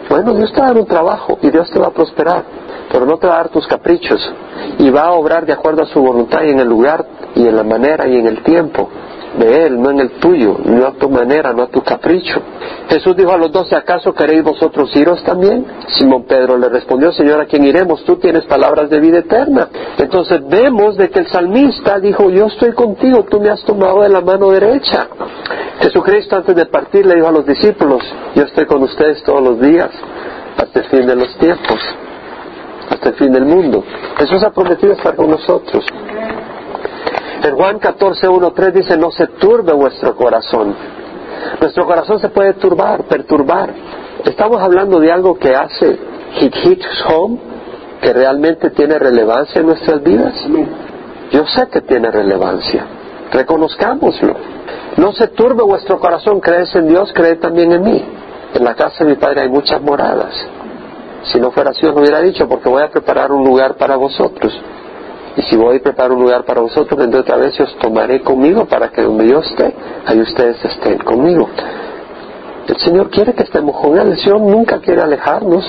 Bueno, 0.08 0.34
Dios 0.34 0.52
te 0.52 0.60
va 0.60 0.66
a 0.66 0.68
dar 0.70 0.78
un 0.78 0.86
trabajo 0.86 1.38
y 1.42 1.50
Dios 1.50 1.70
te 1.70 1.78
va 1.78 1.88
a 1.88 1.90
prosperar, 1.90 2.44
pero 2.92 3.06
no 3.06 3.16
te 3.16 3.26
va 3.26 3.34
a 3.34 3.38
dar 3.38 3.48
tus 3.48 3.66
caprichos 3.66 4.20
y 4.78 4.90
va 4.90 5.04
a 5.04 5.12
obrar 5.12 5.46
de 5.46 5.54
acuerdo 5.54 5.82
a 5.82 5.86
su 5.86 6.00
voluntad 6.00 6.42
y 6.42 6.50
en 6.50 6.60
el 6.60 6.68
lugar 6.68 7.04
y 7.34 7.46
en 7.46 7.56
la 7.56 7.64
manera 7.64 8.06
y 8.06 8.16
en 8.16 8.26
el 8.26 8.42
tiempo 8.42 8.90
de 9.38 9.66
Él, 9.66 9.80
no 9.80 9.90
en 9.90 10.00
el 10.00 10.10
tuyo, 10.20 10.58
no 10.64 10.86
a 10.86 10.92
tu 10.92 11.08
manera, 11.08 11.52
no 11.52 11.62
a 11.62 11.66
tu 11.68 11.82
capricho. 11.82 12.40
Jesús 12.88 13.16
dijo 13.16 13.32
a 13.32 13.38
los 13.38 13.50
doce, 13.50 13.74
¿acaso 13.74 14.12
queréis 14.12 14.42
vosotros 14.42 14.94
iros 14.94 15.22
también? 15.24 15.64
Simón 15.98 16.24
Pedro 16.24 16.58
le 16.58 16.68
respondió, 16.68 17.12
Señor, 17.12 17.40
¿a 17.40 17.46
quién 17.46 17.64
iremos? 17.64 18.04
Tú 18.04 18.16
tienes 18.16 18.44
palabras 18.44 18.90
de 18.90 19.00
vida 19.00 19.18
eterna. 19.20 19.68
Entonces 19.96 20.46
vemos 20.46 20.96
de 20.96 21.08
que 21.08 21.20
el 21.20 21.28
salmista 21.28 21.98
dijo, 21.98 22.30
yo 22.30 22.46
estoy 22.46 22.72
contigo, 22.72 23.24
tú 23.24 23.40
me 23.40 23.48
has 23.48 23.62
tomado 23.64 24.02
de 24.02 24.10
la 24.10 24.20
mano 24.20 24.50
derecha. 24.50 25.08
Jesucristo 25.80 26.36
antes 26.36 26.54
de 26.54 26.66
partir 26.66 27.06
le 27.06 27.14
dijo 27.14 27.28
a 27.28 27.32
los 27.32 27.46
discípulos, 27.46 28.02
yo 28.34 28.44
estoy 28.44 28.66
con 28.66 28.82
ustedes 28.82 29.22
todos 29.24 29.42
los 29.42 29.60
días, 29.60 29.90
hasta 30.56 30.80
el 30.80 30.84
fin 30.86 31.06
de 31.06 31.16
los 31.16 31.34
tiempos, 31.38 31.80
hasta 32.88 33.08
el 33.10 33.14
fin 33.14 33.32
del 33.32 33.44
mundo. 33.44 33.84
Jesús 34.16 34.42
ha 34.42 34.50
prometido 34.50 34.92
estar 34.92 35.14
con 35.14 35.30
nosotros. 35.30 35.84
En 37.42 37.56
Juan 37.56 37.78
14, 37.78 38.28
1, 38.28 38.52
3 38.52 38.74
dice, 38.74 38.96
no 38.96 39.10
se 39.10 39.26
turbe 39.26 39.72
vuestro 39.72 40.14
corazón. 40.14 40.74
Nuestro 41.60 41.86
corazón 41.86 42.20
se 42.20 42.28
puede 42.28 42.54
turbar, 42.54 43.04
perturbar. 43.04 43.70
Estamos 44.24 44.60
hablando 44.62 45.00
de 45.00 45.10
algo 45.10 45.36
que 45.38 45.54
hace 45.54 45.98
hit 46.34 46.54
hit 46.54 46.82
home, 47.08 47.38
que 48.00 48.12
realmente 48.12 48.70
tiene 48.70 48.98
relevancia 48.98 49.60
en 49.60 49.66
nuestras 49.66 50.02
vidas. 50.02 50.34
Yo 51.32 51.46
sé 51.46 51.68
que 51.68 51.80
tiene 51.80 52.10
relevancia. 52.10 52.84
Reconozcámoslo. 53.32 54.36
No 54.96 55.12
se 55.12 55.28
turbe 55.28 55.62
vuestro 55.62 55.98
corazón, 55.98 56.40
crees 56.40 56.74
en 56.76 56.88
Dios, 56.88 57.12
cree 57.14 57.36
también 57.36 57.72
en 57.72 57.82
mí. 57.82 58.04
En 58.54 58.64
la 58.64 58.74
casa 58.74 59.04
de 59.04 59.10
mi 59.10 59.16
Padre 59.16 59.42
hay 59.42 59.48
muchas 59.48 59.80
moradas. 59.80 60.34
Si 61.24 61.38
no 61.40 61.50
fuera 61.50 61.70
así, 61.70 61.86
os 61.86 61.96
hubiera 61.96 62.20
dicho, 62.20 62.48
porque 62.48 62.68
voy 62.68 62.82
a 62.82 62.90
preparar 62.90 63.32
un 63.32 63.44
lugar 63.44 63.76
para 63.76 63.96
vosotros. 63.96 64.52
Y 65.36 65.42
si 65.42 65.56
voy 65.56 65.76
a 65.76 65.80
preparar 65.80 66.12
un 66.12 66.20
lugar 66.20 66.44
para 66.44 66.60
vosotros, 66.60 66.98
vendré 66.98 67.20
otra 67.20 67.36
vez 67.36 67.58
y 67.58 67.62
os 67.62 67.74
tomaré 67.78 68.20
conmigo 68.20 68.66
para 68.66 68.88
que 68.90 69.02
donde 69.02 69.28
yo 69.28 69.38
esté, 69.38 69.74
ahí 70.06 70.20
ustedes 70.20 70.62
estén 70.64 70.98
conmigo. 70.98 71.48
El 72.68 72.76
Señor 72.76 73.10
quiere 73.10 73.32
que 73.32 73.42
estemos 73.42 73.80
con 73.80 73.98
Él. 73.98 74.08
El 74.08 74.18
Señor 74.18 74.40
nunca 74.40 74.78
quiere 74.78 75.02
alejarnos. 75.02 75.64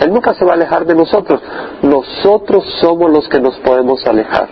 Él 0.00 0.12
nunca 0.12 0.34
se 0.34 0.44
va 0.44 0.52
a 0.52 0.54
alejar 0.54 0.86
de 0.86 0.94
nosotros. 0.94 1.40
Nosotros 1.82 2.64
somos 2.80 3.10
los 3.10 3.28
que 3.28 3.40
nos 3.40 3.58
podemos 3.58 4.06
alejar. 4.06 4.48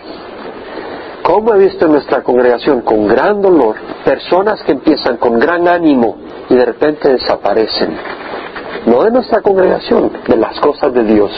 Como 1.29 1.53
he 1.53 1.59
visto 1.59 1.85
en 1.85 1.91
nuestra 1.91 2.23
congregación 2.23 2.81
con 2.81 3.05
gran 3.05 3.39
dolor, 3.39 3.75
personas 4.03 4.63
que 4.63 4.71
empiezan 4.71 5.17
con 5.17 5.37
gran 5.37 5.67
ánimo 5.67 6.17
y 6.49 6.55
de 6.55 6.65
repente 6.65 7.07
desaparecen. 7.07 7.95
No 8.87 9.03
de 9.03 9.11
nuestra 9.11 9.39
congregación, 9.43 10.11
de 10.27 10.37
las 10.37 10.59
cosas 10.59 10.91
de 10.91 11.03
Dios. 11.03 11.31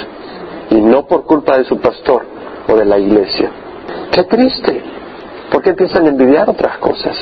Y 0.69 0.75
no 0.75 1.05
por 1.05 1.25
culpa 1.25 1.57
de 1.57 1.65
su 1.65 1.77
pastor, 1.81 2.23
o 2.69 2.75
de 2.77 2.85
la 2.85 2.97
iglesia. 2.99 3.51
Qué 4.13 4.23
triste, 4.23 4.81
porque 5.51 5.71
empiezan 5.71 6.05
a 6.05 6.09
envidiar 6.09 6.49
otras 6.49 6.77
cosas, 6.77 7.17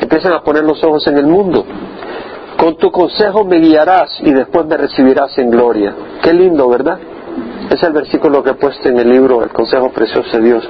empiezan 0.00 0.32
a 0.32 0.44
poner 0.44 0.62
los 0.62 0.84
ojos 0.84 1.04
en 1.08 1.18
el 1.18 1.26
mundo. 1.26 1.64
Con 2.56 2.76
tu 2.76 2.92
consejo 2.92 3.44
me 3.44 3.58
guiarás 3.58 4.20
y 4.20 4.32
después 4.32 4.64
me 4.66 4.76
recibirás 4.76 5.36
en 5.38 5.50
gloria. 5.50 5.92
Qué 6.22 6.32
lindo, 6.32 6.68
¿verdad? 6.68 7.00
Es 7.70 7.82
el 7.82 7.92
versículo 7.92 8.42
que 8.42 8.50
he 8.50 8.54
puesto 8.54 8.88
en 8.88 8.98
el 8.98 9.10
libro 9.10 9.42
El 9.42 9.50
consejo 9.50 9.90
precioso 9.90 10.36
de 10.36 10.42
Dios. 10.42 10.68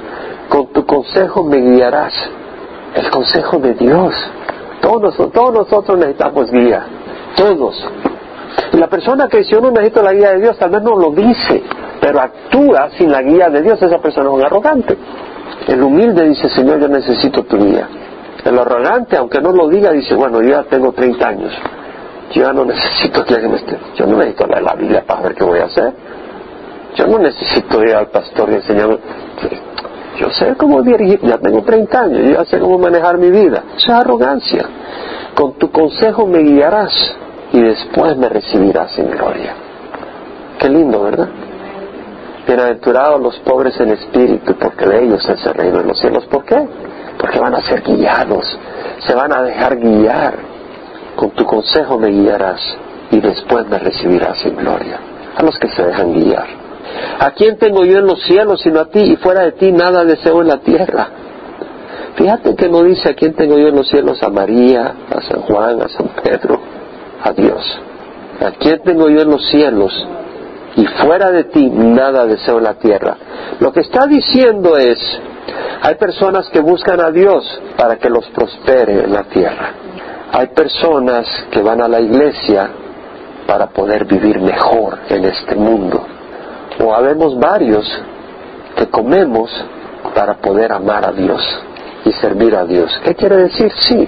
Con 0.49 0.67
tu 0.67 0.85
consejo 0.85 1.43
me 1.43 1.57
guiarás. 1.57 2.13
El 2.95 3.09
consejo 3.09 3.59
de 3.59 3.73
Dios. 3.73 4.13
Todos, 4.81 5.15
todos 5.31 5.53
nosotros 5.53 5.97
necesitamos 5.97 6.51
guía. 6.51 6.85
Todos. 7.35 7.87
Y 8.73 8.77
la 8.77 8.87
persona 8.87 9.27
que 9.27 9.37
dice 9.39 9.51
yo 9.51 9.61
no 9.61 9.71
necesito 9.71 10.01
la 10.01 10.13
guía 10.13 10.31
de 10.31 10.41
Dios, 10.41 10.57
tal 10.57 10.71
vez 10.71 10.81
no 10.81 10.95
lo 10.95 11.11
dice, 11.11 11.63
pero 12.01 12.19
actúa 12.19 12.89
sin 12.97 13.11
la 13.11 13.21
guía 13.21 13.49
de 13.49 13.61
Dios, 13.61 13.81
esa 13.81 13.99
persona 13.99 14.29
es 14.29 14.35
un 14.35 14.45
arrogante. 14.45 14.97
El 15.67 15.81
humilde 15.81 16.27
dice, 16.29 16.49
Señor, 16.49 16.79
yo 16.79 16.87
necesito 16.87 17.43
tu 17.43 17.57
guía. 17.57 17.87
El 18.43 18.57
arrogante, 18.57 19.17
aunque 19.17 19.41
no 19.41 19.51
lo 19.51 19.67
diga, 19.67 19.91
dice, 19.91 20.15
bueno, 20.15 20.41
yo 20.41 20.49
ya 20.49 20.63
tengo 20.63 20.91
30 20.91 21.27
años, 21.27 21.53
yo 22.31 22.43
ya 22.43 22.53
no 22.53 22.65
necesito 22.65 23.23
que 23.25 23.37
me 23.39 23.55
esté, 23.57 23.77
yo 23.95 24.05
no 24.05 24.17
necesito 24.17 24.47
leer 24.47 24.63
la 24.63 24.75
Biblia 24.75 25.03
para 25.05 25.21
ver 25.21 25.35
qué 25.35 25.43
voy 25.43 25.59
a 25.59 25.65
hacer. 25.65 25.93
Yo 26.95 27.07
no 27.07 27.19
necesito 27.19 27.83
ir 27.83 27.93
al 27.93 28.07
pastor 28.07 28.49
y 28.49 28.55
enseñarme. 28.55 28.97
Yo 30.19 30.31
sé 30.31 30.55
cómo 30.57 30.81
dirigir, 30.81 31.19
ya 31.21 31.37
tengo 31.37 31.61
30 31.61 32.01
años, 32.01 32.23
yo 32.23 32.31
ya 32.31 32.45
sé 32.45 32.59
cómo 32.59 32.79
manejar 32.79 33.17
mi 33.17 33.29
vida. 33.29 33.63
Eso 33.75 33.87
es 33.87 33.89
arrogancia. 33.89 34.65
Con 35.35 35.53
tu 35.53 35.69
consejo 35.71 36.25
me 36.25 36.39
guiarás 36.39 37.15
y 37.53 37.61
después 37.61 38.17
me 38.17 38.27
recibirás 38.27 38.97
en 38.97 39.11
gloria. 39.11 39.53
Qué 40.59 40.69
lindo, 40.69 41.03
¿verdad? 41.03 41.29
Bienaventurados 42.47 43.21
los 43.21 43.37
pobres 43.39 43.79
en 43.79 43.91
espíritu, 43.91 44.55
porque 44.55 44.87
de 44.87 45.03
ellos 45.03 45.27
es 45.29 45.45
el 45.45 45.53
reino 45.53 45.79
de 45.79 45.83
los 45.83 45.99
cielos. 45.99 46.25
¿Por 46.25 46.45
qué? 46.45 46.67
Porque 47.19 47.39
van 47.39 47.53
a 47.53 47.61
ser 47.61 47.83
guiados, 47.83 48.57
se 49.05 49.13
van 49.13 49.33
a 49.33 49.43
dejar 49.43 49.75
guiar. 49.75 50.33
Con 51.15 51.31
tu 51.31 51.45
consejo 51.45 51.99
me 51.99 52.09
guiarás 52.09 52.61
y 53.11 53.19
después 53.19 53.67
me 53.67 53.77
recibirás 53.77 54.43
en 54.45 54.55
gloria. 54.55 54.99
A 55.35 55.43
los 55.43 55.59
que 55.59 55.67
se 55.67 55.83
dejan 55.83 56.13
guiar. 56.13 56.66
¿A 57.19 57.31
quién 57.31 57.57
tengo 57.57 57.83
yo 57.85 57.99
en 57.99 58.05
los 58.05 58.21
cielos 58.23 58.61
sino 58.61 58.79
a 58.79 58.85
ti? 58.85 58.99
Y 58.99 59.15
fuera 59.17 59.41
de 59.41 59.53
ti 59.53 59.71
nada 59.71 60.03
deseo 60.03 60.41
en 60.41 60.47
la 60.47 60.57
tierra. 60.57 61.09
Fíjate 62.15 62.55
que 62.55 62.67
no 62.67 62.83
dice 62.83 63.09
a 63.09 63.13
quién 63.13 63.33
tengo 63.33 63.57
yo 63.57 63.67
en 63.67 63.75
los 63.75 63.87
cielos, 63.87 64.21
a 64.23 64.29
María, 64.29 64.93
a 65.09 65.21
San 65.21 65.41
Juan, 65.41 65.81
a 65.81 65.87
San 65.87 66.09
Pedro, 66.23 66.59
a 67.23 67.31
Dios. 67.31 67.79
¿A 68.41 68.51
quién 68.51 68.81
tengo 68.83 69.09
yo 69.09 69.21
en 69.21 69.29
los 69.29 69.47
cielos? 69.49 69.93
Y 70.75 70.85
fuera 70.85 71.31
de 71.31 71.45
ti 71.45 71.69
nada 71.69 72.25
deseo 72.25 72.57
en 72.57 72.63
la 72.63 72.75
tierra. 72.75 73.17
Lo 73.59 73.71
que 73.71 73.81
está 73.81 74.05
diciendo 74.07 74.77
es, 74.77 74.97
Hay 75.81 75.95
personas 75.95 76.49
que 76.49 76.59
buscan 76.59 76.99
a 76.99 77.11
Dios 77.11 77.61
para 77.77 77.97
que 77.97 78.09
los 78.09 78.25
prospere 78.29 79.03
en 79.03 79.13
la 79.13 79.23
tierra. 79.23 79.71
Hay 80.31 80.47
personas 80.47 81.25
que 81.51 81.61
van 81.61 81.81
a 81.81 81.87
la 81.87 82.01
iglesia 82.01 82.69
para 83.45 83.67
poder 83.67 84.05
vivir 84.05 84.39
mejor 84.41 84.99
en 85.09 85.25
este 85.25 85.55
mundo. 85.55 86.05
O 86.79 86.93
habemos 86.93 87.37
varios 87.39 87.85
que 88.75 88.87
comemos 88.87 89.49
para 90.13 90.35
poder 90.35 90.71
amar 90.71 91.05
a 91.05 91.11
Dios 91.11 91.41
y 92.05 92.11
servir 92.13 92.55
a 92.55 92.65
Dios. 92.65 92.99
¿Qué 93.03 93.15
quiere 93.15 93.37
decir? 93.37 93.71
Sí, 93.79 94.07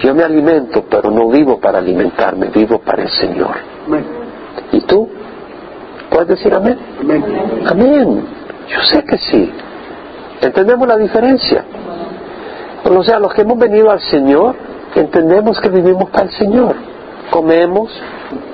yo 0.00 0.14
me 0.14 0.22
alimento, 0.22 0.84
pero 0.88 1.10
no 1.10 1.28
vivo 1.28 1.60
para 1.60 1.78
alimentarme, 1.78 2.48
vivo 2.48 2.78
para 2.78 3.02
el 3.02 3.10
Señor. 3.10 3.54
¿Y 4.72 4.80
tú? 4.82 5.08
¿Puedes 6.10 6.28
decir 6.28 6.54
amén? 6.54 6.78
Amén. 7.66 8.26
Yo 8.68 8.80
sé 8.84 9.04
que 9.04 9.18
sí. 9.18 9.52
¿Entendemos 10.40 10.86
la 10.88 10.96
diferencia? 10.96 11.64
O 12.84 13.02
sea, 13.02 13.18
los 13.18 13.32
que 13.32 13.42
hemos 13.42 13.58
venido 13.58 13.90
al 13.90 14.00
Señor, 14.00 14.54
entendemos 14.94 15.60
que 15.60 15.68
vivimos 15.68 16.10
para 16.10 16.24
el 16.24 16.32
Señor. 16.32 16.76
Comemos, 17.30 17.90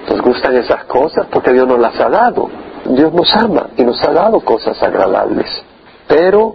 nos 0.08 0.20
gustan 0.22 0.56
esas 0.56 0.84
cosas 0.84 1.26
porque 1.30 1.52
Dios 1.52 1.66
nos 1.66 1.78
las 1.78 1.98
ha 2.00 2.08
dado. 2.08 2.48
Dios 2.94 3.12
nos 3.12 3.34
ama 3.34 3.70
y 3.76 3.84
nos 3.84 4.02
ha 4.02 4.12
dado 4.12 4.40
cosas 4.40 4.82
agradables. 4.82 5.46
Pero 6.06 6.54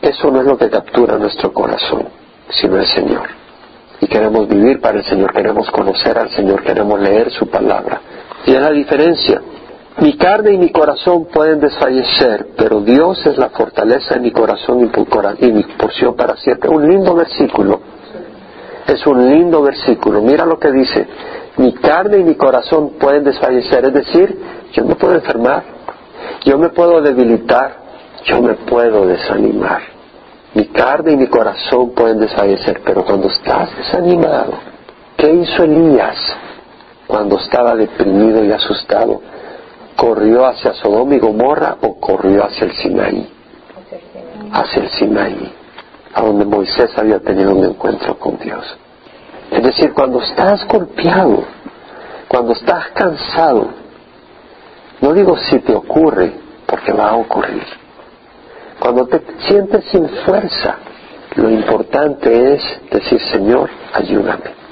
eso 0.00 0.30
no 0.30 0.40
es 0.40 0.46
lo 0.46 0.58
que 0.58 0.68
captura 0.68 1.16
nuestro 1.16 1.52
corazón, 1.52 2.08
sino 2.50 2.78
el 2.78 2.86
Señor. 2.86 3.28
Y 4.00 4.06
queremos 4.06 4.48
vivir 4.48 4.80
para 4.80 4.98
el 4.98 5.04
Señor, 5.04 5.32
queremos 5.32 5.70
conocer 5.70 6.18
al 6.18 6.30
Señor, 6.30 6.62
queremos 6.62 7.00
leer 7.00 7.30
su 7.30 7.48
palabra. 7.48 8.00
Y 8.44 8.52
es 8.52 8.60
la 8.60 8.70
diferencia. 8.72 9.40
Mi 10.00 10.16
carne 10.16 10.54
y 10.54 10.58
mi 10.58 10.70
corazón 10.70 11.26
pueden 11.26 11.60
desfallecer, 11.60 12.48
pero 12.56 12.80
Dios 12.80 13.24
es 13.26 13.36
la 13.38 13.50
fortaleza 13.50 14.14
de 14.14 14.20
mi 14.20 14.32
corazón 14.32 14.90
y 15.40 15.52
mi 15.52 15.62
porción 15.62 16.16
para 16.16 16.36
siempre. 16.36 16.70
Un 16.70 16.88
lindo 16.88 17.14
versículo. 17.14 17.80
Es 18.86 19.06
un 19.06 19.28
lindo 19.28 19.62
versículo. 19.62 20.20
Mira 20.20 20.44
lo 20.44 20.58
que 20.58 20.70
dice. 20.70 21.06
Mi 21.56 21.72
carne 21.74 22.18
y 22.18 22.24
mi 22.24 22.34
corazón 22.34 22.94
pueden 22.98 23.24
desfallecer. 23.24 23.84
Es 23.84 23.92
decir, 23.94 24.38
yo 24.72 24.84
me 24.84 24.94
puedo 24.94 25.14
enfermar, 25.14 25.62
yo 26.44 26.58
me 26.58 26.70
puedo 26.70 27.00
debilitar, 27.00 27.76
yo 28.24 28.40
me 28.40 28.54
puedo 28.54 29.06
desanimar. 29.06 29.82
Mi 30.54 30.66
carne 30.66 31.12
y 31.12 31.16
mi 31.16 31.26
corazón 31.28 31.90
pueden 31.90 32.18
desfallecer, 32.20 32.82
pero 32.84 33.04
cuando 33.04 33.28
estás 33.28 33.74
desanimado, 33.76 34.52
¿qué 35.16 35.32
hizo 35.32 35.64
Elías 35.64 36.16
cuando 37.06 37.38
estaba 37.38 37.74
deprimido 37.74 38.44
y 38.44 38.52
asustado? 38.52 39.22
¿Corrió 39.96 40.46
hacia 40.46 40.74
Sodoma 40.74 41.14
y 41.14 41.18
Gomorra 41.18 41.76
o 41.80 41.98
corrió 41.98 42.44
hacia 42.44 42.66
el 42.66 42.72
Sinaí? 42.72 43.30
Hacia 44.52 44.82
el 44.82 44.90
Sinaí, 44.90 45.52
a 46.14 46.22
donde 46.22 46.44
Moisés 46.44 46.90
había 46.96 47.18
tenido 47.20 47.54
un 47.54 47.64
encuentro 47.64 48.18
con 48.18 48.38
Dios. 48.38 48.64
Es 49.50 49.62
decir, 49.62 49.92
cuando 49.92 50.20
estás 50.22 50.66
golpeado, 50.66 51.44
cuando 52.28 52.52
estás 52.52 52.88
cansado, 52.94 53.68
no 55.00 55.12
digo 55.12 55.36
si 55.36 55.58
te 55.60 55.74
ocurre, 55.74 56.32
porque 56.66 56.92
va 56.92 57.10
a 57.10 57.16
ocurrir. 57.16 57.62
Cuando 58.78 59.06
te 59.06 59.22
sientes 59.46 59.84
sin 59.90 60.08
fuerza, 60.08 60.76
lo 61.36 61.50
importante 61.50 62.54
es 62.54 62.62
decir, 62.90 63.20
Señor, 63.30 63.70
ayúdame. 63.92 64.62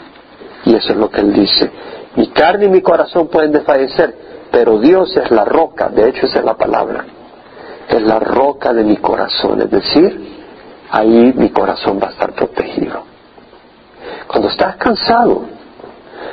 Y 0.64 0.74
eso 0.74 0.92
es 0.92 0.96
lo 0.96 1.10
que 1.10 1.20
Él 1.20 1.32
dice. 1.32 1.70
Mi 2.16 2.28
carne 2.28 2.66
y 2.66 2.68
mi 2.68 2.82
corazón 2.82 3.28
pueden 3.28 3.52
desfallecer, 3.52 4.14
pero 4.50 4.78
Dios 4.78 5.16
es 5.16 5.30
la 5.30 5.44
roca, 5.44 5.88
de 5.88 6.08
hecho 6.08 6.26
esa 6.26 6.40
es 6.40 6.44
la 6.44 6.54
palabra, 6.54 7.04
es 7.88 8.02
la 8.02 8.18
roca 8.18 8.72
de 8.72 8.82
mi 8.82 8.96
corazón, 8.96 9.62
es 9.62 9.70
decir, 9.70 10.39
ahí 10.90 11.32
mi 11.36 11.50
corazón 11.50 11.98
va 12.02 12.08
a 12.08 12.10
estar 12.10 12.32
protegido. 12.32 13.02
Cuando 14.26 14.48
estás 14.48 14.76
cansado, 14.76 15.42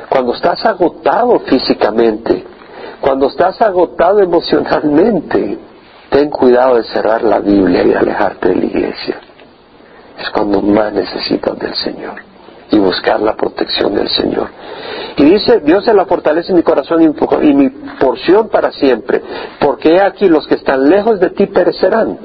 cuando 0.09 0.33
estás 0.33 0.65
agotado 0.65 1.39
físicamente, 1.39 2.45
cuando 3.01 3.27
estás 3.27 3.61
agotado 3.61 4.19
emocionalmente, 4.19 5.57
ten 6.09 6.29
cuidado 6.29 6.75
de 6.75 6.83
cerrar 6.83 7.23
la 7.23 7.39
Biblia 7.39 7.83
y 7.83 7.93
alejarte 7.93 8.49
de 8.49 8.55
la 8.55 8.65
iglesia. 8.65 9.19
Es 10.19 10.29
cuando 10.31 10.61
más 10.61 10.93
necesitas 10.93 11.57
del 11.59 11.75
Señor 11.75 12.26
y 12.71 12.77
buscar 12.77 13.21
la 13.21 13.35
protección 13.35 13.95
del 13.95 14.09
Señor. 14.09 14.49
Y 15.17 15.23
dice, 15.23 15.61
Dios 15.61 15.87
es 15.87 15.95
la 15.95 16.05
fortaleza 16.05 16.49
en 16.49 16.57
mi 16.57 16.63
corazón 16.63 17.01
y 17.01 17.53
mi 17.53 17.69
porción 17.99 18.49
para 18.49 18.71
siempre, 18.71 19.21
porque 19.59 19.99
aquí 20.01 20.27
los 20.27 20.47
que 20.47 20.55
están 20.55 20.89
lejos 20.89 21.19
de 21.19 21.31
ti 21.31 21.47
perecerán. 21.47 22.17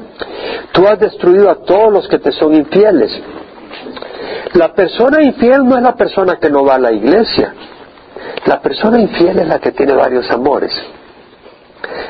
Tú 0.73 0.87
has 0.87 0.99
destruido 0.99 1.51
a 1.51 1.65
todos 1.65 1.93
los 1.93 2.09
que 2.09 2.19
te 2.19 2.33
son 2.33 2.55
infieles. 2.55 3.11
La 4.55 4.75
persona 4.75 5.23
infiel 5.23 5.65
no 5.65 5.77
es 5.77 5.83
la 5.83 5.95
persona 5.95 6.37
que 6.37 6.51
no 6.51 6.65
va 6.65 6.75
a 6.75 6.79
la 6.79 6.93
iglesia. 6.93 7.55
La 8.47 8.61
persona 8.61 9.01
infiel 9.01 9.39
es 9.39 9.49
la 9.49 9.59
que 9.59 9.73
tiene 9.73 9.95
varios 9.95 10.31
amores. 10.31 10.73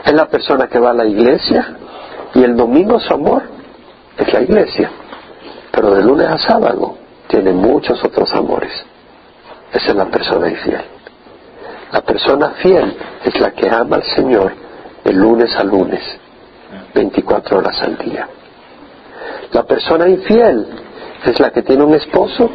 Es 0.04 0.12
la 0.12 0.26
persona 0.26 0.66
que 0.66 0.78
va 0.78 0.90
a 0.90 0.94
la 0.94 1.06
iglesia 1.06 1.76
y 2.34 2.42
el 2.42 2.56
domingo 2.56 2.98
su 2.98 3.12
amor 3.12 3.42
es 4.16 4.32
la 4.32 4.40
iglesia. 4.40 4.90
Pero 5.70 5.94
de 5.94 6.02
lunes 6.02 6.26
a 6.26 6.38
sábado 6.38 7.01
tiene 7.32 7.52
muchos 7.52 8.04
otros 8.04 8.30
amores. 8.34 8.70
Esa 9.72 9.86
es 9.86 9.96
la 9.96 10.04
persona 10.04 10.50
infiel. 10.50 10.82
La 11.90 12.02
persona 12.02 12.50
fiel 12.62 12.94
es 13.24 13.40
la 13.40 13.52
que 13.52 13.70
ama 13.70 13.96
al 13.96 14.02
Señor 14.02 14.52
de 15.02 15.12
lunes 15.14 15.56
a 15.56 15.64
lunes, 15.64 16.02
24 16.94 17.58
horas 17.58 17.82
al 17.82 17.96
día. 17.96 18.28
La 19.50 19.62
persona 19.62 20.08
infiel 20.08 20.66
es 21.24 21.40
la 21.40 21.50
que 21.50 21.62
tiene 21.62 21.84
un 21.84 21.94
esposo 21.94 22.50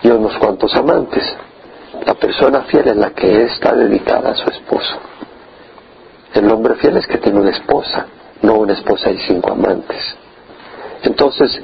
y 0.00 0.08
unos 0.08 0.38
cuantos 0.38 0.72
amantes. 0.76 1.24
La 2.06 2.14
persona 2.14 2.62
fiel 2.62 2.86
es 2.86 2.96
la 2.96 3.10
que 3.10 3.46
está 3.46 3.74
dedicada 3.74 4.30
a 4.30 4.34
su 4.36 4.48
esposo. 4.48 4.96
El 6.34 6.50
hombre 6.52 6.76
fiel 6.76 6.96
es 6.98 7.06
que 7.08 7.18
tiene 7.18 7.40
una 7.40 7.50
esposa, 7.50 8.06
no 8.42 8.54
una 8.54 8.74
esposa 8.74 9.10
y 9.10 9.18
cinco 9.18 9.50
amantes. 9.50 10.16
Entonces, 11.02 11.60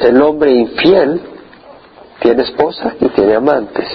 el 0.00 0.20
hombre 0.20 0.50
infiel 0.50 1.35
tiene 2.20 2.42
esposa 2.42 2.94
y 3.00 3.08
tiene 3.08 3.34
amantes. 3.34 3.86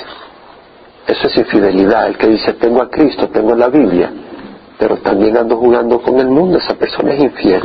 Eso 1.07 1.27
es 1.27 1.37
infidelidad. 1.37 2.07
El 2.07 2.17
que 2.17 2.27
dice, 2.27 2.53
tengo 2.53 2.81
a 2.81 2.89
Cristo, 2.89 3.29
tengo 3.29 3.55
la 3.55 3.69
Biblia, 3.69 4.11
pero 4.77 4.97
también 4.97 5.37
ando 5.37 5.57
jugando 5.57 6.01
con 6.01 6.19
el 6.19 6.27
mundo, 6.27 6.57
esa 6.57 6.75
persona 6.75 7.13
es 7.13 7.21
infiel. 7.21 7.63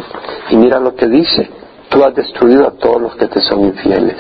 Y 0.51 0.57
mira 0.57 0.81
lo 0.81 0.95
que 0.95 1.07
dice, 1.07 1.49
tú 1.89 2.03
has 2.05 2.15
destruido 2.15 2.67
a 2.67 2.73
todos 2.73 3.01
los 3.01 3.17
que 3.17 3.29
te 3.29 3.41
son 3.43 3.65
infieles. 3.65 4.17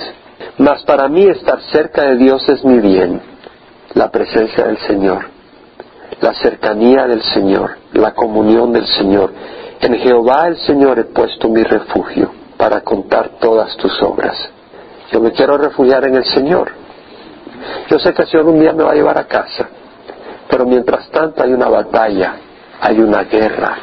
Mas 0.58 0.82
para 0.84 1.08
mí 1.08 1.26
estar 1.26 1.60
cerca 1.72 2.02
de 2.02 2.16
Dios 2.16 2.48
es 2.48 2.64
mi 2.64 2.78
bien, 2.78 3.20
la 3.94 4.10
presencia 4.10 4.64
del 4.64 4.78
Señor, 4.78 5.26
la 6.20 6.32
cercanía 6.34 7.06
del 7.06 7.22
Señor, 7.22 7.76
la 7.92 8.14
comunión 8.14 8.72
del 8.72 8.86
Señor. 8.86 9.32
En 9.80 9.94
Jehová 9.94 10.48
el 10.48 10.56
Señor 10.58 10.98
he 10.98 11.04
puesto 11.04 11.48
mi 11.48 11.62
refugio 11.62 12.30
para 12.56 12.80
contar 12.80 13.32
todas 13.40 13.76
tus 13.76 14.00
obras. 14.02 14.36
Yo 15.12 15.20
me 15.20 15.32
quiero 15.32 15.56
refugiar 15.56 16.04
en 16.04 16.16
el 16.16 16.24
Señor. 16.24 16.72
Yo 17.88 17.98
sé 17.98 18.12
que 18.12 18.22
el 18.22 18.28
Señor 18.28 18.46
un 18.46 18.60
día 18.60 18.72
me 18.72 18.84
va 18.84 18.92
a 18.92 18.94
llevar 18.94 19.18
a 19.18 19.26
casa, 19.26 19.68
pero 20.48 20.66
mientras 20.66 21.08
tanto 21.10 21.42
hay 21.42 21.52
una 21.52 21.68
batalla, 21.68 22.34
hay 22.80 22.98
una 22.98 23.24
guerra, 23.24 23.76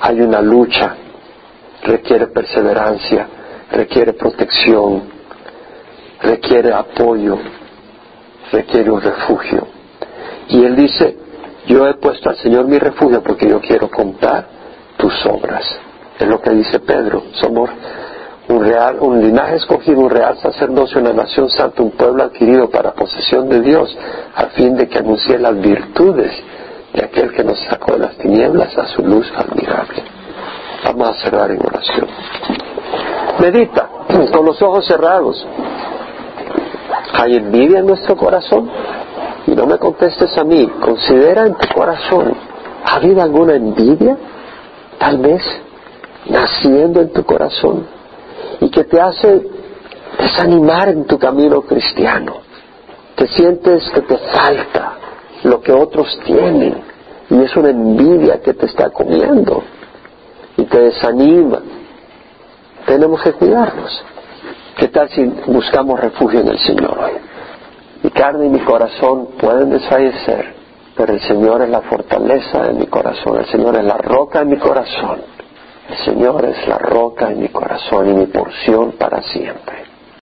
hay 0.00 0.20
una 0.20 0.40
lucha, 0.40 0.96
requiere 1.82 2.28
perseverancia, 2.28 3.26
requiere 3.70 4.12
protección, 4.12 5.04
requiere 6.20 6.72
apoyo, 6.72 7.38
requiere 8.52 8.90
un 8.90 9.00
refugio. 9.00 9.66
Y 10.48 10.64
Él 10.64 10.76
dice, 10.76 11.16
yo 11.66 11.86
he 11.88 11.94
puesto 11.94 12.30
al 12.30 12.36
Señor 12.36 12.66
mi 12.66 12.78
refugio 12.78 13.22
porque 13.22 13.48
yo 13.48 13.60
quiero 13.60 13.88
contar 13.88 14.46
tus 14.96 15.14
obras. 15.26 15.64
Es 16.18 16.28
lo 16.28 16.40
que 16.40 16.50
dice 16.50 16.80
Pedro. 16.80 17.24
Somos 17.40 17.70
un, 18.52 18.64
real, 18.64 18.96
un 19.00 19.20
linaje 19.20 19.56
escogido, 19.56 20.00
un 20.00 20.10
real 20.10 20.36
sacerdocio, 20.38 21.00
una 21.00 21.12
nación 21.12 21.48
santa, 21.48 21.82
un 21.82 21.92
pueblo 21.92 22.22
adquirido 22.24 22.68
para 22.70 22.92
posesión 22.92 23.48
de 23.48 23.60
Dios, 23.60 23.96
a 24.34 24.46
fin 24.46 24.76
de 24.76 24.88
que 24.88 24.98
anuncie 24.98 25.38
las 25.38 25.58
virtudes 25.58 26.32
de 26.92 27.04
aquel 27.04 27.32
que 27.32 27.42
nos 27.42 27.58
sacó 27.60 27.92
de 27.92 28.00
las 28.00 28.16
tinieblas 28.18 28.76
a 28.76 28.86
su 28.88 29.02
luz 29.02 29.30
admirable. 29.34 30.02
Vamos 30.84 31.08
a 31.08 31.14
cerrar 31.22 31.50
en 31.50 31.60
oración. 31.64 32.06
Medita 33.40 33.88
con 34.30 34.44
los 34.44 34.60
ojos 34.60 34.86
cerrados. 34.86 35.46
¿Hay 37.14 37.36
envidia 37.36 37.78
en 37.78 37.86
nuestro 37.86 38.16
corazón? 38.16 38.70
Y 39.46 39.52
no 39.52 39.66
me 39.66 39.78
contestes 39.78 40.36
a 40.36 40.44
mí, 40.44 40.66
considera 40.80 41.46
en 41.46 41.54
tu 41.54 41.74
corazón, 41.74 42.34
¿ha 42.84 42.96
habido 42.96 43.22
alguna 43.22 43.54
envidia? 43.54 44.16
Tal 44.98 45.18
vez 45.18 45.42
naciendo 46.26 47.00
en 47.00 47.12
tu 47.12 47.24
corazón 47.24 48.01
y 48.62 48.70
que 48.70 48.84
te 48.84 49.00
hace 49.00 49.42
desanimar 50.18 50.88
en 50.88 51.04
tu 51.04 51.18
camino 51.18 51.62
cristiano. 51.62 52.42
Te 53.16 53.26
sientes 53.26 53.90
que 53.90 54.02
te 54.02 54.16
falta 54.16 54.92
lo 55.42 55.60
que 55.60 55.72
otros 55.72 56.18
tienen 56.24 56.76
y 57.28 57.42
es 57.42 57.56
una 57.56 57.70
envidia 57.70 58.40
que 58.40 58.54
te 58.54 58.66
está 58.66 58.90
comiendo 58.90 59.64
y 60.56 60.64
te 60.64 60.78
desanima. 60.78 61.60
Tenemos 62.86 63.20
que 63.22 63.32
cuidarnos. 63.32 64.04
¿Qué 64.76 64.88
tal 64.88 65.08
si 65.08 65.24
buscamos 65.46 65.98
refugio 65.98 66.40
en 66.40 66.48
el 66.48 66.58
Señor 66.58 66.98
hoy? 66.98 67.12
Mi 68.04 68.10
carne 68.10 68.46
y 68.46 68.48
mi 68.48 68.60
corazón 68.60 69.30
pueden 69.40 69.70
desfallecer, 69.70 70.54
pero 70.96 71.12
el 71.12 71.20
Señor 71.20 71.62
es 71.62 71.68
la 71.68 71.80
fortaleza 71.82 72.62
de 72.62 72.74
mi 72.74 72.86
corazón, 72.86 73.38
el 73.38 73.46
Señor 73.46 73.76
es 73.76 73.84
la 73.84 73.98
roca 73.98 74.40
de 74.40 74.44
mi 74.46 74.58
corazón. 74.58 75.31
El 75.88 75.96
Señor 76.04 76.44
es 76.44 76.68
la 76.68 76.78
roca 76.78 77.30
en 77.30 77.40
mi 77.40 77.48
corazón 77.48 78.08
y 78.08 78.14
mi 78.14 78.26
porción 78.26 78.92
para 78.92 79.20
siempre. 79.22 79.81